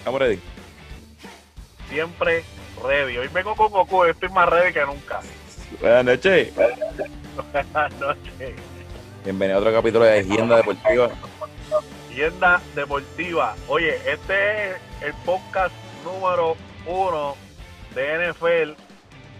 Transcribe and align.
Estamos 0.00 0.18
ready. 0.18 0.40
Siempre 1.90 2.42
ready. 2.82 3.18
Hoy 3.18 3.28
vengo 3.28 3.54
con 3.54 3.70
Goku, 3.70 4.04
estoy 4.04 4.30
más 4.30 4.48
ready 4.48 4.72
que 4.72 4.86
nunca. 4.86 5.20
Buenas 5.78 6.04
noches. 6.06 6.54
Buenas 6.54 8.00
noches. 8.00 8.54
Bienvenido 9.24 9.58
a 9.58 9.60
otro 9.60 9.74
capítulo 9.74 10.06
de 10.06 10.20
Agenda 10.20 10.56
Deportiva. 10.56 11.10
Tienda 12.08 12.62
Deportiva. 12.74 13.54
Oye, 13.68 13.96
este 14.10 14.70
es 14.70 14.76
el 15.02 15.12
podcast 15.26 15.74
número 16.02 16.56
uno 16.86 17.36
de 17.94 18.30
NFL 18.30 18.80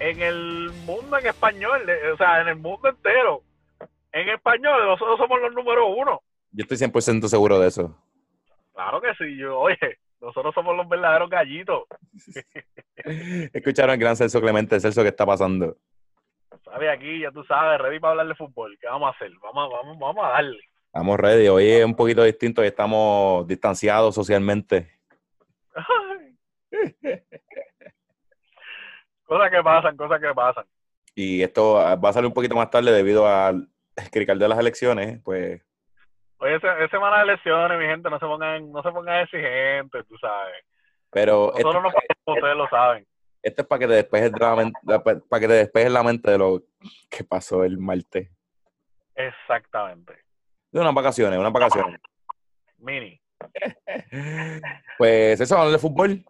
en 0.00 0.20
el 0.20 0.72
mundo 0.84 1.16
en 1.16 1.26
español, 1.26 1.90
o 2.12 2.16
sea, 2.18 2.42
en 2.42 2.48
el 2.48 2.56
mundo 2.56 2.90
entero. 2.90 3.42
En 4.12 4.28
español, 4.28 4.88
nosotros 4.88 5.16
somos 5.16 5.40
los 5.40 5.54
número 5.54 5.86
uno. 5.86 6.20
Yo 6.52 6.64
estoy 6.64 6.76
100% 6.76 7.28
seguro 7.28 7.58
de 7.58 7.68
eso. 7.68 7.96
Claro 8.74 9.00
que 9.00 9.14
sí, 9.14 9.38
yo, 9.38 9.58
oye, 9.58 9.98
nosotros 10.20 10.54
somos 10.54 10.76
los 10.76 10.88
verdaderos 10.88 11.30
gallitos. 11.30 11.84
Escucharon 13.52 13.92
al 13.92 13.98
gran 13.98 14.16
Celso 14.16 14.40
Clemente, 14.40 14.80
Celso, 14.80 15.02
¿qué 15.02 15.08
está 15.08 15.24
pasando? 15.24 15.76
¿Sabes? 16.64 16.90
Aquí, 16.90 17.20
ya 17.20 17.30
tú 17.30 17.42
sabes, 17.44 17.80
ready 17.80 17.98
para 17.98 18.12
hablar 18.12 18.28
de 18.28 18.34
fútbol. 18.34 18.76
¿Qué 18.80 18.86
vamos 18.86 19.08
a 19.08 19.16
hacer? 19.16 19.30
Vamos, 19.42 19.72
vamos, 19.72 19.98
vamos 19.98 20.24
a 20.24 20.28
darle. 20.28 20.60
Estamos 20.86 21.18
ready. 21.18 21.48
Hoy 21.48 21.68
es 21.68 21.84
un 21.84 21.94
poquito 21.94 22.22
distinto 22.22 22.62
y 22.62 22.66
estamos 22.66 23.46
distanciados 23.46 24.14
socialmente. 24.14 24.98
Cosas 29.24 29.50
que 29.50 29.62
pasan, 29.62 29.96
cosas 29.96 30.20
que 30.20 30.34
pasan. 30.34 30.64
Y 31.14 31.40
esto 31.42 31.74
va 31.74 32.08
a 32.08 32.12
salir 32.12 32.26
un 32.26 32.34
poquito 32.34 32.56
más 32.56 32.68
tarde 32.68 32.90
debido 32.90 33.28
al 33.28 33.68
crical 34.10 34.40
de 34.40 34.48
las 34.48 34.58
elecciones. 34.58 35.20
Pues 35.22 35.62
Oye, 36.40 36.56
es, 36.56 36.62
es 36.64 36.90
semana 36.90 37.18
de 37.18 37.22
elecciones, 37.24 37.78
mi 37.78 37.84
gente, 37.86 38.08
no 38.10 38.18
se 38.18 38.26
pongan, 38.26 38.72
no 38.72 38.82
se 38.82 38.90
pongan 38.90 39.20
exigentes, 39.22 40.06
tú 40.08 40.16
sabes. 40.18 40.64
Pero 41.10 41.52
Nosotros 41.54 41.82
no 42.26 42.32
ustedes 42.34 42.56
lo 42.56 42.68
saben. 42.68 43.06
esto 43.42 43.62
es 43.62 43.68
para 43.68 43.78
que 43.80 43.86
te 43.88 43.92
despejes 43.94 44.32
de 44.32 44.38
la 44.40 44.56
mente, 44.56 44.78
para 45.28 45.40
que 45.40 45.48
te 45.48 45.52
despejes 45.54 45.92
la 45.92 46.02
mente 46.02 46.30
de 46.30 46.38
lo 46.38 46.62
que 47.10 47.24
pasó 47.24 47.62
el 47.64 47.78
martes. 47.78 48.30
Exactamente. 49.14 50.14
De 50.70 50.80
unas 50.80 50.94
vacaciones, 50.94 51.38
unas 51.38 51.52
vacaciones. 51.52 52.00
Mini, 52.78 53.20
Pues 54.98 55.40
eso, 55.40 55.54
hablando 55.56 55.72
de 55.72 55.78
fútbol. 55.78 56.24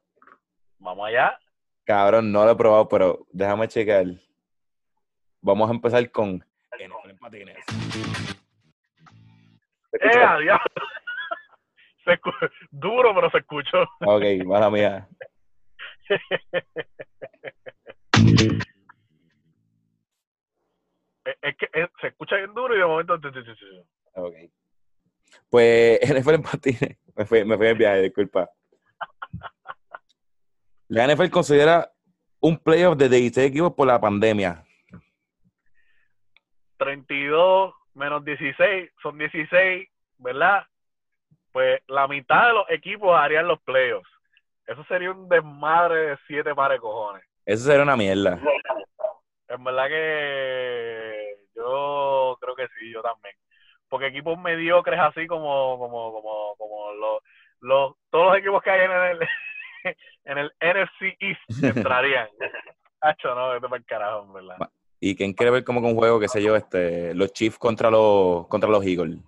vamos 0.78 1.06
allá. 1.08 1.38
Cabrón, 1.84 2.32
no 2.32 2.44
lo 2.44 2.52
he 2.52 2.56
probado, 2.56 2.88
pero 2.88 3.26
déjame 3.32 3.68
checar. 3.68 4.06
Vamos 5.40 5.70
a 5.70 5.74
empezar 5.74 6.10
con 6.10 6.36
NFL 6.38 7.10
en 7.10 7.18
patines. 7.18 7.56
¿Se 9.92 9.98
¡Eh! 10.06 10.10
Se 12.04 12.12
escu- 12.12 12.50
duro, 12.70 13.14
pero 13.14 13.30
se 13.30 13.38
escuchó. 13.38 13.82
Ok, 14.00 14.22
mala 14.46 14.70
mía. 14.70 15.06
Es, 21.42 21.56
que 21.56 21.68
es- 21.72 21.90
se 22.00 22.08
escucha 22.08 22.36
bien 22.36 22.54
duro 22.54 22.74
y 22.74 22.78
de 22.78 22.84
momento... 22.86 23.14
Ok. 24.14 24.34
Pues 25.48 26.00
NFL 26.10 26.34
en 26.34 26.42
patines. 26.42 26.98
Me 27.14 27.24
fui, 27.26 27.44
me 27.44 27.56
fui 27.56 27.66
en 27.68 27.78
viaje, 27.78 28.02
disculpa. 28.02 28.50
La 30.88 31.06
NFL 31.06 31.28
considera 31.30 31.92
un 32.40 32.58
playoff 32.58 32.96
de 32.96 33.08
16 33.08 33.48
equipos 33.50 33.74
por 33.74 33.86
la 33.86 34.00
pandemia. 34.00 34.64
32 36.78 37.74
menos 37.94 38.24
16 38.24 38.90
son 39.02 39.18
16, 39.18 39.88
¿verdad? 40.18 40.64
Pues 41.52 41.80
la 41.88 42.06
mitad 42.06 42.48
de 42.48 42.52
los 42.54 42.70
equipos 42.70 43.18
harían 43.18 43.48
los 43.48 43.60
playoffs. 43.62 44.08
Eso 44.66 44.84
sería 44.84 45.10
un 45.10 45.28
desmadre 45.28 46.10
de 46.10 46.18
siete 46.26 46.54
pares 46.54 46.76
de 46.76 46.80
cojones. 46.80 47.24
Eso 47.44 47.64
sería 47.64 47.82
una 47.82 47.96
mierda. 47.96 48.38
En 49.48 49.64
verdad 49.64 49.88
que 49.88 51.36
yo 51.56 52.38
creo 52.40 52.54
que 52.54 52.68
sí, 52.78 52.92
yo 52.92 53.02
también. 53.02 53.34
Porque 53.88 54.06
equipos 54.06 54.38
mediocres 54.38 55.00
así 55.00 55.26
como 55.26 55.76
como 55.76 56.12
como 56.12 56.54
como 56.56 56.92
los, 56.92 57.22
los 57.60 57.94
todos 58.10 58.26
los 58.28 58.36
equipos 58.38 58.62
que 58.62 58.70
hay 58.70 58.84
en 58.84 58.92
el 58.92 59.28
en 60.24 60.38
el 60.38 60.52
NFC 60.60 61.16
East 61.18 61.40
entrarían. 61.64 62.28
Hacho, 63.00 63.34
no, 63.34 63.50
vete 63.50 63.66
para 63.66 63.78
el 63.78 63.84
carajo, 63.86 64.22
en 64.24 64.32
verdad. 64.34 64.70
¿Y 65.00 65.16
quién 65.16 65.32
quiere 65.32 65.50
ver 65.50 65.64
como 65.64 65.80
que 65.80 65.88
un 65.88 65.94
juego, 65.96 66.20
qué 66.20 66.28
sé 66.28 66.42
yo, 66.42 66.54
este, 66.54 67.14
los 67.14 67.32
Chiefs 67.32 67.58
contra 67.58 67.90
los, 67.90 68.46
contra 68.48 68.68
los 68.68 68.84
Eagles? 68.84 69.18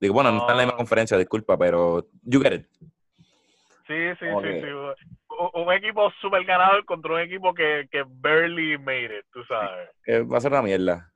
Digo, 0.00 0.14
bueno, 0.14 0.32
no 0.32 0.40
está 0.40 0.52
en 0.52 0.58
la 0.58 0.62
misma 0.64 0.72
No. 0.72 0.78
conferencia, 0.78 1.16
disculpa, 1.16 1.56
pero 1.56 2.06
you 2.22 2.40
get 2.40 2.52
it. 2.52 2.66
Sí, 3.86 4.14
sí, 4.18 4.26
sí, 4.42 4.60
sí. 4.60 4.66
Un, 5.54 5.72
equipo 5.72 6.10
super 6.20 6.44
ganador 6.44 6.84
contra 6.84 7.14
un 7.14 7.20
equipo 7.20 7.54
que, 7.54 7.88
que 7.90 8.04
barely 8.06 8.76
made 8.78 9.18
it, 9.18 9.26
tú 9.32 9.44
sabes. 9.44 9.88
Eh, 10.04 10.20
va 10.22 10.38
a 10.38 10.40
ser 10.40 10.50
una 10.50 10.62
mierda. 10.62 11.12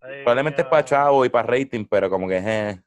Ay, 0.00 0.22
Probablemente 0.22 0.62
es 0.62 0.68
para 0.68 0.84
chavo 0.84 1.24
y 1.24 1.28
para 1.28 1.48
rating, 1.48 1.84
pero 1.84 2.08
como 2.08 2.28
que, 2.28 2.38
eh, 2.38 2.80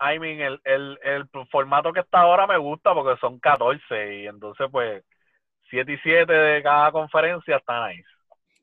I 0.00 0.18
mean, 0.18 0.40
el, 0.40 0.60
el, 0.64 0.98
el 1.02 1.28
formato 1.50 1.92
que 1.92 2.00
está 2.00 2.20
ahora 2.20 2.46
me 2.46 2.58
gusta 2.58 2.94
porque 2.94 3.18
son 3.20 3.40
14 3.40 4.22
y 4.22 4.26
entonces 4.26 4.68
pues 4.70 5.02
7 5.70 5.92
y 5.92 5.98
7 5.98 6.32
de 6.32 6.62
cada 6.62 6.92
conferencia 6.92 7.56
está 7.56 7.88
nice. 7.88 8.08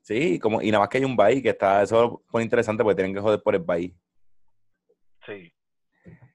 Sí, 0.04 0.38
como, 0.38 0.62
y 0.62 0.70
nada 0.70 0.80
más 0.80 0.88
que 0.88 0.98
hay 0.98 1.04
un 1.04 1.16
bye, 1.16 1.42
que 1.42 1.48
está, 1.48 1.82
eso 1.82 2.22
pone 2.30 2.44
interesante 2.44 2.84
porque 2.84 2.96
tienen 2.96 3.14
que 3.14 3.20
joder 3.20 3.42
por 3.42 3.54
el 3.54 3.62
bye. 3.62 3.92
Sí. 5.26 5.52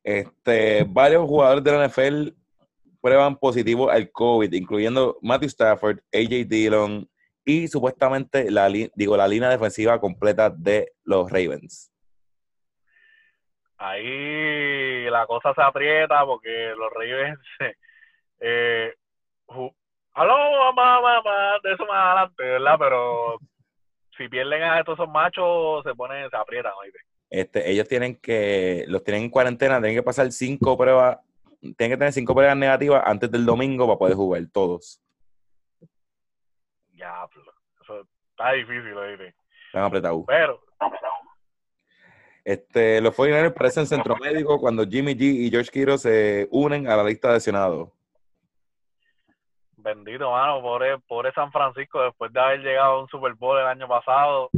Este, 0.04 0.84
varios 0.84 1.28
jugadores 1.28 1.64
de 1.64 1.72
la 1.72 1.88
NFL 1.88 2.30
prueban 3.00 3.38
positivo 3.38 3.90
al 3.90 4.12
COVID, 4.12 4.52
incluyendo 4.54 5.18
Matthew 5.22 5.50
Stafford, 5.50 6.00
AJ 6.12 6.48
Dillon 6.48 7.08
y 7.46 7.68
supuestamente 7.68 8.50
la, 8.52 8.70
digo, 8.70 9.16
la 9.16 9.28
línea 9.28 9.50
defensiva 9.50 10.00
completa 10.00 10.50
de 10.50 10.94
los 11.04 11.32
Ravens. 11.32 11.92
Ahí 13.78 15.10
la 15.10 15.26
cosa 15.26 15.54
se 15.54 15.62
aprieta 15.62 16.26
porque 16.26 16.74
los 16.76 16.92
Ravens 16.92 17.40
eh, 18.40 18.94
aló 20.14 20.74
mamá, 20.74 21.02
mamá, 21.02 21.60
de 21.64 21.74
eso 21.74 21.86
más 21.86 22.06
adelante, 22.06 22.44
¿verdad? 22.44 22.76
Pero 22.78 23.40
si 24.20 24.28
pierden 24.28 24.62
a 24.64 24.80
estos 24.80 25.00
esos 25.00 25.10
machos 25.10 25.82
se 25.84 25.96
ponen, 25.96 26.30
se 26.30 26.36
aprietan, 26.36 26.74
oíste. 26.78 27.00
Este, 27.30 27.72
ellos 27.72 27.88
tienen 27.88 28.18
que, 28.18 28.84
los 28.88 29.04
tienen 29.04 29.24
en 29.24 29.30
cuarentena, 29.30 29.78
tienen 29.80 29.96
que 29.96 30.04
pasar 30.04 30.30
cinco 30.32 30.78
pruebas, 30.78 31.20
tienen 31.62 31.92
que 31.92 31.98
tener 31.98 32.12
cinco 32.12 32.36
pruebas 32.36 32.58
negativas 32.58 33.02
antes 33.06 33.32
del 33.32 33.46
domingo 33.46 33.88
para 33.88 33.98
poder 33.98 34.16
jugar 34.16 34.44
todos. 34.52 35.02
Diablo. 36.92 37.54
Eso 37.82 38.02
está 38.32 38.52
difícil, 38.52 38.94
oíste. 38.94 39.36
Están 39.68 39.84
apretados. 39.84 40.26
Pero, 40.28 40.62
Este, 42.44 43.00
los 43.00 43.16
49ers 43.16 43.54
parecen 43.54 43.88
centro 43.88 44.18
médico 44.18 44.60
cuando 44.60 44.86
Jimmy 44.86 45.14
G 45.14 45.22
y 45.22 45.50
George 45.50 45.72
Kittle 45.72 45.98
se 45.98 46.48
unen 46.52 46.88
a 46.88 46.98
la 46.98 47.04
lista 47.06 47.30
de 47.30 47.36
lesionados. 47.36 47.90
Bendito, 49.82 50.32
mano, 50.32 50.62
pobre, 50.62 50.98
pobre 51.00 51.32
San 51.34 51.52
Francisco, 51.52 52.04
después 52.04 52.32
de 52.34 52.40
haber 52.40 52.62
llegado 52.62 52.94
a 52.94 53.02
un 53.02 53.08
Super 53.08 53.34
Bowl 53.36 53.60
el 53.60 53.68
año 53.68 53.88
pasado, 53.88 54.50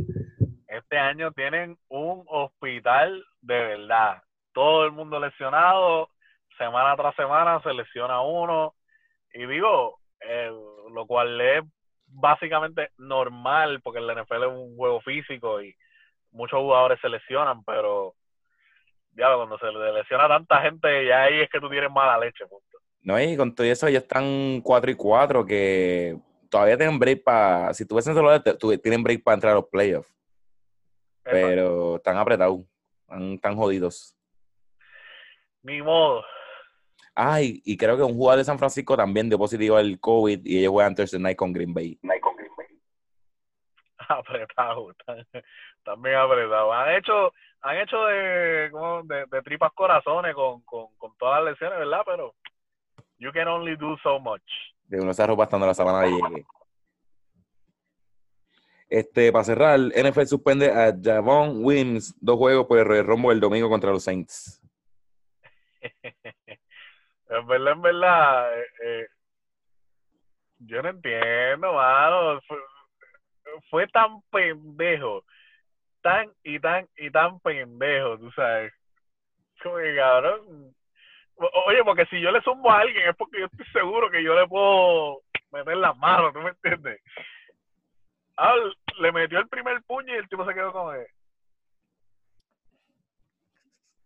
este 0.68 0.98
año 0.98 1.32
tienen 1.32 1.78
un 1.90 2.24
hospital 2.28 3.24
de 3.42 3.60
verdad. 3.60 4.24
Todo 4.54 4.86
el 4.86 4.92
mundo 4.92 5.20
lesionado, 5.20 6.10
semana 6.58 6.96
tras 6.96 7.16
semana 7.16 7.62
se 7.62 7.74
lesiona 7.74 8.22
uno. 8.22 8.74
Y 9.34 9.46
digo, 9.46 10.00
eh, 10.22 10.52
lo 10.92 11.06
cual 11.06 11.40
es 11.42 11.64
básicamente 12.08 12.92
normal, 12.98 13.82
porque 13.82 14.00
el 14.00 14.10
NFL 14.10 14.44
es 14.44 14.50
un 14.50 14.76
juego 14.76 15.02
físico 15.02 15.62
y 15.62 15.76
muchos 16.32 16.60
jugadores 16.60 17.00
se 17.02 17.10
lesionan, 17.10 17.64
pero 17.64 18.14
ya 19.14 19.34
cuando 19.36 19.58
se 19.58 19.72
le 19.72 19.92
lesiona 19.92 20.28
tanta 20.28 20.62
gente, 20.62 21.06
ya 21.06 21.24
ahí 21.24 21.42
es 21.42 21.50
que 21.50 21.60
tú 21.60 21.70
tienes 21.70 21.92
mala 21.92 22.18
leche. 22.18 22.46
punto. 22.46 22.71
No, 23.04 23.20
y 23.20 23.36
con 23.36 23.54
todo 23.56 23.66
eso 23.66 23.88
ellos 23.88 24.04
están 24.04 24.62
4 24.62 24.92
y 24.92 24.96
4 24.96 25.46
que 25.46 26.18
todavía 26.50 26.78
tienen 26.78 27.00
break 27.00 27.24
para, 27.24 27.74
si 27.74 27.86
tuviesen 27.86 28.14
solo 28.14 28.42
tienen 28.80 29.02
break 29.04 29.24
para 29.24 29.36
entrar 29.36 29.54
a 29.54 29.56
los 29.56 29.70
playoffs, 29.70 30.14
pero 31.24 31.96
están 31.96 32.18
apretados, 32.18 32.60
están, 33.02 33.34
están 33.34 33.56
jodidos. 33.56 34.16
Ni 35.64 35.82
modo. 35.82 36.24
Ay, 37.16 37.62
y 37.66 37.76
creo 37.76 37.98
que 37.98 38.04
un 38.04 38.14
jugador 38.14 38.40
de 38.40 38.46
San 38.46 38.60
Francisco 38.60 38.96
también 38.96 39.30
dio 39.30 39.38
positivo 39.38 39.78
al 39.78 40.00
COVID 40.00 40.46
y 40.46 40.60
ellos 40.60 40.72
juegan 40.72 40.96
Thursday 40.96 41.20
Night 41.20 41.38
con 41.38 41.54
Green 41.54 41.74
Bay. 41.74 42.00
apretado, 44.10 44.92
están, 44.92 45.26
están 45.78 46.02
bien 46.02 46.16
apretados. 46.16 46.74
Han 46.74 46.96
hecho, 46.96 47.34
han 47.62 47.78
hecho 47.78 48.06
de, 48.06 48.70
como 48.72 49.04
de, 49.04 49.26
de 49.26 49.42
tripas 49.42 49.72
corazones 49.74 50.36
con, 50.36 50.62
con, 50.62 50.88
con 50.98 51.16
todas 51.18 51.44
las 51.44 51.54
lesiones, 51.54 51.80
¿verdad? 51.80 52.04
Pero 52.06 52.36
you 53.22 53.32
can 53.32 53.48
only 53.48 53.78
do 53.78 53.96
so 54.02 54.20
much. 54.20 54.42
De 54.88 55.00
uno 55.00 55.14
se 55.14 55.24
arropa 55.24 55.48
la 55.58 55.74
sabana 55.74 56.02
le 56.02 56.12
llegue. 56.12 56.46
Este, 58.90 59.32
para 59.32 59.46
cerrar, 59.46 59.80
NFL 59.80 60.26
suspende 60.26 60.70
a 60.70 60.94
Javon 61.02 61.64
Wims 61.64 62.14
dos 62.20 62.38
juegos 62.38 62.66
por 62.68 62.80
el 62.80 62.86
Royal 62.86 63.06
Rumble 63.06 63.32
el 63.32 63.40
domingo 63.40 63.70
contra 63.70 63.92
los 63.92 64.04
Saints. 64.04 64.60
En 67.34 67.48
verdad, 67.48 67.72
en 67.72 67.82
verdad, 67.82 68.60
eh, 68.60 68.68
eh, 68.84 69.08
yo 70.60 70.82
no 70.82 70.90
entiendo, 70.90 71.72
mano. 71.72 72.42
Fue, 72.42 72.58
fue 73.70 73.88
tan 73.88 74.22
pendejo, 74.30 75.24
tan 76.02 76.30
y 76.44 76.60
tan 76.60 76.90
y 76.98 77.10
tan 77.10 77.40
pendejo, 77.40 78.18
tú 78.18 78.30
sabes. 78.32 78.74
Como 79.64 79.78
que 79.78 79.96
cabrón. 79.96 80.76
Oye, 81.66 81.84
porque 81.84 82.06
si 82.08 82.20
yo 82.22 82.32
le 82.32 82.42
zumbo 82.42 82.72
a 82.72 82.80
alguien 82.80 83.10
es 83.10 83.16
porque 83.16 83.40
yo 83.40 83.46
estoy 83.48 83.66
seguro 83.68 84.10
que 84.10 84.24
yo 84.24 84.36
le 84.36 84.48
puedo 84.48 85.22
meter 85.52 85.78
las 85.78 85.98
manos, 85.98 86.34
¿tú 86.34 86.40
me 86.40 86.50
entiendes? 86.50 87.02
Ah, 88.38 88.56
le 89.00 89.12
metió 89.12 89.40
el 89.40 89.48
primer 89.50 89.82
puño 89.84 90.14
y 90.14 90.18
el 90.18 90.30
tipo 90.30 90.46
se 90.46 90.54
quedó 90.54 90.72
como 90.72 90.92
que, 90.92 91.06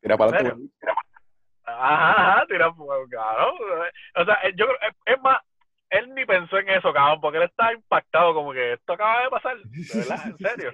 Tira 0.01 0.17
para 0.17 0.29
¿En 0.29 0.35
adelante. 0.35 0.75
Ajá, 1.67 2.11
ajá, 2.11 2.45
tira 2.47 2.71
fuego, 2.73 3.05
cabrón. 3.09 3.55
O 4.15 4.25
sea, 4.25 4.37
yo 4.55 4.67
creo, 4.67 4.77
es- 4.81 4.95
es 5.15 5.21
más, 5.21 5.39
él 5.89 6.13
ni 6.13 6.23
pensó 6.25 6.57
en 6.59 6.69
eso, 6.69 6.93
cabrón, 6.93 7.19
porque 7.21 7.37
él 7.39 7.43
estaba 7.45 7.73
impactado, 7.73 8.33
como 8.35 8.53
que 8.53 8.73
esto 8.73 8.93
acaba 8.93 9.23
de 9.23 9.29
pasar, 9.29 9.57
de 9.57 9.95
verdad, 9.95 10.27
en 10.27 10.37
serio. 10.37 10.71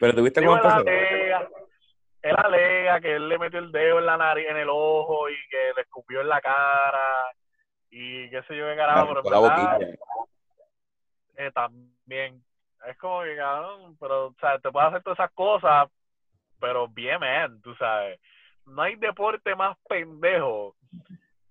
Pero 0.00 0.14
tuviste 0.14 0.40
cómo 0.40 0.56
él 0.56 0.62
empezó. 0.64 1.50
Él 2.28 2.36
alega 2.36 3.00
que 3.00 3.14
él 3.14 3.28
le 3.28 3.38
metió 3.38 3.58
el 3.58 3.72
dedo 3.72 3.98
en 3.98 4.06
la 4.06 4.16
nariz, 4.16 4.46
en 4.48 4.56
el 4.56 4.68
ojo, 4.68 5.28
y 5.28 5.36
que 5.50 5.72
le 5.74 5.82
escupió 5.82 6.20
en 6.20 6.28
la 6.28 6.40
cara, 6.40 7.32
y 7.90 8.28
qué 8.30 8.42
sé 8.42 8.56
yo 8.56 8.66
qué 8.66 8.76
carajo, 8.76 9.08
pero 9.08 9.22
verdad, 9.22 9.80
eh, 11.36 11.50
también. 11.52 12.42
Es 12.86 12.96
como 12.98 13.22
que, 13.22 13.36
cabrón, 13.36 13.96
pero, 13.98 14.26
o 14.26 14.34
sea, 14.40 14.58
te 14.58 14.70
puedes 14.70 14.88
hacer 14.88 15.02
todas 15.02 15.18
esas 15.18 15.32
cosas, 15.32 15.88
pero 16.60 16.88
bien, 16.88 17.20
man, 17.20 17.60
tú 17.62 17.74
sabes. 17.76 18.20
No 18.66 18.82
hay 18.82 18.96
deporte 18.96 19.54
más 19.54 19.76
pendejo 19.88 20.74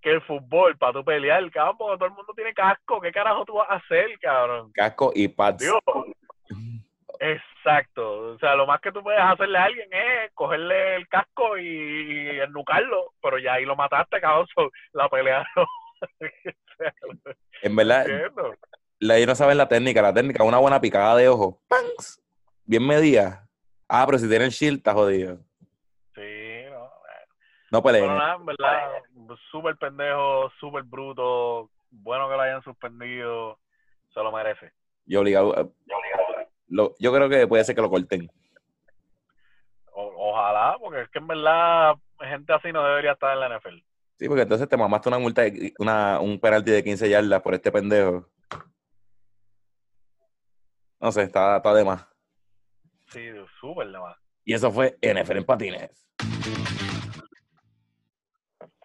que 0.01 0.11
el 0.11 0.21
fútbol 0.21 0.77
para 0.77 0.93
tu 0.93 1.03
pelear, 1.03 1.49
cabrón, 1.51 1.77
porque 1.77 1.97
todo 1.97 2.07
el 2.07 2.15
mundo 2.15 2.33
tiene 2.35 2.53
casco. 2.53 3.01
¿Qué 3.01 3.11
carajo 3.11 3.45
tú 3.45 3.53
vas 3.55 3.69
a 3.69 3.75
hacer, 3.75 4.17
cabrón? 4.19 4.71
Casco 4.71 5.11
y 5.15 5.27
pads. 5.27 5.59
Digo, 5.59 5.79
exacto. 7.19 8.33
O 8.33 8.39
sea, 8.39 8.55
lo 8.55 8.65
más 8.65 8.79
que 8.81 8.91
tú 8.91 9.01
puedes 9.03 9.19
hacerle 9.19 9.57
a 9.57 9.63
alguien 9.65 9.87
es 9.91 10.31
cogerle 10.33 10.95
el 10.95 11.07
casco 11.07 11.57
y, 11.57 12.39
ennucarlo, 12.39 13.13
pero 13.21 13.37
ya 13.37 13.53
ahí 13.53 13.65
lo 13.65 13.75
mataste, 13.75 14.19
cabrón. 14.21 14.47
la 14.93 15.09
pelea 15.09 15.45
no. 15.55 15.65
En 17.63 17.75
verdad, 17.75 18.05
la, 18.99 19.17
ellos 19.17 19.27
no 19.27 19.35
saben 19.35 19.57
la 19.57 19.67
técnica. 19.67 20.01
La 20.01 20.13
técnica, 20.13 20.43
una 20.43 20.59
buena 20.59 20.79
picada 20.79 21.15
de 21.15 21.27
ojo. 21.27 21.59
Bien 22.65 22.85
medida. 22.85 23.47
Ah, 23.89 24.05
pero 24.05 24.19
si 24.19 24.29
tienen 24.29 24.49
shield, 24.49 24.77
está 24.77 24.93
jodido. 24.93 25.37
Sí, 26.13 26.65
no. 26.69 26.89
No 27.71 27.81
peleen. 27.81 28.05
Nada, 28.07 28.35
en 28.35 28.45
verdad, 28.45 28.91
súper 29.49 29.75
pendejo, 29.77 30.51
súper 30.59 30.83
bruto. 30.83 31.71
Bueno 31.89 32.29
que 32.29 32.35
lo 32.35 32.41
hayan 32.41 32.61
suspendido. 32.63 33.57
Se 34.13 34.21
lo 34.21 34.31
merece. 34.31 34.71
Y 35.05 35.15
obligado. 35.15 35.55
eh, 35.59 35.67
lo- 36.69 36.95
yo 36.99 37.13
creo 37.13 37.29
que 37.29 37.47
puede 37.47 37.63
ser 37.63 37.75
que 37.75 37.81
lo 37.81 37.89
corten. 37.89 38.29
O- 39.91 40.31
ojalá, 40.31 40.77
porque 40.79 41.01
es 41.01 41.09
que 41.09 41.19
en 41.19 41.27
verdad 41.27 41.95
gente 42.19 42.53
así 42.53 42.71
no 42.71 42.83
debería 42.83 43.13
estar 43.13 43.33
en 43.33 43.39
la 43.39 43.47
NFL. 43.59 43.83
Sí, 44.19 44.27
porque 44.27 44.41
entonces 44.43 44.67
te 44.67 44.77
mamaste 44.77 45.09
una 45.09 45.19
multa, 45.19 45.43
de, 45.43 45.73
una, 45.79 46.19
un 46.19 46.39
penalti 46.39 46.71
de 46.71 46.83
15 46.83 47.09
yardas 47.09 47.41
por 47.41 47.53
este 47.53 47.71
pendejo. 47.71 48.27
No 50.99 51.11
sé, 51.11 51.23
está, 51.23 51.57
está 51.57 51.73
de 51.75 51.85
más. 51.85 52.07
Sí, 53.09 53.27
súper 53.59 53.87
de 53.91 53.99
más. 53.99 54.17
Y 54.43 54.53
eso 54.53 54.71
fue 54.71 54.97
NFL 55.01 55.37
en 55.37 55.43
patines. 55.45 56.07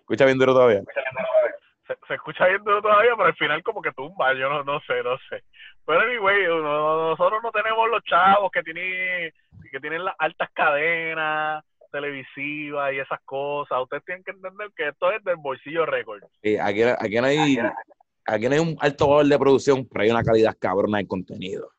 Escucha 0.00 0.26
bien 0.26 0.38
duro 0.38 0.52
todavía. 0.52 0.82
Se, 2.00 2.06
se 2.08 2.14
escucha 2.14 2.46
bien 2.46 2.62
duro 2.64 2.80
todavía, 2.82 3.12
pero 3.16 3.26
al 3.28 3.36
final 3.36 3.62
como 3.62 3.82
que 3.82 3.92
tumba. 3.92 4.32
Yo 4.34 4.48
no, 4.48 4.62
no 4.64 4.80
sé, 4.80 5.02
no 5.02 5.16
sé. 5.28 5.42
Pero 5.84 6.00
anyway, 6.00 6.46
uno- 6.46 7.10
nosotros 7.10 7.40
no 7.42 7.50
tenemos 7.50 7.88
los 7.90 8.02
chavos 8.04 8.50
que 8.52 8.62
tienen, 8.62 9.32
que 9.70 9.80
tienen 9.80 10.04
las 10.04 10.14
altas 10.18 10.48
cadenas 10.52 11.64
televisivas 11.90 12.92
y 12.94 12.98
esas 13.00 13.20
cosas. 13.24 13.82
Ustedes 13.82 14.04
tienen 14.04 14.24
que 14.24 14.30
entender 14.30 14.70
que 14.76 14.88
esto 14.88 15.10
es 15.12 15.22
del 15.24 15.36
bolsillo 15.36 15.84
récord. 15.86 16.22
Aquí, 16.62 16.82
aquí 16.82 17.16
no 17.20 17.26
hay, 17.26 17.58
aquí 18.26 18.48
no 18.48 18.54
hay 18.54 18.60
un 18.60 18.76
alto 18.80 19.08
valor 19.08 19.26
de 19.26 19.38
producción, 19.38 19.86
pero 19.88 20.04
hay 20.04 20.10
una 20.10 20.22
calidad 20.22 20.56
cabrona 20.58 20.98
de 20.98 21.06
contenido. 21.06 21.70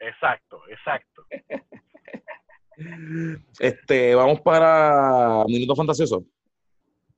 Exacto, 0.00 0.62
exacto. 0.68 1.24
Este, 3.58 4.14
vamos 4.14 4.40
para 4.40 5.42
Minuto 5.48 5.74
Fantasioso. 5.74 6.22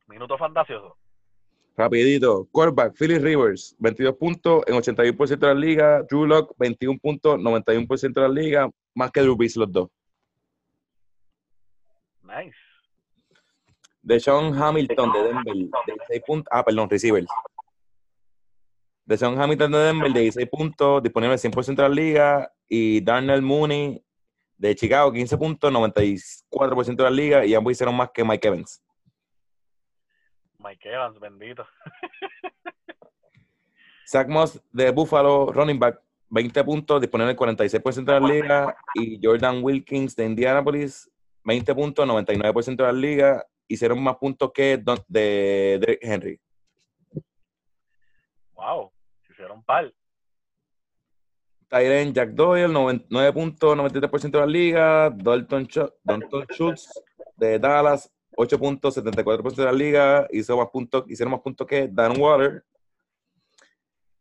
Minuto 0.08 0.38
fantasioso. 0.38 0.96
Rapidito. 1.80 2.46
Quarterback, 2.52 2.94
Philly 2.94 3.18
Rivers, 3.18 3.74
22 3.78 4.14
puntos 4.16 4.62
en 4.66 4.74
81% 4.74 5.38
de 5.38 5.46
la 5.46 5.54
liga. 5.54 6.02
Drew 6.02 6.26
Lock, 6.26 6.54
21 6.58 6.98
puntos, 6.98 7.38
91% 7.38 8.12
de 8.12 8.20
la 8.20 8.28
liga. 8.28 8.70
Más 8.94 9.10
que 9.10 9.22
Drew 9.22 9.34
Brees 9.34 9.56
los 9.56 9.72
dos. 9.72 9.88
Nice. 12.22 12.56
De 14.02 14.20
Sean 14.20 14.54
Hamilton 14.54 15.12
de 15.12 15.22
Denver, 15.22 15.44
de 15.44 15.52
16 15.54 16.22
puntos. 16.26 16.48
Ah, 16.50 16.62
perdón, 16.62 16.90
receivers. 16.90 17.28
De 19.06 19.16
Sean 19.16 19.40
Hamilton 19.40 19.72
de 19.72 19.78
Denver, 19.78 20.12
de 20.12 20.20
16 20.20 20.48
puntos, 20.50 21.02
disponible 21.02 21.38
100% 21.38 21.76
de 21.76 21.82
la 21.82 21.88
liga. 21.88 22.52
Y 22.68 23.00
Darnell 23.00 23.40
Mooney 23.40 24.04
de 24.58 24.74
Chicago, 24.74 25.10
15 25.12 25.38
puntos, 25.38 25.72
94% 25.72 26.96
de 26.96 27.02
la 27.04 27.10
liga. 27.10 27.46
Y 27.46 27.54
ambos 27.54 27.72
hicieron 27.72 27.96
más 27.96 28.10
que 28.12 28.22
Mike 28.22 28.48
Evans. 28.48 28.82
Mike 30.60 30.88
Evans, 30.88 31.18
bendito. 31.18 31.66
Zach 34.06 34.28
Moss 34.28 34.60
de 34.72 34.90
Buffalo, 34.90 35.46
running 35.52 35.78
back, 35.78 36.00
20 36.28 36.64
puntos, 36.64 37.00
disponible 37.00 37.32
el 37.32 37.38
46% 37.38 38.04
de 38.04 38.20
la 38.20 38.22
liga. 38.26 38.76
Y 38.94 39.18
Jordan 39.22 39.60
Wilkins 39.62 40.14
de 40.16 40.26
Indianapolis, 40.26 41.10
20 41.44 41.74
puntos, 41.74 42.06
99% 42.06 42.76
de 42.76 42.82
la 42.84 42.92
liga. 42.92 43.46
Hicieron 43.68 44.02
más 44.02 44.16
puntos 44.16 44.50
que 44.52 44.76
Don- 44.76 44.98
de 45.08 45.78
Derrick 45.80 46.00
Henry. 46.02 46.40
Wow. 48.54 48.92
Hicieron 49.30 49.62
par. 49.62 49.92
Tyren 51.68 52.12
Jack 52.12 52.30
Doyle, 52.30 52.72
9 53.08 53.32
puntos, 53.32 53.76
93% 53.76 54.30
de 54.30 54.38
la 54.40 54.46
liga. 54.46 55.10
Dalton, 55.10 55.68
Dalton 56.02 56.46
Schultz 56.50 56.90
de 57.36 57.60
Dallas, 57.60 58.12
8 58.36 58.58
puntos, 58.58 58.96
74% 58.96 59.54
de 59.56 59.64
la 59.64 59.72
liga. 59.72 60.26
Hizo 60.30 60.56
más 60.56 60.68
puntos, 60.70 61.04
hicieron 61.08 61.32
más 61.32 61.40
puntos 61.40 61.66
que 61.66 61.88
Dan 61.88 62.20
Water. 62.20 62.64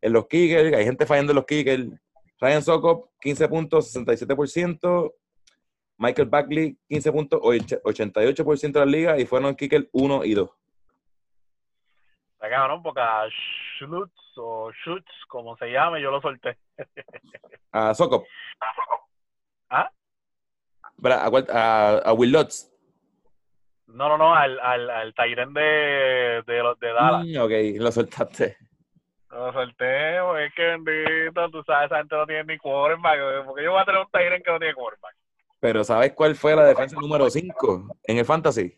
En 0.00 0.12
los 0.12 0.26
kickers, 0.26 0.74
hay 0.74 0.84
gente 0.84 1.06
fallando 1.06 1.32
en 1.32 1.36
los 1.36 1.46
kickers. 1.46 1.86
Ryan 2.40 2.62
Sokop, 2.62 3.10
15 3.20 3.48
puntos, 3.48 3.94
67%. 3.94 5.14
Michael 5.98 6.28
Buckley, 6.28 6.78
15 6.88 7.12
puntos, 7.12 7.40
och- 7.42 7.54
88% 7.84 8.78
de 8.78 8.86
la 8.86 8.90
liga. 8.90 9.18
Y 9.18 9.26
fueron 9.26 9.54
kickers 9.54 9.86
1 9.92 10.24
y 10.24 10.32
2. 10.34 10.50
Está 12.34 12.48
cabrón, 12.48 12.82
porque 12.82 13.02
a 13.02 13.24
Schultz 13.78 14.14
o 14.36 14.70
Schutz, 14.82 15.04
como 15.28 15.54
se 15.58 15.66
llame, 15.70 16.00
yo 16.00 16.10
lo 16.10 16.22
solté. 16.22 16.56
A 17.72 17.92
Sokop. 17.94 18.24
¿Ah? 19.68 19.90
¿A, 21.04 21.30
a, 21.52 21.98
a 21.98 22.12
Will 22.14 22.32
Lutz. 22.32 22.69
No, 23.92 24.08
no, 24.08 24.18
no, 24.18 24.34
al, 24.34 24.58
al, 24.60 24.88
al 24.90 25.14
Tyren 25.14 25.52
de, 25.52 26.42
de, 26.46 26.62
los- 26.62 26.78
de 26.78 26.92
Dallas. 26.92 27.26
Mm, 27.26 27.36
ok, 27.38 27.80
lo 27.82 27.92
soltaste. 27.92 28.56
Lo 29.30 29.52
solté, 29.52 30.16
es 30.44 30.54
que 30.54 30.62
bendito, 30.62 31.50
tú 31.50 31.62
sabes, 31.64 31.86
esa 31.86 31.98
gente 31.98 32.16
no 32.16 32.26
tiene 32.26 32.44
ni 32.44 32.58
quarterback. 32.58 33.44
Porque 33.46 33.62
yo 33.64 33.72
voy 33.72 33.80
a 33.80 33.84
tener 33.84 34.00
un 34.00 34.10
Tyren 34.10 34.42
que 34.42 34.50
no 34.50 34.58
tiene 34.58 34.74
quarterback. 34.74 35.14
Pero 35.60 35.84
¿sabes 35.84 36.12
cuál 36.14 36.34
fue 36.34 36.56
la 36.56 36.64
defensa 36.64 36.96
número 36.98 37.28
5 37.30 37.96
en 38.04 38.18
el 38.18 38.24
Fantasy? 38.24 38.76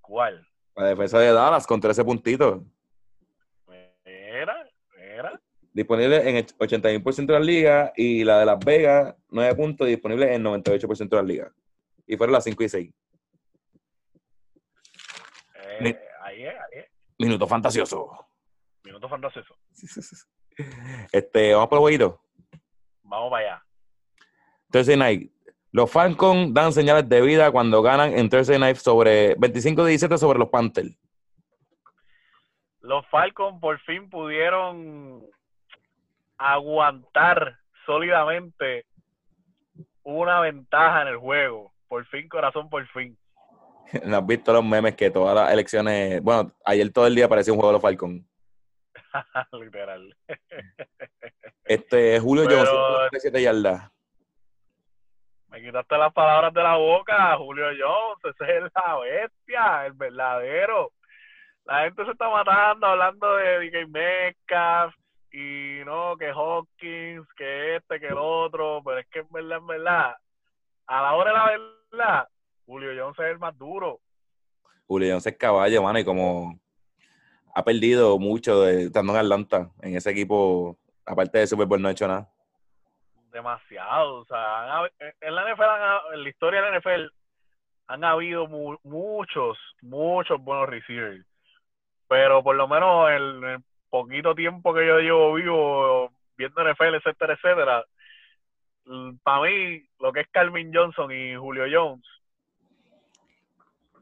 ¿Cuál? 0.00 0.46
La 0.76 0.86
defensa 0.86 1.18
de 1.18 1.32
Dallas 1.32 1.66
con 1.66 1.80
13 1.80 2.04
puntitos. 2.04 2.62
Mira, 3.68 4.66
mira. 4.96 5.40
Disponible 5.72 6.28
en 6.28 6.36
el 6.36 6.46
81% 6.46 7.26
de 7.26 7.32
la 7.32 7.40
liga 7.44 7.92
y 7.96 8.24
la 8.24 8.40
de 8.40 8.46
Las 8.46 8.58
Vegas, 8.64 9.14
9 9.30 9.54
puntos, 9.54 9.86
disponible 9.86 10.32
en 10.34 10.42
98% 10.42 11.08
de 11.08 11.16
la 11.16 11.22
liga. 11.22 11.52
Y 12.06 12.16
fueron 12.16 12.32
las 12.32 12.44
5 12.44 12.62
y 12.64 12.68
6. 12.68 12.94
Ahí 15.80 16.44
es, 16.44 16.54
ahí 16.54 16.78
es. 16.78 16.86
Minuto 17.18 17.46
fantasioso. 17.46 18.26
Minuto 18.84 19.08
fantasioso. 19.08 19.54
Este, 21.10 21.54
vamos 21.54 21.68
por 21.68 21.76
el 21.76 21.80
jueguito. 21.80 22.20
Vamos 23.02 23.30
para 23.30 23.46
allá. 23.46 23.64
Thursday 24.70 24.96
Night. 24.96 25.32
Los 25.72 25.90
Falcons 25.90 26.52
dan 26.52 26.72
señales 26.72 27.08
de 27.08 27.22
vida 27.22 27.50
cuando 27.50 27.80
ganan 27.80 28.12
en 28.12 28.28
Thursday 28.28 28.58
Night 28.58 28.76
sobre 28.76 29.36
25-17 29.36 30.18
sobre 30.18 30.38
los 30.38 30.48
Panthers. 30.50 30.94
Los 32.80 33.06
Falcons 33.06 33.60
por 33.60 33.78
fin 33.80 34.10
pudieron 34.10 35.22
aguantar 36.36 37.58
sólidamente 37.86 38.84
una 40.02 40.40
ventaja 40.40 41.02
en 41.02 41.08
el 41.08 41.16
juego. 41.16 41.72
Por 41.88 42.04
fin, 42.06 42.28
corazón, 42.28 42.68
por 42.68 42.86
fin. 42.88 43.16
¿No 44.04 44.16
has 44.18 44.26
visto 44.26 44.52
los 44.52 44.64
memes 44.64 44.94
que 44.96 45.10
todas 45.10 45.34
las 45.34 45.52
elecciones, 45.52 46.22
bueno, 46.22 46.52
ayer 46.64 46.92
todo 46.92 47.06
el 47.06 47.14
día 47.14 47.28
parecía 47.28 47.52
un 47.52 47.58
juego 47.58 47.70
de 47.70 47.74
los 47.74 47.82
Falcons? 47.82 48.24
Literal. 49.52 50.16
Este, 51.64 52.18
Julio 52.18 52.46
Pero- 52.48 52.64
Jones, 52.66 53.22
7 53.22 53.42
yardas. 53.42 53.92
Me 55.50 55.62
quitaste 55.62 55.98
las 55.98 56.12
palabras 56.12 56.52
de 56.52 56.62
la 56.64 56.76
boca, 56.76 57.36
Julio 57.36 57.66
Jones, 57.78 58.18
ese 58.24 58.56
es 58.56 58.72
la 58.74 58.98
bestia, 58.98 59.86
el 59.86 59.92
verdadero. 59.92 60.90
La 61.66 61.84
gente 61.84 62.04
se 62.04 62.10
está 62.10 62.28
matando 62.28 62.88
hablando 62.88 63.36
de 63.36 63.58
DK 63.70 63.88
Metcalf 63.88 64.94
y 65.32 65.82
no, 65.84 66.16
que 66.16 66.30
Hawkins, 66.30 67.26
que 67.36 67.76
este, 67.76 68.00
que 68.00 68.08
el 68.08 68.18
otro, 68.18 68.82
pero 68.84 68.98
es 68.98 69.06
que 69.08 69.20
en 69.20 69.28
verdad, 69.30 69.58
en 69.58 69.66
verdad, 69.68 70.16
a 70.88 71.02
la 71.02 71.14
hora 71.14 71.30
de 71.30 71.36
la 71.38 71.58
verdad, 71.92 72.28
Julio 72.70 72.90
Jones 72.96 73.18
es 73.18 73.26
el 73.32 73.38
más 73.40 73.56
duro. 73.58 74.00
Julio 74.86 75.08
Jones 75.10 75.26
es 75.26 75.36
caballo, 75.36 75.82
mano, 75.82 75.98
y 75.98 76.04
como 76.04 76.58
ha 77.54 77.64
perdido 77.64 78.16
mucho 78.18 78.62
de, 78.62 78.84
estando 78.84 79.12
en 79.12 79.18
Atlanta, 79.18 79.70
en 79.82 79.96
ese 79.96 80.10
equipo, 80.10 80.78
aparte 81.04 81.38
de 81.38 81.46
Super 81.48 81.66
Bowl, 81.66 81.82
no 81.82 81.88
ha 81.88 81.92
hecho 81.92 82.06
nada. 82.06 82.28
demasiado. 83.32 84.16
O 84.20 84.24
sea, 84.24 84.88
en 85.20 85.34
la 85.34 85.42
NFL, 85.52 86.14
en 86.14 86.22
la 86.22 86.28
historia 86.28 86.62
de 86.62 86.70
la 86.70 86.78
NFL, 86.78 87.12
han 87.88 88.04
habido 88.04 88.46
mu- 88.46 88.78
muchos, 88.84 89.58
muchos 89.82 90.40
buenos 90.40 90.68
receivers. 90.68 91.24
Pero 92.08 92.42
por 92.42 92.56
lo 92.56 92.66
menos 92.68 93.10
el, 93.10 93.44
el 93.44 93.58
poquito 93.88 94.34
tiempo 94.34 94.72
que 94.74 94.86
yo 94.86 94.98
llevo 95.00 95.34
vivo 95.34 96.12
viendo 96.36 96.62
NFL, 96.64 96.94
etcétera, 96.96 97.34
etcétera, 97.34 97.84
para 99.22 99.42
mí, 99.42 99.82
lo 100.00 100.12
que 100.12 100.20
es 100.20 100.28
Calvin 100.30 100.72
Johnson 100.74 101.12
y 101.12 101.36
Julio 101.36 101.64
Jones, 101.70 102.04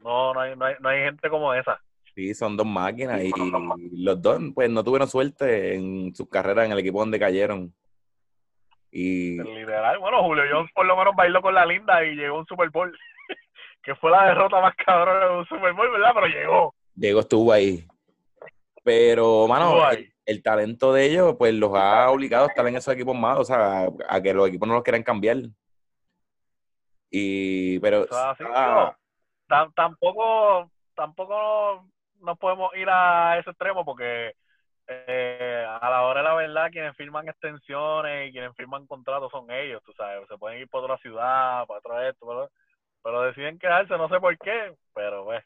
no, 0.03 0.33
no 0.33 0.39
hay, 0.39 0.55
no 0.55 0.65
hay, 0.65 0.75
no 0.79 0.89
hay 0.89 1.03
gente 1.03 1.29
como 1.29 1.53
esa. 1.53 1.79
Sí, 2.15 2.33
son 2.33 2.57
dos 2.57 2.65
máquinas 2.65 3.21
y 3.23 3.31
los 4.03 4.21
dos, 4.21 4.41
pues, 4.53 4.69
no 4.69 4.83
tuvieron 4.83 5.07
suerte 5.07 5.75
en 5.75 6.13
sus 6.13 6.27
carreras 6.27 6.65
en 6.65 6.71
el 6.73 6.79
equipo 6.79 6.99
donde 6.99 7.19
cayeron. 7.19 7.73
Y 8.91 9.41
Literal. 9.41 9.99
Bueno, 9.99 10.23
Julio 10.23 10.43
Jones 10.51 10.71
por 10.73 10.85
lo 10.85 10.97
menos 10.97 11.15
bailó 11.15 11.41
con 11.41 11.53
la 11.53 11.65
linda 11.65 12.03
y 12.03 12.15
llegó 12.15 12.37
a 12.37 12.39
un 12.39 12.45
Super 12.47 12.69
Bowl. 12.71 12.97
que 13.83 13.95
fue 13.95 14.11
la 14.11 14.25
derrota 14.25 14.59
más 14.59 14.75
cabrona 14.75 15.27
de 15.27 15.37
un 15.37 15.45
Super 15.45 15.73
Bowl, 15.73 15.91
¿verdad? 15.91 16.11
Pero 16.13 16.27
llegó. 16.27 16.75
Diego 16.93 17.19
estuvo 17.21 17.53
ahí. 17.53 17.85
Pero, 18.83 19.47
mano, 19.47 19.89
el, 19.91 20.11
el 20.25 20.41
talento 20.43 20.91
de 20.91 21.05
ellos, 21.05 21.35
pues, 21.37 21.53
los 21.53 21.71
ha 21.75 22.09
obligado 22.09 22.45
a 22.45 22.47
estar 22.47 22.67
en 22.67 22.75
esos 22.75 22.93
equipos 22.93 23.15
más, 23.15 23.37
o 23.37 23.45
sea, 23.45 23.83
a, 23.83 23.89
a 24.09 24.21
que 24.21 24.33
los 24.33 24.47
equipos 24.47 24.67
no 24.67 24.73
los 24.73 24.83
quieran 24.83 25.03
cambiar. 25.03 25.37
Y, 27.11 27.79
pero, 27.79 28.05
ah, 28.11 28.35
Tam- 28.37 28.95
tampoco, 29.75 30.71
tampoco 30.95 31.85
nos 32.21 32.37
podemos 32.37 32.75
ir 32.75 32.89
a 32.89 33.37
ese 33.39 33.49
extremo 33.49 33.83
porque 33.83 34.33
eh, 34.87 35.65
a 35.81 35.89
la 35.89 36.03
hora 36.03 36.21
de 36.21 36.27
la 36.27 36.35
verdad 36.35 36.71
quienes 36.71 36.95
firman 36.95 37.27
extensiones 37.27 38.29
y 38.29 38.31
quienes 38.31 38.55
firman 38.55 38.87
contratos 38.87 39.31
son 39.31 39.49
ellos, 39.51 39.81
tú 39.83 39.93
sabes, 39.93 40.27
se 40.27 40.37
pueden 40.37 40.59
ir 40.59 40.67
por 40.67 40.83
otra 40.83 40.97
ciudad, 40.97 41.65
para 41.67 41.79
otro 41.79 42.01
esto, 42.01 42.25
pero, 42.27 42.49
pero 43.03 43.21
deciden 43.23 43.59
quedarse, 43.59 43.97
no 43.97 44.09
sé 44.09 44.19
por 44.19 44.37
qué, 44.39 44.75
pero 44.93 45.25
pues, 45.25 45.43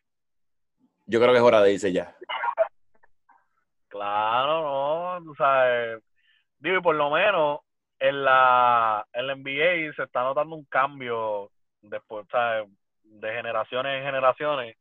yo 1.06 1.20
creo 1.20 1.32
que 1.32 1.38
es 1.38 1.44
hora 1.44 1.62
de 1.62 1.74
irse 1.74 1.92
ya. 1.92 2.16
claro, 3.90 5.20
no, 5.20 5.26
tú 5.26 5.36
sabes, 5.36 6.02
digo, 6.60 6.78
y 6.78 6.82
por 6.82 6.96
lo 6.96 7.10
menos 7.10 7.60
en 8.00 8.24
la, 8.24 9.06
en 9.14 9.28
la 9.28 9.36
NBA 9.36 9.94
se 9.96 10.04
está 10.04 10.24
notando 10.24 10.56
un 10.56 10.66
cambio 10.66 11.52
después, 11.82 12.26
¿sabes? 12.32 12.70
De 13.20 13.34
generaciones 13.34 13.98
en 14.00 14.06
generaciones, 14.06 14.76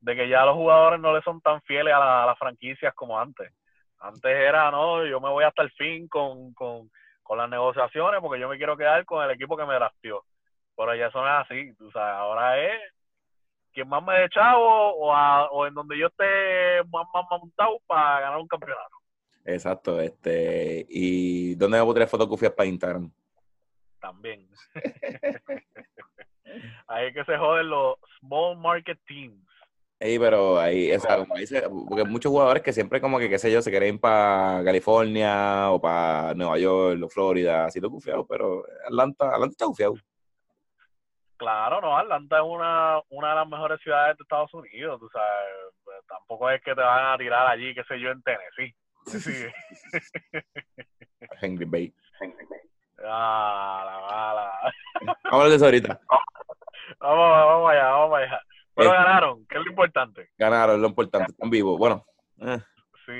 de 0.00 0.14
que 0.16 0.28
ya 0.28 0.44
los 0.44 0.54
jugadores 0.54 1.00
no 1.00 1.12
le 1.14 1.22
son 1.22 1.40
tan 1.40 1.60
fieles 1.62 1.92
a, 1.94 1.98
la- 1.98 2.22
a 2.24 2.26
las 2.26 2.38
franquicias 2.38 2.94
como 2.94 3.18
antes. 3.18 3.52
Antes 4.00 4.30
era, 4.30 4.70
no, 4.70 5.04
yo 5.06 5.20
me 5.20 5.28
voy 5.28 5.44
hasta 5.44 5.62
el 5.62 5.70
fin 5.72 6.06
con, 6.08 6.52
con, 6.54 6.90
con 7.22 7.38
las 7.38 7.48
negociaciones 7.50 8.20
porque 8.20 8.40
yo 8.40 8.48
me 8.48 8.56
quiero 8.56 8.76
quedar 8.76 9.04
con 9.04 9.24
el 9.24 9.30
equipo 9.32 9.56
que 9.56 9.64
me 9.66 9.74
drafteó. 9.74 10.24
Pero 10.76 10.94
ya 10.94 11.06
eso 11.08 11.20
no 11.20 11.26
es 11.26 11.44
así, 11.46 11.74
tú 11.74 11.90
sabes, 11.90 12.14
ahora 12.14 12.58
es 12.64 12.80
quien 13.72 13.88
más 13.88 14.02
me 14.02 14.14
dé 14.20 14.28
chavo 14.28 14.94
o, 14.96 15.12
a- 15.12 15.48
o 15.50 15.66
en 15.66 15.74
donde 15.74 15.98
yo 15.98 16.06
esté 16.06 16.82
más, 16.92 17.06
más 17.12 17.24
montado 17.30 17.80
para 17.86 18.20
ganar 18.20 18.38
un 18.38 18.46
campeonato. 18.48 18.96
Exacto, 19.44 20.00
este, 20.00 20.84
y 20.88 21.54
¿dónde 21.56 21.78
debo 21.78 21.92
tener 21.94 22.08
fotocopias 22.08 22.52
para 22.52 22.68
Instagram? 22.68 23.10
También. 24.00 24.46
Ahí 26.86 27.08
es 27.08 27.14
que 27.14 27.24
se 27.24 27.36
joden 27.36 27.68
los 27.68 27.96
small 28.20 28.56
market 28.56 28.98
teams. 29.06 29.48
Ey, 30.00 30.16
pero 30.16 30.60
ahí, 30.60 30.92
o 30.92 31.00
sea, 31.00 31.18
como 31.18 31.34
dice, 31.34 31.62
porque 31.68 32.02
hay 32.02 32.10
muchos 32.10 32.30
jugadores 32.30 32.62
que 32.62 32.72
siempre 32.72 33.00
como 33.00 33.18
que, 33.18 33.28
qué 33.28 33.38
sé 33.38 33.50
yo, 33.50 33.60
se 33.60 33.70
quieren 33.70 33.96
ir 33.96 34.00
para 34.00 34.62
California 34.64 35.70
o 35.70 35.80
para 35.80 36.34
Nueva 36.34 36.56
York 36.56 37.02
o 37.02 37.08
Florida, 37.08 37.64
así 37.64 37.80
lo 37.80 37.90
gufiado, 37.90 38.24
pero 38.24 38.64
Atlanta, 38.84 39.26
Atlanta 39.26 39.52
está 39.52 39.66
gufiado. 39.66 39.94
Claro, 41.36 41.80
no, 41.80 41.96
Atlanta 41.96 42.36
es 42.36 42.44
una, 42.44 43.00
una 43.10 43.30
de 43.30 43.34
las 43.34 43.48
mejores 43.48 43.80
ciudades 43.80 44.16
de 44.16 44.22
Estados 44.22 44.54
Unidos, 44.54 45.00
tú 45.00 45.08
sabes. 45.08 45.74
Pues, 45.84 45.96
tampoco 46.06 46.50
es 46.50 46.60
que 46.62 46.74
te 46.74 46.80
van 46.80 47.14
a 47.14 47.18
tirar 47.18 47.46
allí, 47.46 47.74
qué 47.74 47.82
sé 47.84 47.98
yo, 48.00 48.10
en 48.10 48.22
Tennessee. 48.22 48.74
Sí. 49.08 49.46
Henry 51.40 51.64
Bay. 51.64 51.94
Ah, 53.04 53.82
la 53.84 54.00
mala. 54.00 54.52
Vamos 55.00 55.16
a 55.24 55.34
hablar 55.34 55.48
de 55.50 55.54
eso 55.56 55.64
ahorita. 55.64 56.00
Vamos, 57.00 57.30
vamos 57.30 57.70
allá, 57.70 57.84
vamos 57.90 58.18
allá. 58.18 58.40
Pero 58.74 58.90
Eh. 58.90 58.92
ganaron, 58.94 59.46
que 59.46 59.58
es 59.58 59.64
lo 59.64 59.70
importante. 59.70 60.30
Ganaron, 60.38 60.80
lo 60.80 60.88
importante, 60.88 61.32
están 61.32 61.50
vivos. 61.50 61.78
Bueno, 61.78 62.04
eh, 62.40 62.58
Sí, 63.04 63.12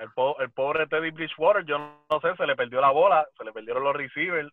el, 0.00 0.10
po- 0.14 0.40
el 0.40 0.50
pobre 0.50 0.86
Teddy 0.86 1.10
Bridgewater, 1.10 1.64
yo 1.64 1.78
no 1.78 2.20
sé, 2.20 2.34
se 2.36 2.46
le 2.46 2.56
perdió 2.56 2.80
la 2.80 2.90
bola, 2.90 3.26
se 3.36 3.44
le 3.44 3.52
perdieron 3.52 3.84
los 3.84 3.94
receivers, 3.94 4.50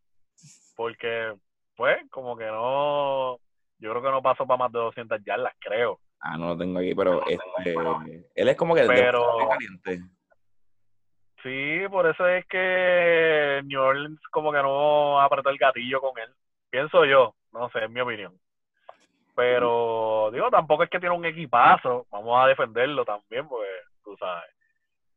porque, 0.76 1.34
pues, 1.76 1.98
como 2.12 2.38
que 2.38 2.46
no, 2.46 3.38
yo 3.80 3.90
creo 3.92 4.02
que 4.02 4.12
no 4.12 4.22
pasó 4.22 4.46
para 4.46 4.58
más 4.58 4.72
de 4.72 4.80
200 4.80 5.20
yardas, 5.26 5.54
creo. 5.60 6.00
ah, 6.20 6.38
no 6.38 6.50
lo 6.50 6.58
tengo 6.58 6.80
aquí, 6.80 6.94
pero 6.94 7.22
este, 7.28 7.76
él 8.36 8.50
es 8.50 8.58
como 8.58 8.76
que 8.76 8.82
Pero- 8.84 9.20
demasiado 9.22 9.50
caliente. 9.50 10.00
Sí, 11.44 11.82
por 11.90 12.06
eso 12.08 12.28
es 12.28 12.46
que 12.48 13.62
New 13.66 13.82
Orleans 13.82 14.20
como 14.32 14.52
que 14.52 14.62
no 14.62 15.22
apretó 15.22 15.50
el 15.50 15.58
gatillo 15.58 16.02
con 16.02 16.18
él. 16.20 16.30
Pienso 16.70 17.06
yo, 17.06 17.36
no 17.54 17.70
sé, 17.70 17.86
es 17.86 17.90
mi 17.90 18.02
opinión. 18.02 18.38
Pero, 19.36 20.30
digo, 20.34 20.50
tampoco 20.50 20.84
es 20.84 20.90
que 20.90 21.00
tiene 21.00 21.16
un 21.16 21.24
equipazo, 21.24 22.06
vamos 22.12 22.44
a 22.44 22.48
defenderlo 22.48 23.06
también, 23.06 23.48
porque 23.48 23.70
tú 24.04 24.18
sabes. 24.18 24.50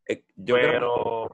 Eh, 0.07 0.23
Yo 0.37 0.55
creo, 0.55 0.71
Pero, 0.71 1.31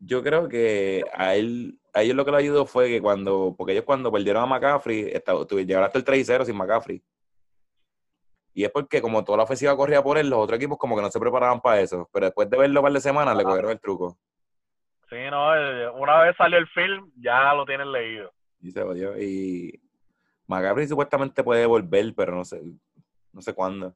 yo 0.00 0.22
creo 0.22 0.48
que 0.48 1.04
a 1.14 1.36
él, 1.36 1.78
a 1.94 2.02
ellos 2.02 2.16
lo 2.16 2.24
que 2.24 2.30
le 2.32 2.38
ayudó 2.38 2.66
fue 2.66 2.88
que 2.88 3.00
cuando, 3.00 3.54
porque 3.56 3.72
ellos 3.72 3.84
cuando 3.84 4.10
perdieron 4.10 4.42
a 4.42 4.46
McCaffrey, 4.46 5.04
llegaron 5.04 5.84
hasta 5.84 5.98
el 5.98 6.04
3 6.04 6.18
y 6.18 6.24
0 6.24 6.44
sin 6.44 6.56
McCaffrey. 6.56 7.00
Y 8.52 8.64
es 8.64 8.70
porque 8.70 9.00
como 9.00 9.24
toda 9.24 9.38
la 9.38 9.44
ofensiva 9.44 9.76
corría 9.76 10.02
por 10.02 10.18
él, 10.18 10.28
los 10.28 10.40
otros 10.40 10.56
equipos 10.56 10.78
como 10.78 10.96
que 10.96 11.02
no 11.02 11.10
se 11.10 11.20
preparaban 11.20 11.60
para 11.60 11.80
eso. 11.80 12.08
Pero 12.12 12.26
después 12.26 12.50
de 12.50 12.58
verlo 12.58 12.80
un 12.80 12.84
par 12.84 12.92
de 12.92 13.00
semanas, 13.00 13.36
le 13.36 13.44
cogieron 13.44 13.70
el 13.70 13.80
truco. 13.80 14.18
sí, 15.08 15.16
no, 15.30 15.56
eh, 15.56 15.88
una 15.90 16.22
vez 16.22 16.36
salió 16.36 16.58
el 16.58 16.66
film, 16.68 17.10
ya 17.16 17.54
lo 17.54 17.64
tienen 17.64 17.92
leído. 17.92 18.32
Y 18.60 18.70
se 18.70 18.82
odió. 18.82 19.16
Y 19.18 19.80
McCaffrey 20.46 20.86
supuestamente 20.88 21.44
puede 21.44 21.64
volver, 21.64 22.12
pero 22.16 22.34
no 22.34 22.44
sé, 22.44 22.60
no 23.32 23.40
sé 23.40 23.54
cuándo. 23.54 23.94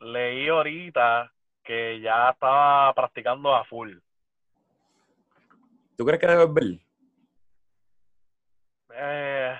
Leí 0.00 0.48
ahorita 0.48 1.30
que 1.62 2.00
ya 2.00 2.30
estaba 2.30 2.94
practicando 2.94 3.54
a 3.54 3.64
full. 3.64 3.98
¿Tú 5.96 6.06
crees 6.06 6.20
que 6.20 6.26
debe 6.26 6.44
volver? 6.46 6.78
Eh, 8.94 9.56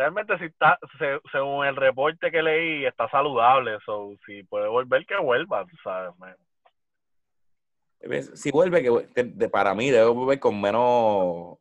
realmente 0.00 0.38
si 0.38 0.46
está, 0.46 0.78
se- 0.98 1.20
según 1.30 1.66
el 1.66 1.76
reporte 1.76 2.30
que 2.30 2.42
leí, 2.42 2.86
está 2.86 3.06
saludable, 3.10 3.78
so, 3.84 4.14
si 4.24 4.42
puede 4.44 4.66
volver, 4.66 5.04
que 5.04 5.16
vuelva, 5.18 5.66
tú 5.66 5.76
sabes. 5.84 6.12
¿Ves? 8.00 8.30
Si 8.34 8.50
vuelve, 8.50 8.82
que 8.82 8.90
de- 9.14 9.30
de- 9.34 9.48
para 9.50 9.74
mí 9.74 9.90
debe 9.90 10.06
volver 10.08 10.40
con 10.40 10.58
menos, 10.58 11.58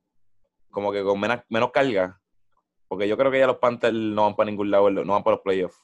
como 0.72 0.92
que 0.94 1.04
con 1.04 1.20
menos, 1.20 1.42
menos 1.50 1.72
carga. 1.72 2.18
Porque 2.88 3.10
yo 3.10 3.18
creo 3.18 3.30
que 3.30 3.40
ya 3.40 3.46
los 3.48 3.58
Panthers 3.58 3.94
no 3.94 4.24
van 4.24 4.36
para 4.38 4.50
ningún 4.50 4.72
lado, 4.72 4.90
no 4.90 5.14
van 5.14 5.24
para 5.24 5.36
los 5.36 5.44
playoffs. 5.44 5.78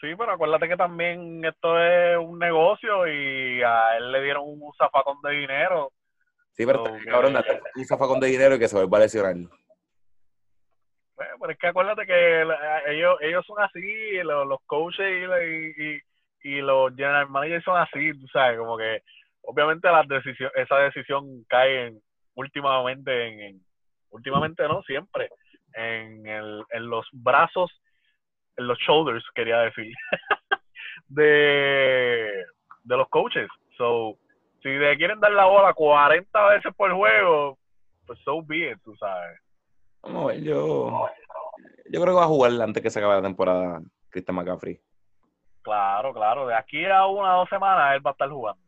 Sí, 0.00 0.14
pero 0.18 0.32
acuérdate 0.32 0.68
que 0.68 0.76
también 0.76 1.42
esto 1.42 1.80
es 1.82 2.18
un 2.18 2.38
negocio 2.38 3.06
y 3.08 3.62
a 3.62 3.96
él 3.96 4.12
le 4.12 4.22
dieron 4.22 4.44
un 4.44 4.70
zafacón 4.76 5.16
de 5.22 5.30
dinero. 5.30 5.90
Sí, 6.52 6.66
pero 6.66 6.84
está 6.84 7.10
cabrón, 7.10 7.36
un 7.76 7.84
zafacón 7.86 8.20
de 8.20 8.26
dinero 8.26 8.56
y 8.56 8.58
que 8.58 8.68
se 8.68 8.76
vuelva 8.76 8.98
a 8.98 9.00
lesionar. 9.00 9.34
Bueno, 11.16 11.32
pero 11.40 11.52
es 11.52 11.58
que 11.58 11.66
acuérdate 11.68 12.06
que 12.06 12.44
la- 12.44 12.82
ellos, 12.90 13.16
ellos 13.20 13.46
son 13.46 13.62
así, 13.62 14.12
los, 14.24 14.46
los 14.46 14.58
coaches 14.66 15.06
y, 15.10 15.26
la- 15.26 15.44
y, 15.44 16.00
y- 16.42 16.60
los 16.60 16.90
general 16.94 17.28
managers 17.30 17.64
son 17.64 17.76
así, 17.78 18.12
tú 18.20 18.26
sabes, 18.28 18.58
como 18.58 18.76
que 18.76 19.02
obviamente 19.42 19.88
las 19.90 20.06
decisión, 20.08 20.50
esa 20.56 20.76
decisión 20.78 21.44
cae 21.48 21.86
en- 21.86 22.00
últimamente 22.34 23.26
en, 23.28 23.40
en- 23.40 23.60
últimamente 24.10 24.62
no, 24.68 24.82
siempre, 24.82 25.30
en, 25.74 26.26
el, 26.26 26.64
en 26.70 26.88
los 26.90 27.06
brazos, 27.12 27.70
en 28.56 28.66
los 28.68 28.78
shoulders, 28.78 29.24
quería 29.34 29.58
decir, 29.60 29.92
de, 31.08 32.44
de 32.84 32.96
los 32.96 33.08
coaches. 33.08 33.48
So, 33.76 34.16
si 34.62 34.68
le 34.68 34.96
quieren 34.96 35.20
dar 35.20 35.32
la 35.32 35.46
bola 35.46 35.72
40 35.74 36.48
veces 36.50 36.72
por 36.76 36.92
juego, 36.92 37.58
pues 38.06 38.18
so 38.24 38.42
be 38.42 38.70
it, 38.72 38.78
tú 38.84 38.94
sabes. 38.96 39.40
Vamos 40.04 40.24
a 40.24 40.34
ver, 40.34 40.42
yo, 40.42 41.08
yo 41.90 42.00
creo 42.00 42.14
que 42.14 42.18
va 42.18 42.24
a 42.24 42.28
jugar 42.28 42.52
antes 42.60 42.82
que 42.82 42.90
se 42.90 42.98
acabe 42.98 43.14
la 43.14 43.22
temporada 43.22 43.80
Christian 44.10 44.36
McCaffrey. 44.36 44.78
Claro, 45.62 46.12
claro. 46.12 46.46
De 46.46 46.54
aquí 46.54 46.84
a 46.84 47.06
una 47.06 47.36
o 47.36 47.38
dos 47.40 47.48
semanas 47.48 47.94
él 47.94 48.06
va 48.06 48.10
a 48.10 48.12
estar 48.12 48.28
jugando. 48.28 48.62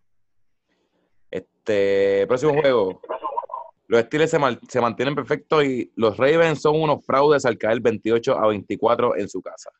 Este 1.30 2.26
próximo 2.26 2.54
juego. 2.54 3.00
Los 3.88 4.00
Steelers 4.02 4.30
se, 4.30 4.38
se, 4.68 4.80
mantienen 4.80 5.14
perfectos 5.14 5.62
y 5.62 5.92
los 5.94 6.16
Ravens 6.16 6.62
son 6.62 6.80
unos 6.80 7.04
fraudes 7.04 7.44
al 7.44 7.58
caer 7.58 7.80
28 7.80 8.36
a 8.36 8.48
24 8.48 9.16
en 9.16 9.28
su 9.28 9.42
casa. 9.42 9.70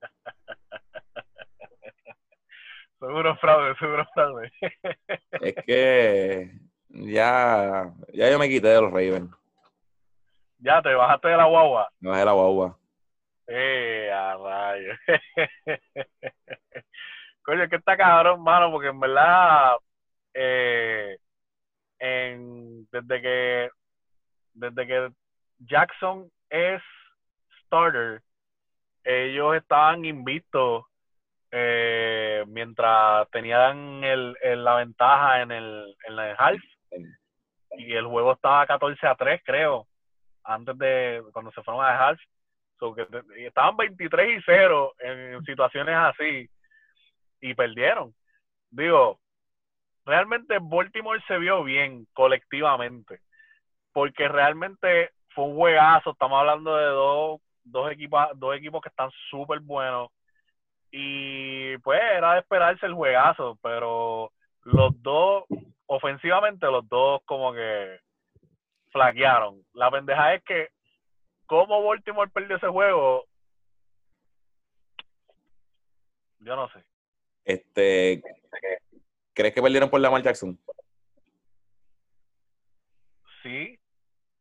son 2.98 3.14
unos 3.14 3.38
fraudes, 3.38 3.76
son 3.78 3.90
unos 3.90 4.08
fraudes. 4.14 4.50
es 5.40 5.54
que 5.64 6.58
ya, 6.88 7.92
ya 8.12 8.30
yo 8.30 8.38
me 8.38 8.48
quité 8.48 8.68
de 8.68 8.80
los 8.80 8.90
Ravens. 8.90 9.30
Ya, 10.58 10.80
te 10.82 10.94
bajaste 10.94 11.28
de 11.28 11.36
la 11.36 11.44
guagua. 11.44 11.88
Me 12.00 12.10
bajé 12.10 12.20
de 12.20 12.26
la 12.26 12.32
guagua. 12.32 12.78
Eh, 13.46 14.10
a 14.12 14.36
rayos. 14.36 14.98
Coño, 17.42 17.68
que 17.68 17.76
está 17.76 17.96
cabrón, 17.96 18.42
mano, 18.42 18.72
porque 18.72 18.88
en 18.88 18.98
verdad, 18.98 19.76
eh, 20.34 21.18
en, 21.98 22.88
desde 22.90 23.22
que 23.22 23.70
desde 24.54 24.86
que 24.86 25.10
Jackson 25.58 26.30
es 26.50 26.82
starter, 27.64 28.22
ellos 29.04 29.54
estaban 29.56 30.04
invictos 30.04 30.84
eh, 31.50 32.44
mientras 32.48 33.28
tenían 33.30 34.02
el, 34.02 34.34
la 34.64 34.76
ventaja 34.76 35.42
en 35.42 35.52
el, 35.52 35.96
en 36.08 36.18
el 36.18 36.34
half 36.36 36.62
y 37.78 37.92
el 37.92 38.06
juego 38.06 38.32
estaba 38.32 38.66
14 38.66 39.06
a 39.06 39.14
3 39.14 39.40
creo 39.44 39.86
antes 40.46 40.78
de 40.78 41.22
cuando 41.32 41.50
se 41.52 41.62
fueron 41.62 41.84
a 41.84 42.08
half 42.08 42.18
que 42.78 43.06
estaban 43.46 43.76
23 43.76 44.38
y 44.38 44.42
0 44.44 44.94
en 44.98 45.44
situaciones 45.44 45.96
así 45.96 46.48
y 47.40 47.54
perdieron. 47.54 48.14
Digo, 48.70 49.18
realmente 50.04 50.58
Baltimore 50.60 51.22
se 51.26 51.38
vio 51.38 51.64
bien 51.64 52.06
colectivamente, 52.12 53.20
porque 53.92 54.28
realmente 54.28 55.10
fue 55.30 55.44
un 55.44 55.56
juegazo. 55.56 56.10
Estamos 56.10 56.38
hablando 56.38 56.76
de 56.76 56.86
dos, 56.86 57.40
dos, 57.64 57.90
equipos, 57.90 58.26
dos 58.36 58.56
equipos 58.56 58.82
que 58.82 58.88
están 58.88 59.10
súper 59.30 59.60
buenos. 59.60 60.10
Y 60.90 61.76
pues 61.78 62.00
era 62.00 62.34
de 62.34 62.40
esperarse 62.40 62.86
el 62.86 62.94
juegazo, 62.94 63.58
pero 63.62 64.32
los 64.62 65.02
dos, 65.02 65.44
ofensivamente, 65.86 66.66
los 66.66 66.88
dos 66.88 67.20
como 67.24 67.52
que 67.52 67.98
flaquearon. 68.96 69.62
La 69.74 69.90
pendeja 69.90 70.34
es 70.34 70.42
que 70.44 70.68
cómo 71.46 71.84
Baltimore 71.84 72.30
perdió 72.30 72.56
ese 72.56 72.68
juego, 72.68 73.26
yo 76.40 76.56
no 76.56 76.68
sé. 76.70 76.82
Este, 77.44 78.22
¿crees 79.34 79.54
que 79.54 79.62
perdieron 79.62 79.90
por 79.90 80.00
Lamar 80.00 80.22
Jackson? 80.22 80.58
Sí. 83.42 83.78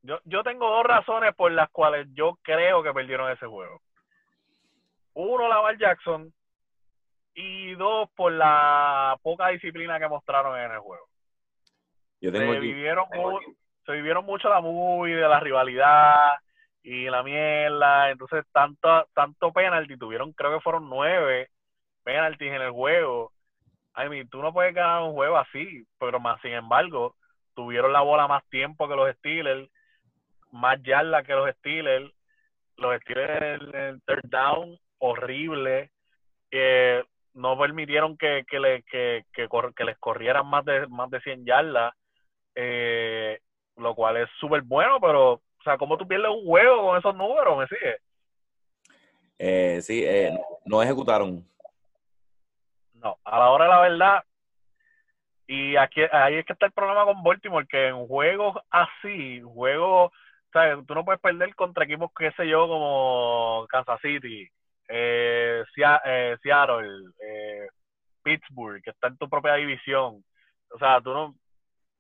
Yo, 0.02 0.20
yo 0.24 0.44
tengo 0.44 0.70
dos 0.70 0.84
razones 0.84 1.36
por 1.36 1.52
las 1.52 1.70
cuales 1.72 2.08
yo 2.14 2.38
creo 2.42 2.82
que 2.82 2.94
perdieron 2.94 3.32
ese 3.32 3.46
juego. 3.46 3.82
Uno, 5.14 5.48
Lamar 5.48 5.78
Jackson. 5.78 6.34
Y 7.34 7.76
dos, 7.76 8.10
por 8.16 8.32
la 8.32 9.18
poca 9.22 9.50
disciplina 9.50 10.00
que 10.00 10.08
mostraron 10.08 10.58
en 10.58 10.72
el 10.72 10.80
juego. 10.80 11.06
Yo 12.22 12.32
tengo 12.32 12.54
se, 12.54 12.60
vivieron 12.60 13.06
se 13.86 13.92
vivieron 13.94 14.26
mucho 14.26 14.50
la 14.50 14.62
movie 14.62 15.16
de 15.16 15.28
la 15.28 15.40
rivalidad 15.40 16.34
y 16.84 17.06
la 17.10 17.24
mierda. 17.24 18.12
Entonces, 18.12 18.46
tanto, 18.52 19.08
tanto 19.14 19.52
penalti, 19.52 19.98
tuvieron, 19.98 20.34
creo 20.34 20.54
que 20.56 20.62
fueron 20.62 20.90
nueve 20.90 21.50
penaltis 22.04 22.52
en 22.52 22.62
el 22.62 22.72
juego. 22.72 23.32
I 23.98 24.10
mean, 24.10 24.28
tú 24.30 24.42
no 24.42 24.54
puedes 24.54 24.74
ganar 24.74 25.04
un 25.04 25.14
juego 25.14 25.38
así, 25.38 25.86
pero 26.00 26.20
más 26.20 26.42
sin 26.42 26.54
embargo, 26.54 27.16
tuvieron 27.56 27.94
la 27.94 28.02
bola 28.02 28.28
más 28.28 28.44
tiempo 28.50 28.88
que 28.88 28.96
los 28.96 29.14
Steelers, 29.18 29.70
más 30.52 30.82
yarda 30.84 31.24
que 31.24 31.34
los 31.34 31.50
Steelers. 31.58 32.12
Los 32.78 33.00
Steelers 33.02 33.62
en 33.74 33.76
el 33.76 34.02
third 34.04 34.30
down, 34.30 34.78
horrible. 35.00 35.92
que 36.52 37.04
no 37.34 37.58
permitieron 37.58 38.18
que, 38.18 38.46
que, 38.50 38.60
le, 38.60 38.84
que, 38.84 39.26
que, 39.34 39.48
que, 39.76 39.84
les 39.84 39.98
corrieran 39.98 40.48
más 40.48 40.64
de, 40.66 40.88
más 40.88 41.10
de 41.10 41.20
100 41.20 41.46
yardas, 41.46 41.94
eh, 42.56 43.40
lo 43.78 43.96
cual 43.96 44.18
es 44.18 44.30
súper 44.40 44.62
bueno, 44.62 45.00
pero 45.00 45.34
o 45.34 45.64
sea, 45.64 45.78
¿cómo 45.78 45.98
tú 45.98 46.08
pierdes 46.08 46.30
un 46.30 46.46
juego 46.46 46.84
con 46.84 46.98
esos 46.98 47.16
números? 47.16 47.58
¿Me 47.58 47.68
sigue? 47.68 47.98
Eh, 49.40 49.82
sí, 49.82 50.04
eh, 50.06 50.32
no 50.66 50.82
ejecutaron. 50.82 51.44
No, 52.94 53.18
a 53.24 53.40
la 53.40 53.50
hora 53.50 53.66
de 53.66 53.70
la 53.70 53.82
verdad, 53.82 54.24
y 55.48 55.76
aquí 55.76 56.02
ahí 56.12 56.36
es 56.36 56.46
que 56.46 56.54
está 56.54 56.66
el 56.66 56.72
problema 56.72 57.06
con 57.06 57.24
Baltimore, 57.24 57.68
que 57.68 57.88
en 57.88 58.08
juegos 58.08 58.58
así, 58.70 59.42
juegos, 59.42 60.12
¿sabes? 60.52 60.86
Tú 60.88 60.96
no 60.96 61.06
puedes 61.06 61.22
perder 61.22 61.54
contra 61.56 61.86
equipos, 61.86 62.12
qué 62.18 62.32
sé 62.32 62.48
yo, 62.48 62.68
como 62.68 63.68
Kansas 63.70 64.00
City, 64.02 64.50
eh, 64.88 65.64
eh 66.06 66.38
Seattle, 66.42 67.12
eh, 67.22 67.68
Pittsburgh, 68.24 68.82
que 68.82 68.90
está 68.90 69.08
en 69.08 69.18
tu 69.18 69.30
propia 69.30 69.56
división. 69.56 70.24
O 70.72 70.80
sea, 70.80 71.00
tú 71.02 71.14
no, 71.14 71.36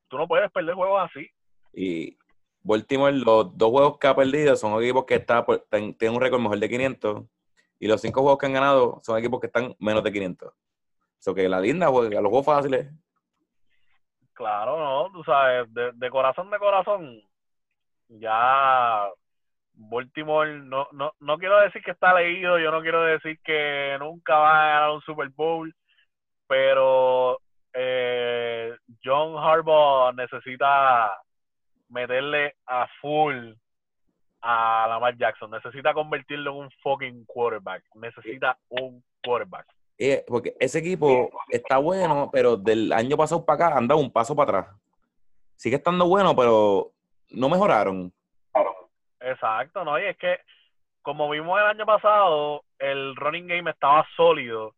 tú 0.07 0.17
no 0.17 0.27
puedes 0.27 0.51
perder 0.51 0.73
juegos 0.73 1.09
así. 1.09 1.29
Y, 1.75 2.17
Baltimore, 2.65 3.13
los 3.13 3.55
dos 3.55 3.69
juegos 3.69 3.99
que 3.99 4.07
ha 4.07 4.15
perdido 4.15 4.55
son 4.55 4.81
equipos 4.81 5.05
que 5.05 5.15
está, 5.15 5.45
tienen 5.69 6.15
un 6.15 6.21
récord 6.21 6.41
mejor 6.41 6.57
de 6.57 6.67
500 6.67 7.23
y 7.79 7.87
los 7.87 8.01
cinco 8.01 8.21
juegos 8.21 8.39
que 8.39 8.47
han 8.47 8.53
ganado 8.53 8.99
son 9.03 9.19
equipos 9.19 9.39
que 9.39 9.47
están 9.47 9.75
menos 9.77 10.03
de 10.03 10.11
500. 10.11 10.51
Eso 11.19 11.35
que 11.35 11.47
la 11.47 11.59
linda, 11.59 11.91
pues, 11.91 12.07
a 12.07 12.21
los 12.21 12.29
juegos 12.29 12.45
fáciles. 12.45 12.87
Claro, 14.33 14.79
no, 14.79 15.11
tú 15.11 15.23
sabes, 15.23 15.67
de, 15.73 16.09
corazón 16.09 16.49
de 16.49 16.57
corazón, 16.57 17.21
ya 18.09 19.09
Baltimore, 19.73 20.59
no, 20.59 20.87
no, 20.91 21.13
no 21.19 21.37
quiero 21.37 21.59
decir 21.59 21.83
que 21.83 21.91
está 21.91 22.15
leído, 22.15 22.57
yo 22.57 22.71
no 22.71 22.81
quiero 22.81 23.03
decir 23.03 23.39
que 23.43 23.95
nunca 23.99 24.37
va 24.37 24.49
a 24.49 24.67
ganar 24.67 24.91
un 24.91 25.01
Super 25.01 25.29
Bowl, 25.29 25.73
pero 26.47 27.39
eh, 27.73 28.75
John 29.03 29.37
Harbaugh 29.37 30.13
necesita 30.13 31.11
meterle 31.95 32.55
a 32.67 32.87
full 33.01 33.53
a 34.41 34.85
Lamar 34.87 35.17
Jackson. 35.17 35.49
Necesita 35.49 35.93
convertirlo 35.93 36.51
en 36.51 36.57
un 36.57 36.71
fucking 36.83 37.25
quarterback. 37.25 37.83
Necesita 37.95 38.57
un 38.69 39.03
quarterback. 39.23 39.65
porque 40.27 40.55
ese 40.59 40.79
equipo 40.79 41.31
está 41.49 41.77
bueno, 41.77 42.29
pero 42.31 42.57
del 42.57 42.91
año 42.91 43.17
pasado 43.17 43.43
para 43.45 43.67
acá 43.67 43.77
han 43.77 43.87
dado 43.87 44.01
un 44.01 44.11
paso 44.11 44.35
para 44.35 44.59
atrás. 44.59 44.75
Sigue 45.55 45.77
estando 45.77 46.05
bueno, 46.07 46.35
pero 46.35 46.91
no 47.31 47.49
mejoraron. 47.49 48.11
Exacto, 49.21 49.83
¿no? 49.83 49.97
Y 49.97 50.03
es 50.03 50.17
que, 50.17 50.37
como 51.01 51.29
vimos 51.29 51.59
el 51.59 51.65
año 51.65 51.85
pasado, 51.85 52.63
el 52.77 53.15
running 53.15 53.47
game 53.47 53.71
estaba 53.71 54.05
sólido, 54.15 54.75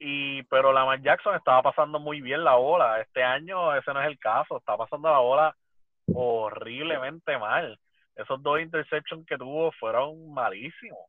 y 0.00 0.42
pero 0.44 0.72
Lamar 0.72 1.00
Jackson 1.02 1.36
estaba 1.36 1.62
pasando 1.62 2.00
muy 2.00 2.22
bien 2.22 2.42
la 2.42 2.56
bola. 2.56 3.00
Este 3.00 3.22
año 3.22 3.76
ese 3.76 3.92
no 3.92 4.00
es 4.00 4.08
el 4.08 4.18
caso, 4.18 4.56
está 4.56 4.76
pasando 4.76 5.10
la 5.10 5.18
bola 5.18 5.56
horriblemente 6.06 7.38
mal. 7.38 7.78
Esos 8.16 8.42
dos 8.42 8.60
interceptions 8.60 9.26
que 9.26 9.38
tuvo 9.38 9.72
fueron 9.72 10.32
malísimos. 10.32 11.00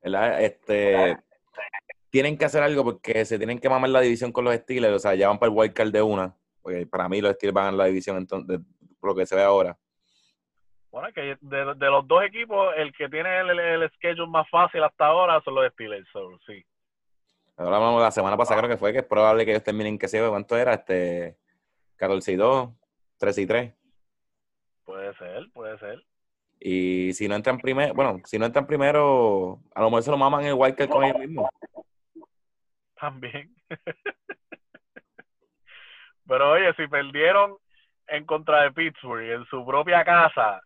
Este, 0.00 1.16
tienen 2.10 2.38
que 2.38 2.44
hacer 2.44 2.62
algo 2.62 2.84
porque 2.84 3.24
se 3.24 3.38
tienen 3.38 3.58
que 3.58 3.68
mamar 3.68 3.90
la 3.90 4.00
división 4.00 4.32
con 4.32 4.44
los 4.44 4.54
Steelers. 4.54 4.96
O 4.96 4.98
sea, 4.98 5.14
ya 5.14 5.28
van 5.28 5.38
para 5.38 5.50
el 5.50 5.58
wildcard 5.58 5.92
de 5.92 6.02
una. 6.02 6.34
Porque 6.62 6.86
para 6.86 7.08
mí 7.08 7.20
los 7.20 7.32
Steelers 7.34 7.54
van 7.54 7.74
a 7.74 7.76
la 7.76 7.84
división 7.86 8.16
entonces, 8.16 8.60
por 9.00 9.10
lo 9.10 9.16
que 9.16 9.26
se 9.26 9.36
ve 9.36 9.42
ahora. 9.42 9.76
Bueno, 10.90 11.12
que 11.12 11.36
de, 11.40 11.64
los 11.64 12.08
dos 12.08 12.24
equipos, 12.24 12.74
el 12.76 12.92
que 12.92 13.08
tiene 13.08 13.40
el, 13.40 13.58
el, 13.58 13.90
schedule 13.90 14.30
más 14.30 14.48
fácil 14.48 14.82
hasta 14.82 15.06
ahora 15.06 15.40
son 15.42 15.54
los 15.54 15.70
Steelers, 15.72 16.08
sí. 16.46 16.64
Ahora 17.58 17.76
hablamos 17.76 18.02
la 18.02 18.10
semana 18.10 18.36
pasada, 18.36 18.60
creo 18.60 18.70
que 18.70 18.76
fue, 18.78 18.92
que 18.92 19.00
es 19.00 19.04
probable 19.04 19.44
que 19.44 19.50
ellos 19.50 19.64
terminen, 19.64 19.98
que 19.98 20.08
se 20.08 20.26
¿cuánto 20.28 20.56
era? 20.56 20.74
Este, 20.74 21.36
14 21.96 22.32
y 22.32 22.36
2. 22.36 22.70
3 23.18 23.38
y 23.38 23.46
3. 23.46 23.74
Puede 24.84 25.14
ser, 25.14 25.46
puede 25.52 25.78
ser. 25.78 26.02
Y 26.60 27.12
si 27.12 27.28
no 27.28 27.36
entran 27.36 27.58
primero, 27.58 27.94
bueno, 27.94 28.20
si 28.24 28.38
no 28.38 28.46
entran 28.46 28.66
primero, 28.66 29.60
a 29.74 29.82
lo 29.82 29.90
mejor 29.90 30.02
se 30.02 30.10
lo 30.10 30.16
maman 30.16 30.44
el 30.44 30.54
Wildcard 30.54 30.88
con 30.88 31.04
ellos 31.04 31.18
mismos. 31.18 31.48
También. 32.98 33.54
Pero 36.26 36.52
oye, 36.52 36.74
si 36.74 36.86
perdieron 36.88 37.56
en 38.08 38.24
contra 38.24 38.62
de 38.62 38.72
Pittsburgh 38.72 39.30
en 39.30 39.44
su 39.46 39.64
propia 39.64 40.04
casa, 40.04 40.60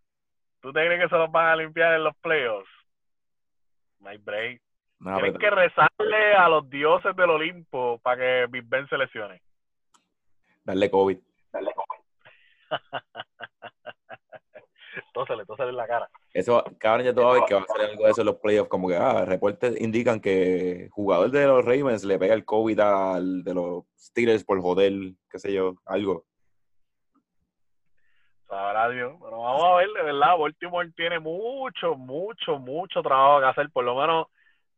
¿Tú 0.62 0.72
te 0.72 0.86
crees 0.86 1.02
que 1.02 1.08
se 1.08 1.16
los 1.16 1.30
van 1.30 1.46
a 1.46 1.56
limpiar 1.56 1.94
en 1.94 2.04
los 2.04 2.16
playoffs? 2.18 2.70
No 3.98 4.08
hay 4.08 4.18
break. 4.18 4.62
Tienen 5.00 5.36
que 5.36 5.50
rezarle 5.50 6.34
a 6.36 6.48
los 6.48 6.70
dioses 6.70 7.16
del 7.16 7.30
Olimpo 7.30 7.98
para 7.98 8.16
que 8.16 8.46
Big 8.48 8.62
Ben 8.66 8.86
se 8.86 8.96
lesione. 8.96 9.42
Darle 10.62 10.88
COVID. 10.88 11.18
Tósale, 15.14 15.44
tósale 15.44 15.70
en 15.70 15.76
la 15.76 15.86
cara. 15.86 16.10
Eso, 16.32 16.64
cabrón, 16.78 17.06
ya 17.06 17.14
tú 17.14 17.22
vas 17.22 17.30
a 17.30 17.34
ver 17.34 17.44
que 17.46 17.54
va 17.54 17.60
a 17.60 17.66
ser 17.66 17.90
algo 17.90 18.04
de 18.04 18.10
eso 18.10 18.22
en 18.22 18.26
los 18.26 18.36
playoffs, 18.36 18.68
como 18.68 18.88
que, 18.88 18.96
ah, 18.96 19.24
reportes 19.24 19.80
indican 19.80 20.20
que 20.20 20.88
jugador 20.90 21.30
de 21.30 21.46
los 21.46 21.64
Ravens 21.64 22.04
le 22.04 22.18
pega 22.18 22.34
el 22.34 22.44
COVID 22.44 22.80
al 22.80 23.44
de 23.44 23.54
los 23.54 23.84
Steelers 23.98 24.44
por 24.44 24.60
joder, 24.60 24.92
qué 25.30 25.38
sé 25.38 25.52
yo, 25.52 25.76
algo. 25.86 26.24
Sabrá 28.48 28.90
Dios. 28.90 29.14
Pero 29.22 29.38
vamos 29.38 29.64
a 29.64 29.76
ver, 29.76 29.88
de 29.88 30.02
verdad, 30.02 30.38
Baltimore 30.38 30.92
tiene 30.94 31.20
mucho, 31.20 31.94
mucho, 31.94 32.58
mucho 32.58 33.02
trabajo 33.02 33.40
que 33.40 33.46
hacer, 33.46 33.70
por 33.70 33.84
lo 33.84 33.94
menos 33.94 34.26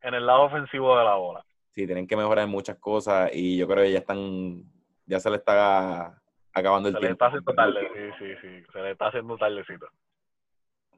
en 0.00 0.14
el 0.14 0.26
lado 0.26 0.42
ofensivo 0.42 0.96
de 0.96 1.04
la 1.04 1.14
bola. 1.14 1.44
Sí, 1.70 1.87
tienen 1.87 2.07
que 2.07 2.16
mejorar 2.16 2.46
muchas 2.46 2.78
cosas 2.78 3.30
y 3.33 3.57
yo 3.57 3.66
creo 3.66 3.85
que 3.85 3.92
ya 3.92 3.98
están, 3.98 4.62
ya 5.07 5.18
se 5.18 5.28
le 5.28 5.37
está 5.37 6.22
acabando 6.54 6.88
el 6.88 6.94
se 6.94 7.00
tiempo. 7.00 7.08
Le 7.08 7.12
está 7.12 7.26
haciendo 7.26 7.54
tarde, 7.54 8.12
sí, 8.18 8.24
sí, 8.26 8.34
sí, 8.40 8.72
se 8.72 8.78
le 8.80 8.90
está 8.92 9.08
haciendo 9.08 9.36
tardecito. 9.36 9.86